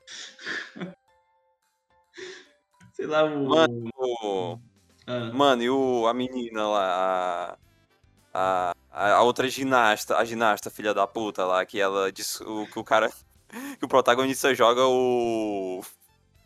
Sei 2.92 3.06
lá, 3.06 3.24
o. 3.24 3.48
Mano, 3.48 3.90
O... 3.96 4.58
Ah, 5.06 5.32
Mano, 5.32 5.62
e 5.62 5.70
o... 5.70 6.06
a 6.06 6.14
menina 6.14 6.68
lá, 6.68 7.56
a... 8.32 8.74
a... 8.92 9.12
a 9.14 9.22
outra 9.22 9.48
ginasta, 9.48 10.16
a 10.16 10.24
ginasta 10.24 10.70
filha 10.70 10.94
da 10.94 11.06
puta 11.06 11.44
lá, 11.44 11.64
que 11.64 11.80
ela 11.80 12.12
diz 12.12 12.40
o... 12.42 12.66
que 12.66 12.78
o 12.78 12.84
cara. 12.84 13.10
que 13.78 13.84
o 13.84 13.88
protagonista 13.88 14.54
joga 14.54 14.86
o. 14.86 15.82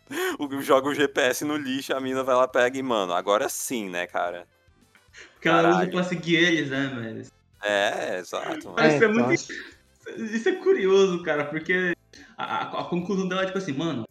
o 0.39 0.61
joga 0.61 0.87
o 0.87 0.95
GPS 0.95 1.45
no 1.45 1.57
lixo, 1.57 1.93
a 1.93 1.99
mina 1.99 2.23
vai 2.23 2.35
lá 2.35 2.47
pega 2.47 2.77
e, 2.77 2.83
mano, 2.83 3.13
agora 3.13 3.49
sim, 3.49 3.89
né, 3.89 4.07
cara? 4.07 4.47
porque 5.33 5.47
ela 5.47 5.69
usa 5.69 5.87
pra 5.87 6.03
seguir 6.03 6.35
eles, 6.35 6.69
né, 6.69 6.91
mas. 6.93 7.33
É, 7.65 8.19
exato, 8.19 8.69
mano. 8.69 8.75
Mas 8.77 8.93
isso 8.93 9.03
é 9.03 9.07
então, 9.11 9.25
muito. 9.25 10.33
Isso 10.35 10.49
é 10.49 10.55
curioso, 10.55 11.23
cara, 11.23 11.45
porque 11.45 11.93
a, 12.37 12.43
a- 12.43 12.81
a 12.81 12.83
conclusão 12.85 13.27
dela 13.27 13.41
é 13.41 13.45
tipo 13.47 13.57
assim, 13.57 13.73
mano, 13.73 14.05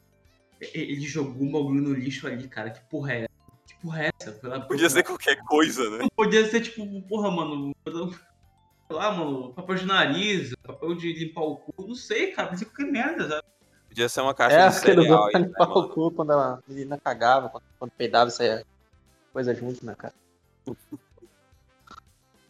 ele 0.61 1.01
jogou 1.03 1.43
um 1.47 1.53
bagulho 1.53 1.81
no 1.83 1.95
lixo 1.95 2.27
ali, 2.27 2.49
cara. 2.49 2.71
Que 2.71 2.81
porra 2.90 3.12
é 3.14 3.19
essa? 3.21 3.29
Que 3.69 3.75
porra 3.81 4.03
é 4.05 4.11
essa? 4.21 4.40
Lá- 4.49 4.61
Podia 4.61 4.90
ser 4.90 5.03
qualquer 5.05 5.37
coisa, 5.45 5.88
né? 5.90 6.07
Podia 6.17 6.45
ser 6.51 6.61
tipo, 6.62 7.03
porra, 7.03 7.31
mano. 7.31 7.73
Sei 7.87 8.97
lá, 8.97 9.11
mano, 9.12 9.53
papel 9.55 9.77
de 9.77 9.87
nariz, 9.87 10.53
papel 10.62 10.95
de 10.95 11.12
limpar 11.12 11.43
o 11.43 11.57
cu, 11.57 11.87
não 11.87 11.95
sei, 11.95 12.33
cara, 12.33 12.49
podia 12.49 12.59
ser 12.59 12.64
qualquer 12.67 12.90
merda, 12.93 13.29
sabe? 13.29 13.43
Podia 13.88 14.09
ser 14.09 14.21
uma 14.21 14.35
caixa 14.35 14.57
É, 14.57 14.69
de 14.69 14.75
cereal. 14.75 15.27
né, 15.33 15.38
limpar 15.38 15.71
o 15.71 15.75
mano? 15.83 15.88
cu 15.88 16.11
quando 16.11 16.33
a 16.33 16.59
menina 16.69 16.99
cagava, 17.03 17.49
quando, 17.49 17.62
quando 17.79 17.90
peidava, 17.93 18.31
saia 18.31 18.64
coisa 19.33 19.55
junto, 19.55 19.85
né, 19.87 19.95
cara? 19.97 20.12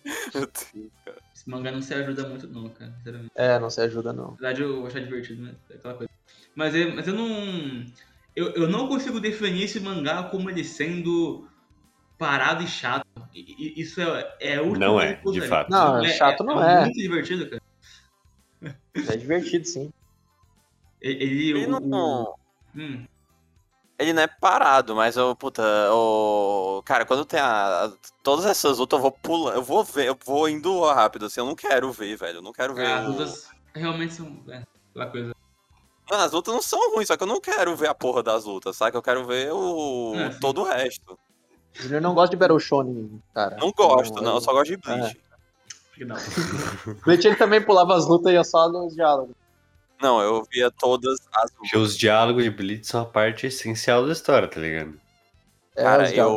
Meu 0.35 0.47
Deus, 0.75 0.93
cara. 1.05 1.19
Esse 1.35 1.49
mangá 1.49 1.73
não 1.73 1.81
se 1.83 1.95
ajuda 1.95 2.29
muito, 2.29 2.47
não, 2.49 2.69
cara, 2.69 2.93
sinceramente. 2.99 3.31
É, 3.35 3.59
não 3.59 3.71
se 3.71 3.81
ajuda, 3.81 4.13
não. 4.13 4.33
Na 4.33 4.37
verdade, 4.37 4.63
eu 4.63 4.77
vou 4.77 4.87
achar 4.87 5.01
divertido, 5.01 5.43
né? 5.43 5.55
Aquela 5.75 5.95
coisa. 5.95 6.11
Mas, 6.55 6.75
eu- 6.75 6.95
mas 6.95 7.07
eu 7.09 7.15
não. 7.15 7.85
Eu, 8.37 8.49
eu 8.55 8.69
não 8.69 8.89
consigo 8.89 9.21
definir 9.21 9.63
esse 9.65 9.81
mangá 9.81 10.25
como 10.25 10.51
ele 10.51 10.65
sendo 10.65 11.49
parado 12.19 12.63
e 12.63 12.67
chato. 12.67 13.05
I- 13.35 13.81
Isso 13.81 14.01
é, 14.01 14.37
é 14.41 14.57
Não 14.63 15.01
é, 15.01 15.15
de 15.15 15.29
usaria. 15.29 15.49
fato. 15.49 15.71
Não, 15.71 16.05
chato 16.07 16.45
não 16.45 16.63
é. 16.63 16.83
muito 16.83 16.99
divertido, 16.99 17.49
cara. 17.49 17.63
É 19.09 19.17
divertido, 19.17 19.65
sim. 19.67 19.91
Ele. 21.01 21.51
ele- 21.51 21.67
o- 21.67 21.81
não, 21.81 22.23
o- 22.23 22.35
hum, 22.75 23.05
ele 23.99 24.13
não 24.13 24.23
é 24.23 24.27
parado, 24.27 24.95
mas 24.97 25.17
eu, 25.17 25.35
puta, 25.37 25.63
o. 25.93 26.54
Cara, 26.85 27.05
quando 27.07 27.25
tem 27.25 27.41
a. 27.41 27.91
Todas 28.23 28.45
essas 28.45 28.79
lutas 28.79 28.99
eu 28.99 29.03
vou 29.03 29.11
pulando, 29.13 29.55
eu 29.57 29.63
vou 29.63 29.83
ver, 29.83 30.07
eu 30.07 30.19
vou 30.25 30.49
indo 30.49 30.85
rápido, 30.85 31.27
assim, 31.27 31.41
eu 31.41 31.47
não 31.47 31.55
quero 31.55 31.91
ver, 31.93 32.17
velho. 32.17 32.39
Eu 32.39 32.43
não 32.43 32.53
quero 32.53 32.75
ver. 32.75 32.87
as 32.87 33.05
o- 33.07 33.11
lutas 33.11 33.49
realmente 33.75 34.15
são. 34.15 34.37
É, 34.49 34.63
aquela 34.91 35.07
coisa. 35.11 35.35
Não, 36.11 36.19
as 36.19 36.33
lutas 36.33 36.53
não 36.53 36.61
são 36.61 36.95
ruins, 36.95 37.09
só 37.09 37.17
que 37.17 37.23
eu 37.23 37.27
não 37.27 37.41
quero 37.41 37.75
ver 37.75 37.89
a 37.89 37.95
porra 37.95 38.23
das 38.23 38.45
lutas, 38.45 38.77
sabe? 38.77 38.97
Eu 38.97 39.03
quero 39.03 39.25
ver 39.25 39.51
o. 39.53 40.13
É, 40.15 40.29
todo 40.39 40.61
o 40.61 40.65
resto. 40.65 41.19
O 41.77 41.83
Junior 41.83 42.03
não 42.03 42.15
gosta 42.15 42.31
de 42.31 42.37
Battle 42.37 42.61
Shonen, 42.61 43.23
cara. 43.35 43.57
Não 43.57 43.73
gosto, 43.73 44.23
não, 44.23 44.35
eu 44.35 44.41
só 44.43 44.53
gosto 44.53 44.67
de 44.67 44.75
É. 44.75 44.77
Bleach. 44.77 45.21
Que 45.95 46.05
não. 46.05 46.17
O 46.17 46.95
Bleach 47.05 47.27
ele 47.27 47.37
também 47.37 47.63
pulava 47.65 47.95
as 47.97 48.07
lutas 48.07 48.31
e 48.31 48.35
ia 48.35 48.45
só 48.45 48.69
nos 48.69 48.95
diálogos. 48.95 49.35
Não, 50.03 50.21
eu 50.21 50.45
via 50.53 50.71
todas 50.71 51.19
as 51.33 51.51
Porque 51.53 51.79
os 51.79 51.97
diálogos 51.97 52.45
de 52.45 52.51
Blitz 52.51 52.89
são 52.89 53.01
a 53.01 53.07
parte 53.07 53.47
essencial 53.47 54.05
da 54.07 54.13
história, 54.13 54.47
tá 54.47 54.61
ligado? 54.61 55.01
É, 55.77 55.83
Cara, 55.83 56.15
eu-. 56.15 56.37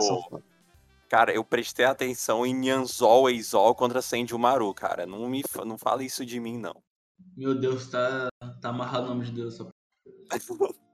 Cara, 1.10 1.32
eu 1.34 1.44
prestei 1.44 1.86
atenção 1.86 2.46
em 2.46 2.54
Nyanzol 2.54 3.30
e 3.30 3.38
Izol 3.38 3.74
contra 3.76 4.02
Senjumaru, 4.02 4.74
cara. 4.74 5.06
Não 5.06 5.30
me 5.30 5.42
não 5.66 5.78
fala 5.78 6.04
isso 6.04 6.26
de 6.26 6.40
mim, 6.40 6.58
não. 6.58 6.76
Meu 7.36 7.56
Deus, 7.56 7.88
tá, 7.90 8.28
tá 8.62 8.70
amarrado 8.70 9.06
o 9.06 9.10
nome 9.10 9.26
de 9.26 9.32
Deus. 9.32 9.56
Só... 9.56 9.70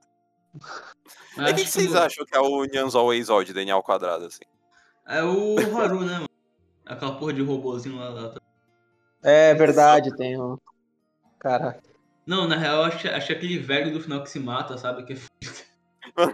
E 1.36 1.40
o 1.40 1.46
que, 1.46 1.64
que 1.64 1.66
vocês 1.66 1.96
acham 1.96 2.24
que 2.24 2.36
é 2.36 2.40
o 2.40 2.64
Nyanzol 2.64 3.12
e 3.12 3.18
Izol 3.18 3.42
de 3.42 3.52
Daniel 3.52 3.82
Quadrado, 3.82 4.26
assim? 4.26 4.44
É 5.04 5.22
o 5.24 5.56
Haru, 5.76 6.04
né, 6.04 6.12
mano? 6.14 6.28
Aquela 6.86 7.18
porra 7.18 7.32
de 7.32 7.42
robôzinho 7.42 7.96
lá. 7.96 8.08
lá. 8.10 8.34
É 9.20 9.52
verdade, 9.54 10.14
tem 10.16 10.38
o. 10.40 10.60
Cara. 11.40 11.82
Não, 12.24 12.46
na 12.46 12.56
real, 12.56 12.84
acho, 12.84 13.08
acho 13.08 13.26
que 13.26 13.32
é 13.32 13.36
aquele 13.36 13.58
velho 13.58 13.92
do 13.92 14.00
final 14.00 14.22
que 14.22 14.30
se 14.30 14.38
mata, 14.38 14.78
sabe? 14.78 15.02
Que 15.04 15.14
é 15.14 15.16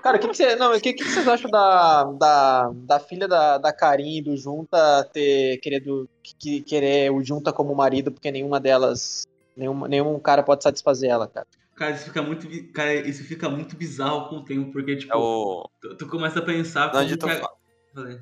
Cara, 0.03 0.19
o 0.19 0.21
que, 0.21 0.29
que, 0.29 0.37
você, 0.37 0.57
não, 0.57 0.75
o 0.75 0.81
que, 0.81 0.93
que 0.93 1.05
vocês 1.05 1.27
acham 1.27 1.51
da, 1.51 2.05
da, 2.05 2.71
da 2.75 3.01
filha 3.01 3.27
da, 3.27 3.57
da 3.57 3.73
Karin 3.73 4.19
e 4.19 4.23
do 4.23 4.37
Junta 4.37 5.05
ter 5.13 5.57
querido, 5.59 6.09
que, 6.23 6.61
querer 6.61 7.11
o 7.11 7.23
Junta 7.25 7.53
como 7.53 7.75
marido, 7.75 8.13
porque 8.13 8.31
nenhuma 8.31 8.61
delas. 8.61 9.27
Nenhum, 9.57 9.87
nenhum 9.87 10.19
cara 10.21 10.43
pode 10.43 10.63
satisfazer 10.63 11.11
ela, 11.11 11.27
cara. 11.27 11.47
Cara, 11.75 11.93
isso 11.93 12.05
fica 12.05 12.21
muito, 12.23 12.73
cara, 12.73 12.95
isso 12.95 13.25
fica 13.25 13.49
muito 13.49 13.75
bizarro 13.75 14.29
com 14.29 14.37
o 14.37 14.45
tempo, 14.45 14.71
porque, 14.71 14.97
tipo, 14.97 15.13
É 15.13 15.17
o. 15.17 15.69
tu, 15.81 15.97
tu 15.97 16.07
começa 16.07 16.41
a 16.41 16.43
pensar 16.43 16.93
Não, 16.93 17.01
como 17.01 17.07
de 17.07 17.17
tu 17.17 17.27
que. 17.27 18.21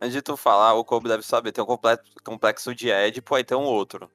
Antes 0.00 0.14
de 0.14 0.22
tu 0.22 0.36
falar, 0.36 0.74
o 0.74 0.84
Kobe 0.84 1.08
deve 1.08 1.22
saber. 1.22 1.52
Tem 1.52 1.62
um 1.62 1.66
comple- 1.66 1.98
complexo 2.24 2.74
de 2.74 2.90
Édipo, 2.90 3.34
aí 3.34 3.44
tem 3.44 3.56
um 3.56 3.64
outro. 3.64 4.10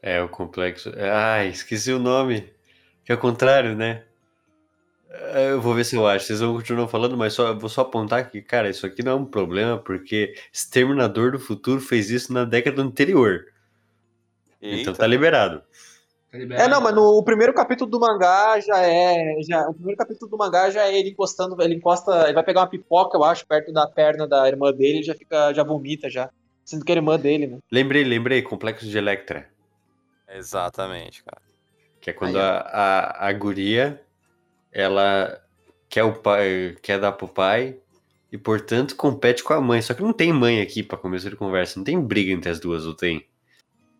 É, 0.00 0.22
o 0.22 0.28
complexo. 0.28 0.92
Ai, 0.96 1.48
esqueci 1.48 1.92
o 1.92 1.98
nome. 1.98 2.52
Que 3.04 3.12
é 3.12 3.14
o 3.14 3.18
contrário, 3.18 3.76
né? 3.76 4.04
É, 5.32 5.50
Eu 5.50 5.60
vou 5.60 5.74
ver 5.74 5.84
se 5.84 5.96
eu 5.96 6.06
acho. 6.06 6.26
Vocês 6.26 6.40
vão 6.40 6.54
continuar 6.54 6.88
falando, 6.88 7.16
mas 7.16 7.32
só, 7.32 7.48
eu 7.48 7.58
vou 7.58 7.68
só 7.68 7.82
apontar 7.82 8.30
que, 8.30 8.42
cara, 8.42 8.68
isso 8.68 8.86
aqui 8.86 9.02
não 9.02 9.12
é 9.12 9.14
um 9.14 9.24
problema, 9.24 9.78
porque 9.78 10.34
Exterminador 10.52 11.32
do 11.32 11.38
Futuro 11.38 11.80
fez 11.80 12.10
isso 12.10 12.32
na 12.32 12.44
década 12.44 12.82
anterior. 12.82 13.46
Então 14.60 14.78
Eita. 14.78 14.94
tá 14.94 15.06
liberado. 15.06 15.62
Tá 16.30 16.38
liberado? 16.38 16.64
É, 16.64 16.68
não, 16.68 16.80
mas 16.80 16.94
no 16.94 17.18
o 17.18 17.22
primeiro 17.22 17.52
capítulo 17.52 17.90
do 17.90 18.00
mangá 18.00 18.58
já 18.60 18.78
é. 18.80 19.36
Já, 19.46 19.68
o 19.68 19.74
primeiro 19.74 19.98
capítulo 19.98 20.30
do 20.30 20.38
mangá 20.38 20.70
já 20.70 20.86
é 20.86 20.98
ele 20.98 21.10
encostando. 21.10 21.60
Ele 21.62 21.74
encosta. 21.74 22.24
Ele 22.24 22.32
vai 22.32 22.42
pegar 22.42 22.62
uma 22.62 22.70
pipoca, 22.70 23.16
eu 23.16 23.24
acho, 23.24 23.46
perto 23.46 23.72
da 23.72 23.86
perna 23.86 24.26
da 24.26 24.48
irmã 24.48 24.72
dele, 24.72 24.98
ele 24.98 25.02
já 25.04 25.14
fica. 25.14 25.52
já 25.52 25.62
vomita 25.62 26.08
já. 26.08 26.30
Sendo 26.64 26.84
que 26.84 26.92
é 26.92 26.94
a 26.94 26.98
irmã 26.98 27.18
dele, 27.18 27.46
né? 27.46 27.58
Lembrei, 27.70 28.02
lembrei, 28.04 28.40
Complexo 28.40 28.86
de 28.86 28.96
Electra. 28.96 29.46
Exatamente, 30.28 31.22
cara. 31.22 31.42
Que 32.00 32.10
é 32.10 32.12
quando 32.12 32.36
Aí, 32.36 32.42
a, 32.42 32.58
a, 32.58 33.28
a 33.28 33.32
guria, 33.32 34.02
ela 34.74 35.40
quer, 35.88 36.02
o 36.04 36.12
pai, 36.12 36.76
quer 36.82 36.98
dar 37.00 37.12
pro 37.12 37.28
pai 37.28 37.76
e, 38.32 38.36
portanto, 38.36 38.96
compete 38.96 39.42
com 39.44 39.54
a 39.54 39.60
mãe. 39.60 39.80
Só 39.80 39.94
que 39.94 40.02
não 40.02 40.12
tem 40.12 40.32
mãe 40.32 40.60
aqui 40.60 40.82
pra 40.82 40.98
começar 40.98 41.30
de 41.30 41.36
conversa. 41.36 41.78
Não 41.78 41.84
tem 41.84 41.98
briga 42.00 42.32
entre 42.32 42.50
as 42.50 42.58
duas, 42.60 42.84
ou 42.84 42.94
tem? 42.94 43.24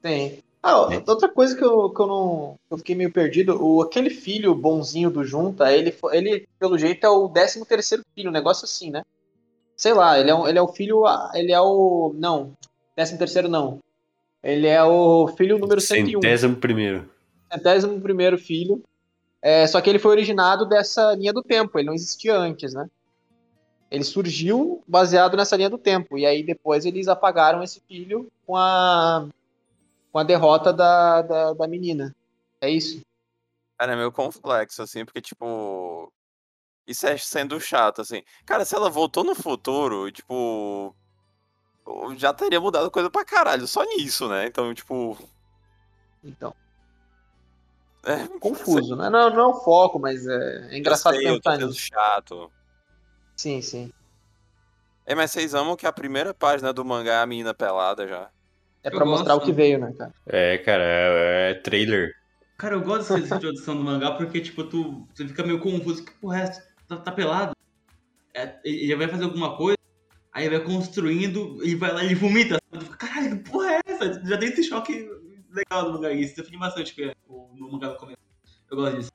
Tem. 0.02 0.42
Ah, 0.62 0.88
É. 0.90 1.10
outra 1.10 1.28
coisa 1.28 1.54
que 1.56 1.62
eu, 1.64 1.90
que 1.90 2.00
eu 2.00 2.06
não. 2.06 2.58
Eu 2.70 2.78
fiquei 2.78 2.94
meio 2.94 3.12
perdido, 3.12 3.62
o, 3.62 3.82
aquele 3.82 4.08
filho 4.10 4.54
bonzinho 4.54 5.10
do 5.10 5.22
Junta, 5.22 5.70
ele, 5.72 5.94
ele, 6.12 6.48
pelo 6.58 6.78
jeito, 6.78 7.04
é 7.04 7.08
o 7.08 7.28
13 7.28 7.64
terceiro 7.66 8.02
filho, 8.14 8.30
um 8.30 8.32
negócio 8.32 8.64
assim, 8.64 8.90
né? 8.90 9.02
Sei 9.76 9.92
lá, 9.92 10.18
ele 10.18 10.30
é, 10.30 10.34
um, 10.34 10.48
ele 10.48 10.58
é 10.58 10.62
o 10.62 10.68
filho. 10.68 11.04
ah, 11.06 11.30
Ele 11.34 11.52
é 11.52 11.60
o. 11.60 12.14
Não, 12.16 12.52
13 12.96 13.18
terceiro 13.18 13.48
não. 13.48 13.78
Ele 14.42 14.66
é 14.66 14.82
o 14.82 15.28
filho 15.28 15.58
número 15.58 15.80
101. 15.80 16.12
Centésimo 16.20 16.56
primeiro. 16.56 17.08
centésimo 17.52 18.00
primeiro 18.00 18.38
filho. 18.38 18.82
É, 19.46 19.66
só 19.66 19.78
que 19.82 19.90
ele 19.90 19.98
foi 19.98 20.12
originado 20.12 20.64
dessa 20.64 21.14
linha 21.14 21.30
do 21.30 21.42
tempo, 21.42 21.78
ele 21.78 21.88
não 21.88 21.92
existia 21.92 22.34
antes, 22.34 22.72
né? 22.72 22.88
Ele 23.90 24.02
surgiu 24.02 24.82
baseado 24.88 25.36
nessa 25.36 25.54
linha 25.54 25.68
do 25.68 25.76
tempo. 25.76 26.16
E 26.16 26.24
aí 26.24 26.42
depois 26.42 26.86
eles 26.86 27.08
apagaram 27.08 27.62
esse 27.62 27.78
filho 27.86 28.32
com 28.46 28.56
a, 28.56 29.28
com 30.10 30.18
a 30.18 30.22
derrota 30.24 30.72
da, 30.72 31.20
da, 31.20 31.52
da 31.52 31.68
menina. 31.68 32.16
É 32.58 32.70
isso. 32.70 33.02
Cara, 33.78 33.92
é 33.92 33.96
meio 33.96 34.10
complexo, 34.10 34.80
assim, 34.82 35.04
porque, 35.04 35.20
tipo. 35.20 36.10
Isso 36.86 37.06
é 37.06 37.18
sendo 37.18 37.60
chato, 37.60 38.00
assim. 38.00 38.22
Cara, 38.46 38.64
se 38.64 38.74
ela 38.74 38.88
voltou 38.88 39.22
no 39.24 39.34
futuro, 39.34 40.10
tipo. 40.10 40.96
Já 42.16 42.32
teria 42.32 42.62
mudado 42.62 42.90
coisa 42.90 43.10
pra 43.10 43.26
caralho, 43.26 43.66
só 43.66 43.84
nisso, 43.84 44.26
né? 44.26 44.46
Então, 44.46 44.72
tipo. 44.72 45.18
Então, 46.24 46.56
É, 48.06 48.38
confuso, 48.38 48.96
né? 48.96 49.08
Não, 49.08 49.30
não 49.30 49.40
é 49.40 49.46
o 49.46 49.54
foco, 49.54 49.98
mas 49.98 50.26
é, 50.26 50.68
é 50.70 50.78
engraçado 50.78 51.14
eu 51.14 51.20
sei, 51.20 51.30
eu 51.30 51.40
tô 51.40 51.50
pensar 51.50 51.66
nisso. 51.66 51.78
chato. 51.80 52.52
Sim, 53.36 53.60
sim. 53.62 53.92
É, 55.06 55.14
mas 55.14 55.30
vocês 55.30 55.54
amam 55.54 55.76
que 55.76 55.86
a 55.86 55.92
primeira 55.92 56.32
página 56.34 56.72
do 56.72 56.84
mangá 56.84 57.14
é 57.14 57.22
a 57.22 57.26
menina 57.26 57.52
pelada 57.54 58.06
já. 58.06 58.30
É 58.82 58.88
Eu 58.88 58.92
pra 58.92 59.04
mostrar 59.04 59.34
o 59.34 59.38
gosto. 59.38 59.46
que 59.46 59.52
veio, 59.52 59.78
né, 59.78 59.92
cara? 59.96 60.12
É, 60.26 60.58
cara, 60.58 60.82
é, 60.84 61.50
é 61.50 61.54
trailer. 61.54 62.12
Cara, 62.58 62.74
eu 62.74 62.82
gosto 62.82 63.14
dessa 63.18 63.36
introdução 63.36 63.76
do 63.76 63.82
mangá 63.82 64.12
porque, 64.12 64.40
tipo, 64.40 64.64
tu, 64.64 65.06
tu 65.14 65.26
fica 65.26 65.42
meio 65.42 65.58
confuso. 65.58 66.04
Que 66.04 66.12
porra 66.12 66.42
é? 66.42 66.50
Tá, 66.86 66.96
tá 66.98 67.10
pelado? 67.12 67.54
É, 68.34 68.58
ele 68.64 68.94
vai 68.96 69.08
fazer 69.08 69.24
alguma 69.24 69.56
coisa, 69.56 69.78
aí 70.32 70.48
vai 70.48 70.60
construindo, 70.60 71.58
ele 71.62 71.76
vai 71.76 71.92
lá 71.92 72.04
e 72.04 72.14
vomita. 72.14 72.58
Tu 72.72 72.80
fica, 72.80 72.96
caralho, 72.96 73.38
que 73.42 73.50
porra 73.50 73.72
é 73.74 73.80
essa? 73.86 74.22
Já 74.24 74.38
tem 74.38 74.48
esse 74.50 74.62
choque 74.64 75.08
legal 75.54 75.84
do 75.84 75.92
mangá. 75.92 76.12
Isso 76.12 76.36
define 76.36 76.58
bastante 76.58 77.02
é 77.02 77.14
o, 77.28 77.48
no 77.54 77.72
mangá 77.72 77.88
no 77.88 77.96
começo. 77.96 78.18
Eu 78.70 78.76
gosto 78.76 78.96
disso. 78.98 79.12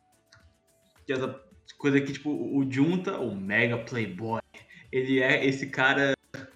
Que 1.06 1.14
essa 1.14 1.44
coisa 1.78 2.00
que, 2.02 2.14
tipo, 2.14 2.30
o 2.30 2.66
Junta, 2.70 3.18
o 3.18 3.36
mega 3.36 3.78
playboy, 3.78 4.42
ele 4.92 5.22
é 5.22 5.46
esse 5.46 5.68
cara... 5.68 6.14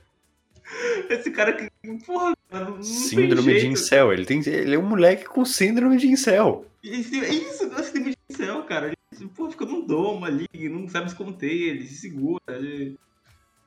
Esse 1.10 1.30
cara 1.32 1.54
que, 1.54 1.70
porra, 2.06 2.34
não, 2.54 2.82
Síndrome 2.84 3.60
de 3.60 3.68
incel. 3.68 4.14
Ele, 4.14 4.26
tem, 4.26 4.42
ele 4.48 4.76
é 4.76 4.80
um 4.80 4.88
moleque 4.88 5.26
com 5.26 5.44
síndrome 5.44 5.98
de 5.98 6.08
incel. 6.08 6.66
Isso, 6.84 7.16
isso, 7.16 7.64
eu 7.64 7.70
gosto 7.72 8.00
de 8.00 8.16
céu, 8.30 8.64
cara. 8.64 8.88
Ele, 8.88 9.28
pô, 9.30 9.50
fica 9.50 9.66
num 9.66 9.86
domo 9.86 10.26
ali, 10.26 10.48
não 10.70 10.88
sabe 10.88 11.10
se 11.10 11.16
conter, 11.16 11.52
ele 11.52 11.88
se 11.88 11.96
segura. 11.96 12.42
Ele... 12.50 13.00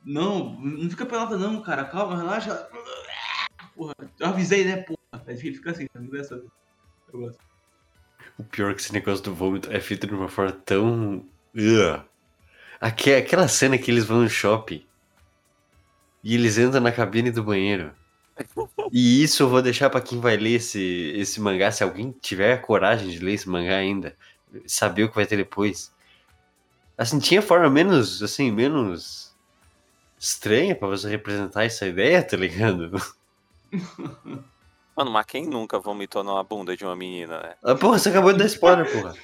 Não, 0.05 0.61
não 0.61 0.89
fica 0.89 1.05
pelada 1.05 1.37
não, 1.37 1.61
cara. 1.61 1.85
Calma, 1.85 2.17
relaxa. 2.17 2.69
Porra, 3.77 3.93
eu 4.19 4.27
avisei, 4.27 4.65
né, 4.65 4.77
porra. 4.79 4.97
Aí 5.27 5.37
fica 5.37 5.71
assim, 5.71 5.87
tá. 5.87 6.01
Eu 6.01 7.21
gosto. 7.21 7.39
O 8.39 8.45
pior 8.45 8.71
é 8.71 8.75
que 8.75 8.81
esse 8.81 8.93
negócio 8.93 9.23
do 9.25 9.35
vômito 9.35 9.71
é 9.73 9.81
feito 9.81 10.07
de 10.07 10.15
uma 10.15 10.29
forma 10.29 10.53
tão. 10.53 11.25
Aque- 12.81 13.15
Aquela 13.15 13.49
cena 13.49 13.79
que 13.79 13.91
eles 13.91 14.05
vão 14.05 14.23
no 14.23 14.29
shopping 14.29 14.85
e 16.23 16.35
eles 16.35 16.59
entram 16.59 16.81
na 16.81 16.93
cabine 16.93 17.31
do 17.31 17.43
banheiro. 17.43 17.93
E 18.93 19.23
isso 19.23 19.43
eu 19.43 19.49
vou 19.49 19.63
deixar 19.63 19.89
pra 19.89 20.01
quem 20.01 20.21
vai 20.21 20.37
ler 20.37 20.57
esse, 20.57 21.13
esse 21.17 21.41
mangá, 21.41 21.71
se 21.73 21.83
alguém 21.83 22.11
tiver 22.21 22.53
a 22.53 22.59
coragem 22.59 23.09
de 23.09 23.19
ler 23.19 23.33
esse 23.35 23.49
mangá 23.49 23.77
ainda, 23.77 24.15
saber 24.67 25.05
o 25.05 25.09
que 25.09 25.15
vai 25.15 25.27
ter 25.27 25.37
depois. 25.37 25.95
Assim, 26.99 27.19
tinha 27.19 27.41
forma 27.41 27.71
menos, 27.71 28.23
assim, 28.23 28.51
menos 28.51 29.35
estranha 30.19 30.75
pra 30.75 30.89
você 30.89 31.09
representar 31.09 31.65
essa 31.65 31.87
ideia, 31.87 32.23
tá 32.23 32.37
ligado? 32.37 32.91
Mano, 34.97 35.11
mas 35.11 35.27
quem 35.27 35.47
nunca 35.47 35.79
vomitou 35.79 36.25
numa 36.25 36.43
bunda 36.43 36.77
de 36.77 36.85
uma 36.85 36.97
menina, 36.97 37.39
né? 37.41 37.55
Ah, 37.63 37.75
porra, 37.75 37.99
você 37.99 38.09
acabou 38.09 38.33
de 38.33 38.39
dar 38.39 38.47
spoiler, 38.47 38.91
porra. 38.91 39.15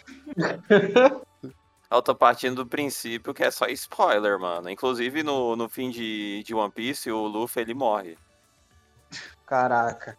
Eu 1.90 2.02
tô 2.02 2.14
partindo 2.14 2.56
do 2.56 2.66
princípio 2.66 3.34
que 3.34 3.42
é 3.42 3.50
só 3.50 3.66
spoiler, 3.66 4.38
mano. 4.38 4.68
Inclusive, 4.70 5.22
no, 5.22 5.54
no 5.56 5.68
fim 5.68 5.90
de, 5.90 6.42
de 6.44 6.54
One 6.54 6.72
Piece, 6.72 7.10
o 7.10 7.26
Luffy, 7.26 7.60
ele 7.62 7.74
morre. 7.74 8.16
Caraca. 9.46 10.16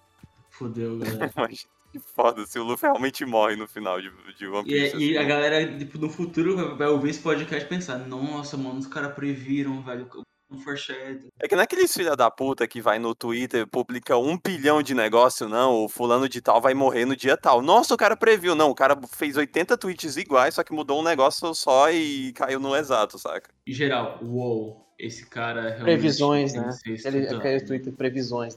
Fudeu, 0.51 0.97
galera. 0.99 1.31
Mas 1.35 1.67
que 1.91 1.99
foda 1.99 2.45
se 2.45 2.57
o 2.59 2.63
Luffy 2.63 2.87
realmente 2.89 3.23
morre 3.25 3.55
no 3.55 3.67
final 3.67 3.99
de, 4.01 4.11
de 4.35 4.47
One 4.47 4.67
E, 4.69 4.73
Piece. 4.91 4.97
e 4.97 5.17
a 5.17 5.21
assim. 5.21 5.29
galera, 5.29 5.77
tipo, 5.77 5.97
no 5.97 6.09
futuro 6.09 6.55
vai- 6.55 6.75
vai 6.75 6.87
ouvir 6.87 7.09
esse 7.11 7.21
podcast 7.21 7.65
e 7.65 7.69
pensar, 7.69 7.97
nossa, 7.99 8.55
mano, 8.57 8.79
os 8.79 8.87
caras 8.87 9.13
previram, 9.13 9.81
velho, 9.83 10.07
um 10.53 10.59
foreshadow. 10.59 11.29
É 11.39 11.47
que 11.47 11.55
não 11.55 11.61
é 11.61 11.63
aqueles 11.63 11.93
filha 11.93 12.15
da 12.15 12.29
puta 12.29 12.67
que 12.67 12.81
vai 12.81 12.99
no 12.99 13.15
Twitter, 13.15 13.67
publica 13.67 14.17
um 14.17 14.37
bilhão 14.37 14.81
de 14.81 14.93
negócio, 14.93 15.49
não, 15.49 15.85
o 15.85 15.89
fulano 15.89 16.29
de 16.29 16.41
tal 16.41 16.61
vai 16.61 16.73
morrer 16.73 17.05
no 17.05 17.15
dia 17.15 17.35
tal. 17.35 17.61
Nossa, 17.61 17.93
o 17.93 17.97
cara 17.97 18.15
previu. 18.15 18.55
Não, 18.55 18.69
o 18.69 18.75
cara 18.75 18.97
fez 19.09 19.37
80 19.37 19.77
tweets 19.77 20.17
iguais, 20.17 20.55
só 20.55 20.63
que 20.63 20.73
mudou 20.73 20.99
um 20.99 21.03
negócio 21.03 21.53
só 21.53 21.91
e 21.91 22.31
caiu 22.33 22.59
no 22.59 22.75
exato, 22.75 23.17
saca? 23.17 23.49
Em 23.65 23.73
geral, 23.73 24.19
uou, 24.21 24.87
esse 24.97 25.25
cara 25.25 25.61
realmente 25.61 25.83
Previsões, 25.83 26.53
tem 26.53 26.61
né? 26.61 26.71
ser 26.71 27.07
Aquele, 27.35 27.61
Twitter, 27.61 27.93
previsões. 27.93 28.55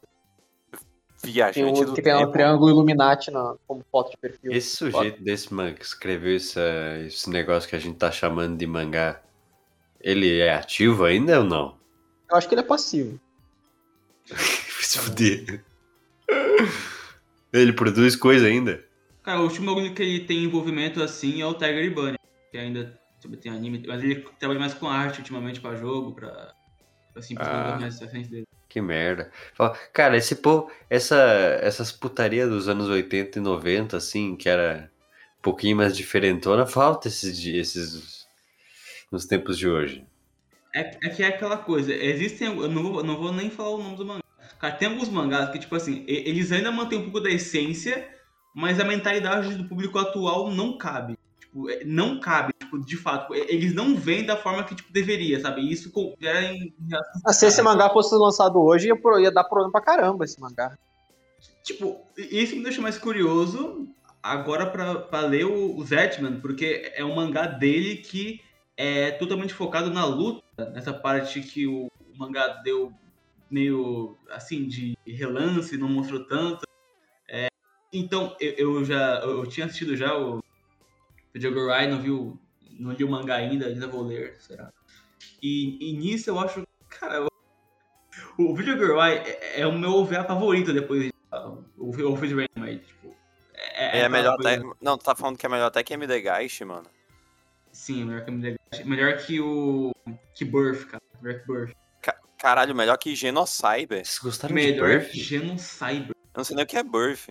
Tem 1.23 1.33
Viajante 1.33 1.83
o 1.83 1.87
do 1.87 1.95
que 1.95 2.03
tem 2.03 2.15
um 2.15 2.19
tempo. 2.19 2.33
triângulo 2.33 2.71
Illuminati 2.71 3.31
na, 3.31 3.57
como 3.67 3.85
foto 3.91 4.11
de 4.11 4.17
perfil. 4.17 4.53
Esse 4.53 4.77
sujeito 4.77 5.23
desse 5.23 5.53
manga 5.53 5.75
que 5.75 5.85
escreveu 5.85 6.37
esse, 6.37 6.61
esse 7.07 7.29
negócio 7.31 7.69
que 7.69 7.75
a 7.75 7.79
gente 7.79 7.97
tá 7.97 8.13
chamando 8.13 8.57
de 8.57 8.67
mangá, 8.67 9.21
ele 10.01 10.39
é 10.39 10.55
ativo 10.55 11.05
ainda 11.05 11.41
ou 11.41 11.45
não? 11.45 11.86
Eu 12.31 12.37
acho 12.37 12.49
que 12.49 12.55
ele 12.55 12.61
é 12.63 12.65
passivo. 12.65 13.21
Se 14.81 14.99
fuder. 14.99 15.65
Ele 17.53 17.73
produz 17.73 18.17
coisa 18.17 18.47
ainda? 18.47 18.85
Cara, 19.23 19.41
o 19.41 19.45
último 19.45 19.67
bagulho 19.67 19.95
que 19.95 20.03
ele 20.03 20.21
tem 20.25 20.45
envolvimento 20.45 21.03
assim 21.03 21.41
é 21.41 21.47
o 21.47 21.55
Tiger 21.55 21.93
Bunny, 21.93 22.17
que 22.51 22.59
ainda 22.59 22.99
tipo, 23.21 23.37
tem 23.37 23.51
anime, 23.51 23.83
mas 23.87 24.03
ele 24.03 24.25
trabalha 24.39 24.61
mais 24.61 24.75
com 24.75 24.89
arte 24.89 25.19
ultimamente 25.19 25.61
pra 25.61 25.75
jogo, 25.75 26.15
pra 26.15 26.55
assim, 27.17 27.35
pra 27.35 27.45
Ah. 27.47 27.63
coisas 27.63 27.81
mais 27.81 28.01
recentes 28.01 28.31
dele. 28.31 28.47
Que 28.69 28.81
merda. 28.81 29.31
Fala, 29.55 29.77
Cara, 29.93 30.17
esse 30.17 30.37
povo, 30.37 30.71
essa, 30.91 31.17
essas 31.63 31.91
putaria 31.91 32.47
dos 32.47 32.69
anos 32.69 32.89
80 32.89 33.39
e 33.39 33.43
90, 33.43 33.97
assim, 33.97 34.37
que 34.37 34.49
era 34.49 34.91
um 35.39 35.43
pouquinho 35.43 35.77
mais 35.77 35.97
diferentona, 35.97 36.67
falta 36.67 37.09
esses 37.09 37.45
esses 37.45 38.27
nos 39.11 39.25
tempos 39.25 39.57
de 39.57 39.69
hoje. 39.69 40.07
É, 40.77 40.91
é 41.03 41.09
que 41.09 41.23
é 41.23 41.29
aquela 41.29 41.57
coisa, 41.57 41.91
existem, 41.95 42.49
eu 42.49 42.69
não 42.69 42.83
vou, 42.83 43.03
não 43.03 43.17
vou 43.17 43.33
nem 43.33 43.49
falar 43.49 43.71
o 43.71 43.83
nome 43.83 43.97
do 43.97 44.05
mangá. 44.05 44.21
Cara, 44.59 44.75
tem 44.75 44.89
alguns 44.89 45.09
mangás 45.09 45.49
que, 45.51 45.59
tipo 45.59 45.75
assim, 45.75 46.05
eles 46.07 46.53
ainda 46.53 46.71
mantêm 46.71 46.99
um 46.99 47.05
pouco 47.05 47.21
da 47.21 47.31
essência, 47.31 48.07
mas 48.55 48.79
a 48.79 48.85
mentalidade 48.85 49.55
do 49.55 49.67
público 49.67 49.99
atual 49.99 50.51
não 50.51 50.77
cabe. 50.77 51.17
Tipo, 51.41 51.71
é- 51.71 51.83
não 51.85 52.21
cabe, 52.21 52.53
tipo, 52.59 52.79
de 52.79 52.97
fato. 52.97 53.35
Eles 53.35 53.73
não 53.75 53.97
vêm 53.97 54.25
da 54.25 54.37
forma 54.37 54.65
que, 54.65 54.75
tipo, 54.75 54.93
deveria, 54.93 55.41
sabe? 55.41 55.63
E 55.63 55.73
Isso 55.73 55.91
gera 56.21 56.43
em... 56.43 56.75
Ah, 57.25 57.33
se 57.33 57.47
esse 57.47 57.63
mangá 57.63 57.89
fosse 57.89 58.15
lançado 58.15 58.61
hoje, 58.63 58.89
ia, 58.89 58.97
pro- 58.97 59.19
ia 59.19 59.31
dar 59.31 59.45
problema 59.45 59.73
pra 59.73 59.81
caramba 59.81 60.25
esse 60.25 60.39
mangá. 60.39 60.77
Tipo, 61.63 62.01
isso 62.17 62.55
me 62.55 62.63
deixa 62.63 62.83
mais 62.83 62.99
curioso 62.99 63.89
agora 64.23 64.67
pra, 64.67 64.95
pra 64.97 65.21
ler 65.21 65.47
o, 65.47 65.77
o 65.77 65.85
Zetman, 65.85 66.41
porque 66.41 66.93
é 66.95 67.05
um 67.05 67.15
mangá 67.15 67.47
dele 67.47 67.97
que 67.97 68.41
é 68.77 69.11
totalmente 69.13 69.55
focado 69.55 69.91
na 69.91 70.05
luta, 70.05 70.43
nessa 70.73 70.93
parte 70.93 71.41
que 71.41 71.67
o, 71.67 71.87
o 71.87 72.19
mangá 72.19 72.49
deu 72.63 72.93
meio 73.51 74.17
assim 74.31 74.67
de 74.67 74.97
relance, 75.07 75.77
não 75.77 75.89
mostrou 75.89 76.25
tanto. 76.25 76.67
É, 77.29 77.49
então, 77.93 78.37
eu, 78.41 78.53
eu 78.79 78.85
já 78.85 79.21
eu 79.21 79.47
tinha 79.47 79.67
assistido 79.67 79.97
já 79.97 80.17
o 80.17 80.43
Video 81.33 81.53
Girl 81.53 81.71
Eye, 81.71 81.89
não 81.89 82.01
vi 82.01 82.11
o, 82.11 82.39
não 82.73 82.93
li 82.93 83.05
o 83.05 83.09
mangá 83.11 83.37
ainda, 83.37 83.67
ainda 83.67 83.87
vou 83.87 84.03
ler, 84.03 84.37
será? 84.41 84.73
E, 85.43 85.79
e 85.91 85.93
nisso 85.93 86.31
eu 86.31 86.39
acho, 86.39 86.67
cara, 86.89 87.25
o, 87.25 87.29
o 88.43 88.55
Video 88.55 88.77
Girl 88.77 89.01
Eye 89.01 89.19
é, 89.19 89.61
é 89.61 89.67
o 89.67 89.73
meu 89.79 89.91
OVA 89.93 90.25
favorito 90.25 90.73
depois 90.73 91.03
de 91.05 91.13
o 91.33 91.65
o 91.89 92.17
Feed 92.17 92.35
Rain, 92.35 92.47
mas, 92.57 92.81
tipo. 92.87 93.15
É, 93.55 93.85
É, 93.85 93.89
aquela 93.89 94.09
melhor 94.09 94.37
coisa- 94.37 94.57
até. 94.57 94.71
Não, 94.81 94.97
tu 94.99 95.05
tá 95.05 95.15
falando 95.15 95.37
que 95.37 95.45
é 95.47 95.49
melhor 95.49 95.67
até 95.67 95.83
que 95.83 95.93
MD 95.95 96.21
Geist, 96.23 96.63
mano. 96.65 96.87
Sim, 97.77 98.03
é 98.03 98.05
melhor 98.07 98.25
que, 98.25 98.31
melhor, 98.31 98.59
melhor 98.87 99.17
que 99.19 99.39
o. 99.41 99.93
Que 100.35 100.47
Birth, 100.47 100.87
cara. 100.87 101.03
Melhor 101.21 101.41
que 101.41 101.47
Birth. 101.47 101.73
Caralho, 102.39 102.75
melhor 102.75 102.97
que 102.97 103.15
Genocyber. 103.15 104.05
Vocês 104.05 104.19
gostaram 104.19 104.55
Melhor 104.55 104.99
de 105.01 105.07
que 105.07 105.13
Birth? 105.13 105.15
Genocyber. 105.15 106.09
Eu 106.11 106.39
não 106.39 106.45
sei 106.45 106.57
nem 106.57 106.65
o 106.65 106.69
que 106.69 106.77
é 106.77 106.83
Birth. 106.83 107.29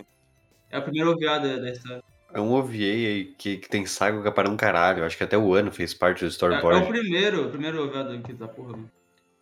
É 0.70 0.76
a 0.76 0.80
primeira 0.80 1.10
OVA 1.10 1.40
da, 1.40 1.70
história. 1.70 2.02
é 2.32 2.40
um 2.40 2.52
OVA 2.52 2.72
aí 2.74 3.34
que, 3.36 3.56
que 3.58 3.68
tem 3.68 3.84
saga 3.86 4.30
para 4.30 4.48
um 4.48 4.56
caralho. 4.56 5.04
Acho 5.04 5.16
que 5.16 5.24
até 5.24 5.36
o 5.36 5.52
ano 5.52 5.72
fez 5.72 5.92
parte 5.92 6.20
do 6.20 6.26
É, 6.26 6.28
é 6.28 6.30
storyboard. 6.30 6.84
o 6.84 6.88
primeiro, 6.88 7.46
o 7.46 7.50
primeiro 7.50 7.84
OVA 7.84 8.04
da 8.04 8.48
porra. 8.48 8.72
mano. 8.72 8.90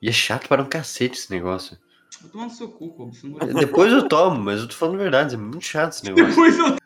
E 0.00 0.08
é 0.08 0.12
chato 0.12 0.48
para 0.48 0.62
um 0.62 0.66
cacete 0.66 1.18
esse 1.18 1.30
negócio. 1.30 1.76
Vou 2.22 2.30
tomar 2.30 2.44
no 2.44 2.50
seu 2.50 2.68
cu, 2.68 2.90
Kobe. 2.94 3.14
Você 3.14 3.26
não 3.26 3.38
Depois 3.38 3.92
eu 3.92 4.08
tomo, 4.08 4.40
mas 4.40 4.60
eu 4.60 4.68
tô 4.68 4.74
falando 4.74 4.96
a 4.96 5.02
verdade, 5.02 5.34
é 5.34 5.38
muito 5.38 5.64
chato 5.64 5.92
esse 5.92 6.04
negócio. 6.08 6.28
Depois 6.28 6.58
eu 6.58 6.76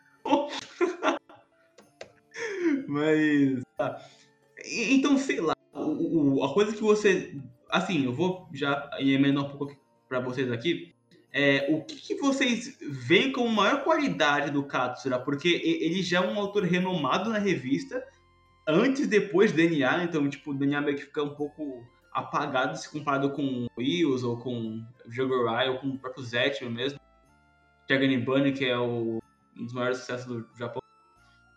Mas. 2.89 3.61
tá. 3.77 4.01
Então, 4.65 5.17
sei 5.17 5.39
lá. 5.39 5.53
o- 5.73 6.37
o- 6.39 6.43
a 6.43 6.53
coisa 6.53 6.73
que 6.75 6.81
você. 6.81 7.35
Assim, 7.69 8.05
eu 8.05 8.13
vou 8.13 8.49
já 8.53 8.89
emendar 8.99 9.45
um 9.45 9.49
pouco 9.57 9.75
pra 10.07 10.19
vocês 10.19 10.51
aqui. 10.51 10.93
É, 11.31 11.67
o 11.71 11.83
que, 11.83 11.95
que 11.95 12.15
vocês 12.15 12.75
veem 12.81 13.31
como 13.31 13.47
maior 13.49 13.83
qualidade 13.83 14.49
do 14.51 14.63
Katsura? 14.63 15.19
Porque 15.19 15.47
ele 15.47 16.01
já 16.01 16.17
é 16.23 16.27
um 16.27 16.39
autor 16.39 16.63
renomado 16.63 17.29
na 17.29 17.37
revista. 17.37 18.03
Antes 18.67 19.03
e 19.03 19.07
depois 19.07 19.51
do 19.51 19.57
DNA, 19.57 20.03
então, 20.03 20.27
tipo, 20.27 20.51
o 20.51 20.53
DNA 20.55 20.81
meio 20.81 20.97
que 20.97 21.03
fica 21.03 21.23
um 21.23 21.35
pouco 21.35 21.83
apagado 22.11 22.75
se 22.77 22.89
comparado 22.91 23.29
com 23.31 23.43
o 23.43 23.67
Wheels 23.77 24.23
ou 24.23 24.37
com 24.37 24.79
o 25.05 25.11
Jogorai 25.11 25.69
ou 25.69 25.77
com 25.77 25.87
o 25.89 25.99
próprio 25.99 26.23
Zetman 26.23 26.71
mesmo. 26.71 26.99
Dragon 27.87 28.19
Bunny, 28.25 28.51
que 28.51 28.65
é 28.65 28.77
o, 28.77 29.19
um 29.55 29.63
dos 29.63 29.73
maiores 29.73 29.99
sucessos 29.99 30.25
do 30.25 30.47
Japão. 30.57 30.81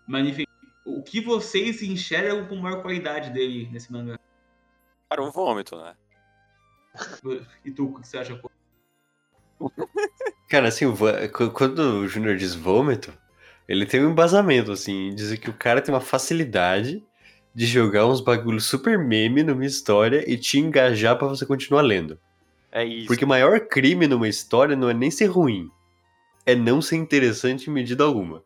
Mas 0.07 0.27
enfim, 0.29 0.45
o 0.85 1.03
que 1.03 1.21
vocês 1.21 1.83
enxergam 1.83 2.47
com 2.47 2.57
maior 2.57 2.83
qualidade 2.83 3.31
dele 3.31 3.69
nesse 3.73 3.93
mangá? 3.93 4.19
Cara, 5.09 5.23
o 5.23 5.31
vômito, 5.31 5.77
né? 5.77 5.95
E 7.65 7.71
tu, 7.71 7.87
o 7.87 8.01
que 8.01 8.07
você 8.07 8.19
acha? 8.19 8.41
Cara, 10.49 10.69
assim, 10.69 10.87
quando 11.55 11.79
o 11.79 12.09
Júnior 12.09 12.37
diz 12.37 12.55
vômito, 12.55 13.13
ele 13.69 13.87
tem 13.87 14.05
um 14.05 14.11
embasamento, 14.11 14.73
assim, 14.73 15.09
em 15.09 15.15
dizer 15.15 15.39
que 15.39 15.49
o 15.49 15.55
cara 15.55 15.81
tem 15.81 15.95
uma 15.95 16.01
facilidade 16.01 17.03
de 17.55 17.67
jogar 17.67 18.07
uns 18.07 18.21
bagulhos 18.21 18.65
super 18.65 18.99
meme 18.99 19.43
numa 19.43 19.65
história 19.65 20.25
e 20.31 20.37
te 20.37 20.59
engajar 20.59 21.17
pra 21.17 21.29
você 21.29 21.47
continuar 21.47 21.83
lendo. 21.83 22.19
É 22.71 22.85
isso. 22.85 23.07
Porque 23.07 23.25
o 23.25 23.29
maior 23.29 23.61
crime 23.61 24.07
numa 24.07 24.29
história 24.29 24.75
não 24.75 24.89
é 24.89 24.95
nem 24.95 25.11
ser 25.11 25.27
ruim, 25.27 25.71
é 26.45 26.55
não 26.55 26.83
ser 26.83 26.97
interessante 26.97 27.69
em 27.69 27.73
medida 27.73 28.05
alguma. 28.05 28.43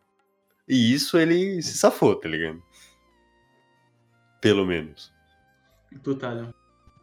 E 0.67 0.93
isso 0.93 1.17
ele 1.17 1.61
se 1.61 1.77
safou, 1.77 2.15
tá 2.15 2.27
ligado? 2.27 2.61
Pelo 4.41 4.65
menos. 4.65 5.11
Thalion? 6.19 6.51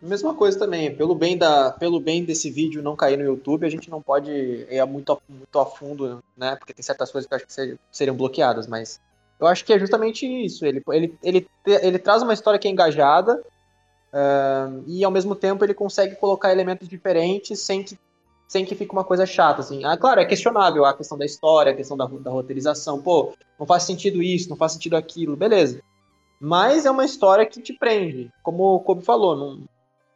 Mesma 0.00 0.34
coisa 0.34 0.58
também, 0.58 0.94
pelo 0.94 1.14
bem, 1.14 1.36
da, 1.38 1.70
pelo 1.70 1.98
bem 1.98 2.24
desse 2.24 2.50
vídeo 2.50 2.82
não 2.82 2.94
cair 2.94 3.16
no 3.16 3.24
YouTube, 3.24 3.64
a 3.66 3.70
gente 3.70 3.88
não 3.88 4.02
pode 4.02 4.30
ir 4.30 4.86
muito 4.86 5.12
a, 5.12 5.18
muito 5.26 5.58
a 5.58 5.64
fundo, 5.64 6.22
né? 6.36 6.56
Porque 6.56 6.74
tem 6.74 6.82
certas 6.82 7.10
coisas 7.10 7.26
que 7.26 7.32
eu 7.32 7.36
acho 7.36 7.46
que 7.46 7.52
ser- 7.52 7.78
seriam 7.90 8.14
bloqueadas, 8.14 8.66
mas 8.66 9.00
eu 9.40 9.46
acho 9.46 9.64
que 9.64 9.72
é 9.72 9.78
justamente 9.78 10.26
isso. 10.26 10.66
Ele, 10.66 10.82
ele, 10.90 11.18
ele, 11.22 11.48
ele 11.66 11.98
traz 11.98 12.22
uma 12.22 12.34
história 12.34 12.58
que 12.58 12.68
é 12.68 12.70
engajada 12.70 13.42
ahn, 14.12 14.82
e 14.86 15.02
ao 15.02 15.10
mesmo 15.10 15.34
tempo 15.34 15.64
ele 15.64 15.72
consegue 15.74 16.16
colocar 16.16 16.52
elementos 16.52 16.86
diferentes 16.86 17.58
sem 17.60 17.82
que, 17.82 17.98
sem 18.54 18.64
que 18.64 18.76
fique 18.76 18.92
uma 18.92 19.02
coisa 19.02 19.26
chata, 19.26 19.62
assim. 19.62 19.84
Ah, 19.84 19.96
claro, 19.96 20.20
é 20.20 20.24
questionável 20.24 20.84
a 20.84 20.94
questão 20.94 21.18
da 21.18 21.26
história, 21.26 21.72
a 21.72 21.74
questão 21.74 21.96
da, 21.96 22.06
da 22.06 22.30
roteirização. 22.30 23.02
Pô, 23.02 23.34
não 23.58 23.66
faz 23.66 23.82
sentido 23.82 24.22
isso, 24.22 24.48
não 24.48 24.56
faz 24.56 24.70
sentido 24.70 24.96
aquilo, 24.96 25.34
beleza. 25.34 25.82
Mas 26.40 26.86
é 26.86 26.90
uma 26.90 27.04
história 27.04 27.44
que 27.44 27.60
te 27.60 27.72
prende. 27.72 28.30
Como 28.44 28.76
o 28.76 28.80
Kobe 28.80 29.04
falou, 29.04 29.34
não, 29.34 29.64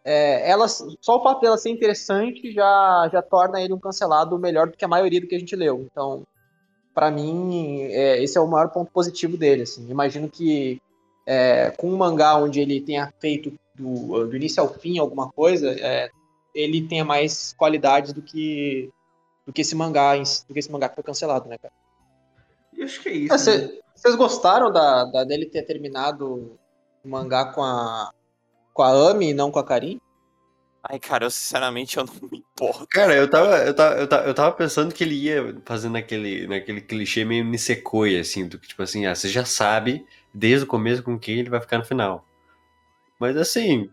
é, 0.04 0.48
ela, 0.48 0.68
só 0.68 1.16
o 1.16 1.20
fato 1.20 1.40
dela 1.40 1.58
ser 1.58 1.70
interessante 1.70 2.52
já, 2.52 3.10
já 3.12 3.20
torna 3.22 3.60
ele 3.60 3.72
um 3.72 3.80
cancelado 3.80 4.38
melhor 4.38 4.68
do 4.68 4.76
que 4.76 4.84
a 4.84 4.88
maioria 4.88 5.20
do 5.20 5.26
que 5.26 5.34
a 5.34 5.38
gente 5.40 5.56
leu. 5.56 5.84
Então, 5.90 6.22
pra 6.94 7.10
mim, 7.10 7.82
é, 7.90 8.22
esse 8.22 8.38
é 8.38 8.40
o 8.40 8.46
maior 8.46 8.68
ponto 8.68 8.92
positivo 8.92 9.36
dele. 9.36 9.62
Assim. 9.62 9.90
Imagino 9.90 10.28
que 10.28 10.80
é, 11.26 11.72
com 11.76 11.90
um 11.90 11.96
mangá 11.96 12.36
onde 12.36 12.60
ele 12.60 12.80
tenha 12.80 13.12
feito 13.18 13.52
do, 13.74 14.28
do 14.28 14.36
início 14.36 14.62
ao 14.62 14.68
fim 14.68 14.96
alguma 14.96 15.28
coisa, 15.28 15.72
é, 15.72 16.08
ele 16.58 16.86
tenha 16.86 17.04
mais 17.04 17.52
qualidades 17.56 18.12
do 18.12 18.22
que 18.22 18.90
do 19.46 19.52
que 19.52 19.62
esse 19.62 19.74
mangá 19.74 20.14
do 20.16 20.52
que 20.52 20.58
esse 20.58 20.70
mangá 20.70 20.88
que 20.88 20.96
foi 20.96 21.04
cancelado, 21.04 21.48
né, 21.48 21.56
cara? 21.58 21.72
Eu 22.76 22.84
acho 22.84 23.02
que 23.02 23.08
é 23.08 23.12
isso. 23.12 23.34
Ah, 23.34 23.36
né? 23.36 23.42
cê- 23.42 23.80
Vocês 23.94 24.14
gostaram 24.14 24.70
da, 24.70 25.04
da- 25.04 25.24
dele 25.24 25.46
ter 25.46 25.62
terminado 25.62 26.58
o 27.04 27.08
mangá 27.08 27.46
com 27.52 27.62
a 27.62 28.10
com 28.72 28.82
a 28.82 29.10
Ami 29.10 29.30
e 29.30 29.34
não 29.34 29.50
com 29.50 29.58
a 29.58 29.64
Karin? 29.64 29.98
Ai, 30.84 30.98
cara, 31.00 31.24
eu 31.26 31.30
sinceramente 31.30 31.96
eu 31.96 32.04
não 32.04 32.14
me 32.30 32.38
importo. 32.38 32.86
Cara, 32.88 33.14
eu 33.14 33.28
tava, 33.28 33.58
eu 33.58 33.74
tava, 33.74 33.94
eu 33.98 34.08
tava, 34.08 34.26
eu 34.28 34.34
tava 34.34 34.52
pensando 34.56 34.94
que 34.94 35.02
ele 35.02 35.14
ia 35.16 35.60
fazendo 35.64 35.96
aquele, 35.96 36.46
naquele 36.46 36.80
clichê 36.80 37.24
meio 37.24 37.44
Nisekoi, 37.44 38.18
assim, 38.18 38.46
do 38.46 38.58
que, 38.58 38.68
tipo 38.68 38.82
assim, 38.82 39.04
ah, 39.04 39.14
você 39.14 39.28
já 39.28 39.44
sabe 39.44 40.06
desde 40.32 40.64
o 40.64 40.68
começo 40.68 41.02
com 41.02 41.18
quem 41.18 41.38
ele 41.40 41.50
vai 41.50 41.60
ficar 41.60 41.78
no 41.78 41.84
final. 41.84 42.24
Mas 43.18 43.36
assim. 43.36 43.90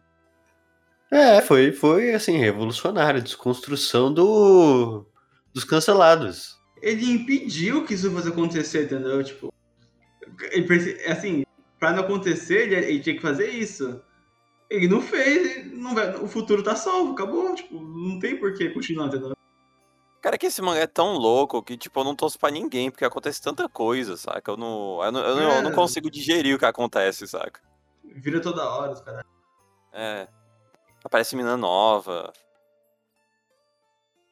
É, 1.12 1.42
foi, 1.42 1.72
foi 1.72 2.14
assim, 2.14 2.38
revolucionário, 2.38 3.22
desconstrução 3.22 4.14
do, 4.14 5.06
dos 5.54 5.64
cancelados. 5.64 6.56
Ele 6.82 7.10
impediu 7.12 7.86
que 7.86 7.94
isso 7.94 8.12
fosse 8.12 8.28
acontecer, 8.30 8.86
entendeu? 8.86 9.24
Tipo, 9.24 9.54
ele, 10.52 11.02
assim, 11.08 11.44
pra 11.80 11.92
não 11.94 12.04
acontecer, 12.04 12.64
ele, 12.72 12.76
ele 12.76 13.00
tinha 13.00 13.16
que 13.16 13.22
fazer 13.22 13.50
isso. 13.50 14.02
Ele 14.70 14.88
não 14.88 15.00
fez, 15.02 15.72
não 15.74 15.94
vai- 15.94 16.16
o 16.16 16.28
futuro 16.28 16.64
tá 16.64 16.76
salvo, 16.76 17.14
acabou. 17.14 17.54
Tipo, 17.56 17.80
não 17.80 18.20
tem 18.20 18.38
por 18.38 18.54
que 18.56 18.70
continuar, 18.70 19.08
entendeu? 19.08 19.34
Cara, 20.22 20.36
é 20.36 20.40
que 20.40 20.48
esse 20.48 20.60
mangá 20.62 20.80
é 20.82 20.88
tão 20.88 21.14
louco 21.14 21.62
que, 21.62 21.78
tipo, 21.78 22.00
eu 22.00 22.04
não 22.04 22.16
torço 22.16 22.40
pra 22.40 22.50
ninguém, 22.50 22.90
porque 22.90 23.06
acontece 23.06 23.40
tanta 23.40 23.70
coisa, 23.70 24.18
saca? 24.18 24.52
Eu 24.52 24.58
não, 24.58 25.00
eu 25.04 25.12
não, 25.12 25.20
eu 25.22 25.36
não, 25.36 25.52
eu 25.58 25.62
não 25.62 25.70
É. 25.70 25.74
consigo 25.76 26.10
digerir 26.10 26.56
o 26.56 26.60
que 26.60 26.66
acontece, 26.66 27.28
saca? 27.28 27.62
Vira 28.04 28.42
toda 28.42 28.68
hora, 28.68 28.92
os 28.92 29.02
caras. 29.02 29.24
É. 29.94 30.28
Aparece 31.06 31.36
mina 31.36 31.56
nova. 31.56 32.34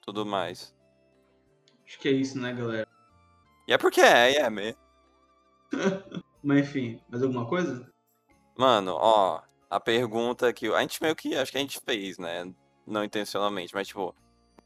Tudo 0.01 0.25
mais. 0.25 0.75
Acho 1.85 1.99
que 1.99 2.07
é 2.09 2.11
isso, 2.11 2.39
né, 2.39 2.51
galera? 2.51 2.87
E 3.67 3.73
é 3.73 3.77
porque 3.77 4.01
é, 4.01 4.37
é 4.37 4.49
mesmo. 4.49 4.81
Mas 6.43 6.61
enfim, 6.61 6.99
mais 7.07 7.21
alguma 7.21 7.47
coisa? 7.47 7.87
Mano, 8.57 8.97
ó, 8.99 9.41
a 9.69 9.79
pergunta 9.79 10.51
que 10.51 10.67
a 10.67 10.81
gente 10.81 11.01
meio 11.01 11.15
que 11.15 11.35
acho 11.35 11.51
que 11.51 11.57
a 11.59 11.61
gente 11.61 11.79
fez, 11.79 12.17
né? 12.17 12.51
Não 12.85 13.03
intencionalmente, 13.03 13.73
mas 13.73 13.87
tipo, 13.87 14.13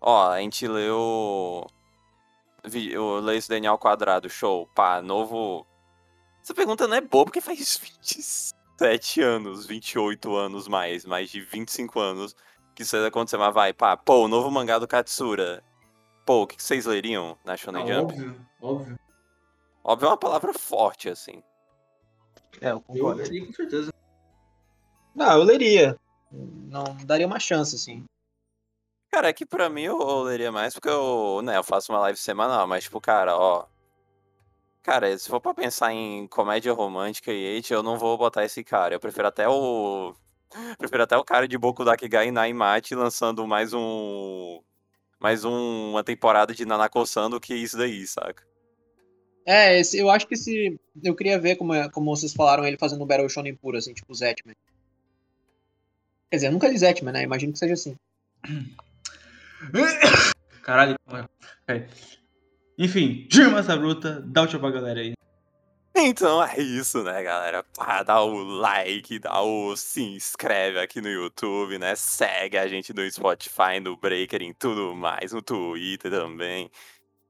ó, 0.01 0.31
a 0.31 0.39
gente 0.39 0.67
leu 0.67 1.67
o 2.97 3.19
Lei 3.19 3.37
esse 3.37 3.47
Daniel 3.47 3.77
Quadrado, 3.77 4.29
show, 4.29 4.65
pá, 4.73 5.01
novo. 5.01 5.67
Essa 6.41 6.53
pergunta 6.53 6.87
não 6.87 6.97
é 6.97 7.01
boa 7.01 7.25
porque 7.25 7.39
faz 7.41 7.79
27 8.79 9.21
anos, 9.21 9.65
28 9.65 10.35
anos 10.35 10.67
mais, 10.67 11.03
mais 11.05 11.29
de 11.29 11.41
25 11.41 11.99
anos 11.99 12.35
que 12.75 12.83
isso 12.83 12.95
aconteceu, 12.97 13.39
mas 13.39 13.53
vai, 13.53 13.73
pá, 13.73 13.97
pô, 13.97 14.25
o 14.25 14.27
novo 14.27 14.51
mangá 14.51 14.77
do 14.77 14.87
Katsura. 14.87 15.63
Pô, 16.25 16.43
o 16.43 16.47
que 16.47 16.57
que 16.57 16.63
vocês 16.63 16.85
leriam 16.85 17.35
na 17.43 17.57
Shonen 17.57 17.81
Ah, 17.83 17.87
Jump? 17.87 18.13
óbvio, 18.13 18.45
óbvio. 18.61 18.99
Óbvio 19.83 20.05
é 20.05 20.09
uma 20.09 20.17
palavra 20.17 20.53
forte, 20.53 21.09
assim. 21.09 21.41
É, 22.61 22.67
eu 22.67 22.75
Eu 22.75 22.81
concordo. 22.81 23.21
leria 23.23 23.45
com 23.47 23.53
certeza. 23.53 23.91
Não, 25.15 25.31
eu 25.37 25.43
leria. 25.43 25.97
Não 26.31 26.83
daria 27.05 27.25
uma 27.25 27.39
chance, 27.39 27.75
assim. 27.75 28.03
Cara, 29.11 29.29
é 29.29 29.33
que 29.33 29.45
pra 29.45 29.69
mim 29.69 29.83
eu, 29.83 29.99
eu 29.99 30.21
leria 30.23 30.51
mais 30.51 30.73
porque 30.73 30.89
eu, 30.89 31.41
né, 31.41 31.57
eu 31.57 31.63
faço 31.63 31.91
uma 31.91 31.99
live 32.01 32.19
semanal, 32.19 32.67
mas 32.67 32.83
tipo, 32.83 33.01
cara, 33.01 33.35
ó. 33.35 33.65
Cara, 34.83 35.17
se 35.17 35.27
for 35.27 35.41
pra 35.41 35.53
pensar 35.53 35.91
em 35.93 36.27
comédia 36.27 36.71
romântica 36.71 37.31
e 37.33 37.57
hate, 37.57 37.73
eu 37.73 37.83
não 37.83 37.97
vou 37.97 38.17
botar 38.17 38.45
esse 38.45 38.63
cara. 38.63 38.95
Eu 38.95 38.99
prefiro 38.99 39.27
até 39.27 39.47
o. 39.47 40.15
Prefiro 40.77 41.03
até 41.03 41.17
o 41.17 41.25
cara 41.25 41.45
de 41.47 41.57
Boku 41.57 41.83
Dakigai 41.83 42.31
Naimate 42.31 42.95
lançando 42.95 43.45
mais 43.45 43.73
um. 43.73 44.61
Mais 45.19 45.43
um- 45.43 45.91
uma 45.91 46.03
temporada 46.05 46.53
de 46.53 46.65
Nanako-san 46.65 47.29
do 47.29 47.39
que 47.39 47.53
isso 47.53 47.77
daí, 47.77 48.05
saca? 48.07 48.45
É, 49.45 49.79
esse, 49.79 49.97
eu 49.97 50.09
acho 50.09 50.25
que 50.27 50.35
esse. 50.35 50.79
Eu 51.03 51.15
queria 51.15 51.37
ver 51.39 51.55
como, 51.57 51.73
é- 51.73 51.89
como 51.89 52.15
vocês 52.15 52.33
falaram 52.33 52.65
ele 52.65 52.77
fazendo 52.77 53.03
um 53.03 53.07
Battle 53.07 53.27
Shonen 53.27 53.55
puro, 53.55 53.77
assim, 53.77 53.93
tipo 53.93 54.13
Zetman. 54.13 54.55
Quer 56.29 56.37
dizer, 56.37 56.47
eu 56.47 56.51
nunca 56.53 56.67
li 56.67 56.77
Zetman, 56.77 57.13
né? 57.13 57.23
Imagino 57.23 57.51
que 57.51 57.59
seja 57.59 57.73
assim. 57.73 57.95
Caralho. 60.63 60.95
É. 61.67 61.87
Enfim, 62.77 63.27
Giro 63.29 63.51
Massa 63.51 63.75
Bruta, 63.75 64.23
dá 64.25 64.43
o 64.43 64.47
tchau 64.47 64.59
pra 64.59 64.69
galera 64.69 64.99
aí. 64.99 65.13
Então 65.95 66.43
é 66.43 66.59
isso, 66.59 67.03
né, 67.03 67.23
galera? 67.23 67.65
Pá, 67.75 68.03
dá 68.03 68.21
o 68.21 68.43
like, 68.43 69.17
dá 69.17 69.41
o 69.41 69.75
se 69.75 70.03
inscreve 70.03 70.77
aqui 70.77 71.01
no 71.01 71.09
YouTube, 71.09 71.79
né? 71.79 71.95
Segue 71.95 72.55
a 72.55 72.67
gente 72.67 72.93
no 72.93 73.09
Spotify, 73.09 73.79
no 73.81 73.97
Breaker, 73.97 74.43
em 74.43 74.53
tudo 74.53 74.95
mais, 74.95 75.31
no 75.31 75.41
Twitter 75.41 76.11
também. 76.11 76.69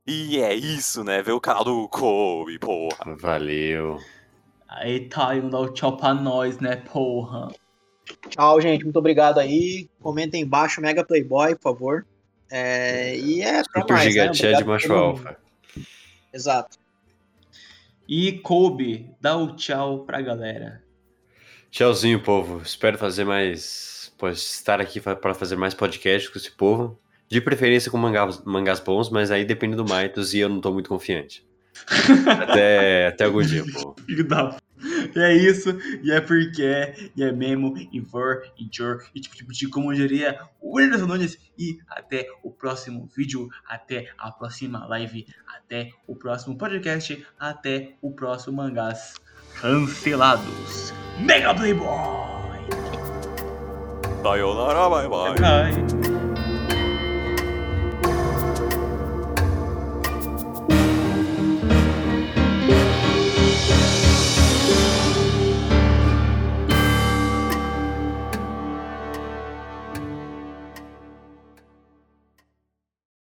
E 0.05 0.41
é 0.41 0.53
isso, 0.53 1.01
né? 1.03 1.21
Vê 1.21 1.31
o 1.31 1.39
canal 1.39 1.63
do 1.63 1.87
Kobe, 1.87 2.59
porra. 2.59 3.15
Valeu. 3.17 3.99
Aí, 4.67 5.07
Talion, 5.07 5.49
dá 5.49 5.59
o 5.59 5.69
tchau 5.69 5.95
pra 5.95 6.13
nós, 6.13 6.59
né, 6.59 6.75
porra. 6.75 7.47
Tchau, 8.29 8.59
gente. 8.59 8.83
Muito 8.83 8.99
obrigado 8.99 9.39
aí. 9.39 9.89
Comentem 10.01 10.41
embaixo 10.41 10.81
Mega 10.81 11.05
Playboy, 11.05 11.55
por 11.55 11.61
favor. 11.61 12.05
É, 12.49 13.15
e 13.17 13.41
é 13.41 13.63
Super 13.63 13.93
mais, 13.93 14.05
né? 14.05 14.11
gigatia 14.11 14.53
de 14.55 14.63
macho 14.63 14.93
alfa. 14.93 15.37
Exato. 16.33 16.77
E 18.07 18.33
Kobe, 18.33 19.09
dá 19.19 19.35
o 19.35 19.55
tchau 19.55 20.05
pra 20.05 20.21
galera. 20.21 20.81
Tchauzinho, 21.69 22.21
povo. 22.21 22.61
Espero 22.63 22.97
fazer 22.97 23.25
mais. 23.25 24.13
Pois, 24.17 24.39
estar 24.39 24.79
aqui 24.79 24.99
para 24.99 25.33
fazer 25.33 25.55
mais 25.55 25.73
podcasts 25.73 26.29
com 26.29 26.37
esse 26.37 26.51
povo. 26.51 26.99
De 27.29 27.41
preferência 27.41 27.91
com 27.91 27.97
mangás, 27.97 28.41
mangás 28.45 28.79
bons, 28.79 29.09
mas 29.09 29.31
aí 29.31 29.43
depende 29.43 29.75
do 29.75 29.85
Maitos 29.85 30.33
e 30.33 30.39
eu 30.39 30.47
não 30.47 30.61
tô 30.61 30.71
muito 30.71 30.87
confiante. 30.87 31.45
até, 32.41 33.07
até 33.07 33.25
algum 33.25 33.41
dia, 33.41 33.63
povo. 33.73 33.95
Filho 34.05 34.25
da 34.25 34.57
e 35.15 35.19
é 35.19 35.35
isso, 35.35 35.69
e 36.01 36.11
é 36.11 36.21
porque 36.21 36.63
é, 36.63 36.95
e 37.15 37.23
é 37.23 37.31
mesmo, 37.31 37.73
e 37.91 38.01
for, 38.01 38.43
e 38.57 38.67
jor, 38.71 39.03
e 39.13 39.19
tipo, 39.19 39.35
tipo, 39.35 39.51
tipo, 39.51 39.71
como 39.71 39.93
diria 39.93 40.39
o 40.61 40.79
Nunes. 40.79 41.37
E 41.57 41.79
até 41.89 42.27
o 42.43 42.51
próximo 42.51 43.09
vídeo, 43.15 43.49
até 43.67 44.11
a 44.17 44.31
próxima 44.31 44.85
live, 44.85 45.25
até 45.47 45.89
o 46.05 46.15
próximo 46.15 46.57
podcast, 46.57 47.25
até 47.39 47.93
o 48.01 48.11
próximo 48.11 48.57
mangás 48.57 49.15
cancelados. 49.59 50.93
Mega 51.19 51.53
Playboy! 51.55 52.37
Sayonara, 54.21 54.89
bye 54.89 55.07
bye. 55.07 55.35
Bye. 55.39 56.06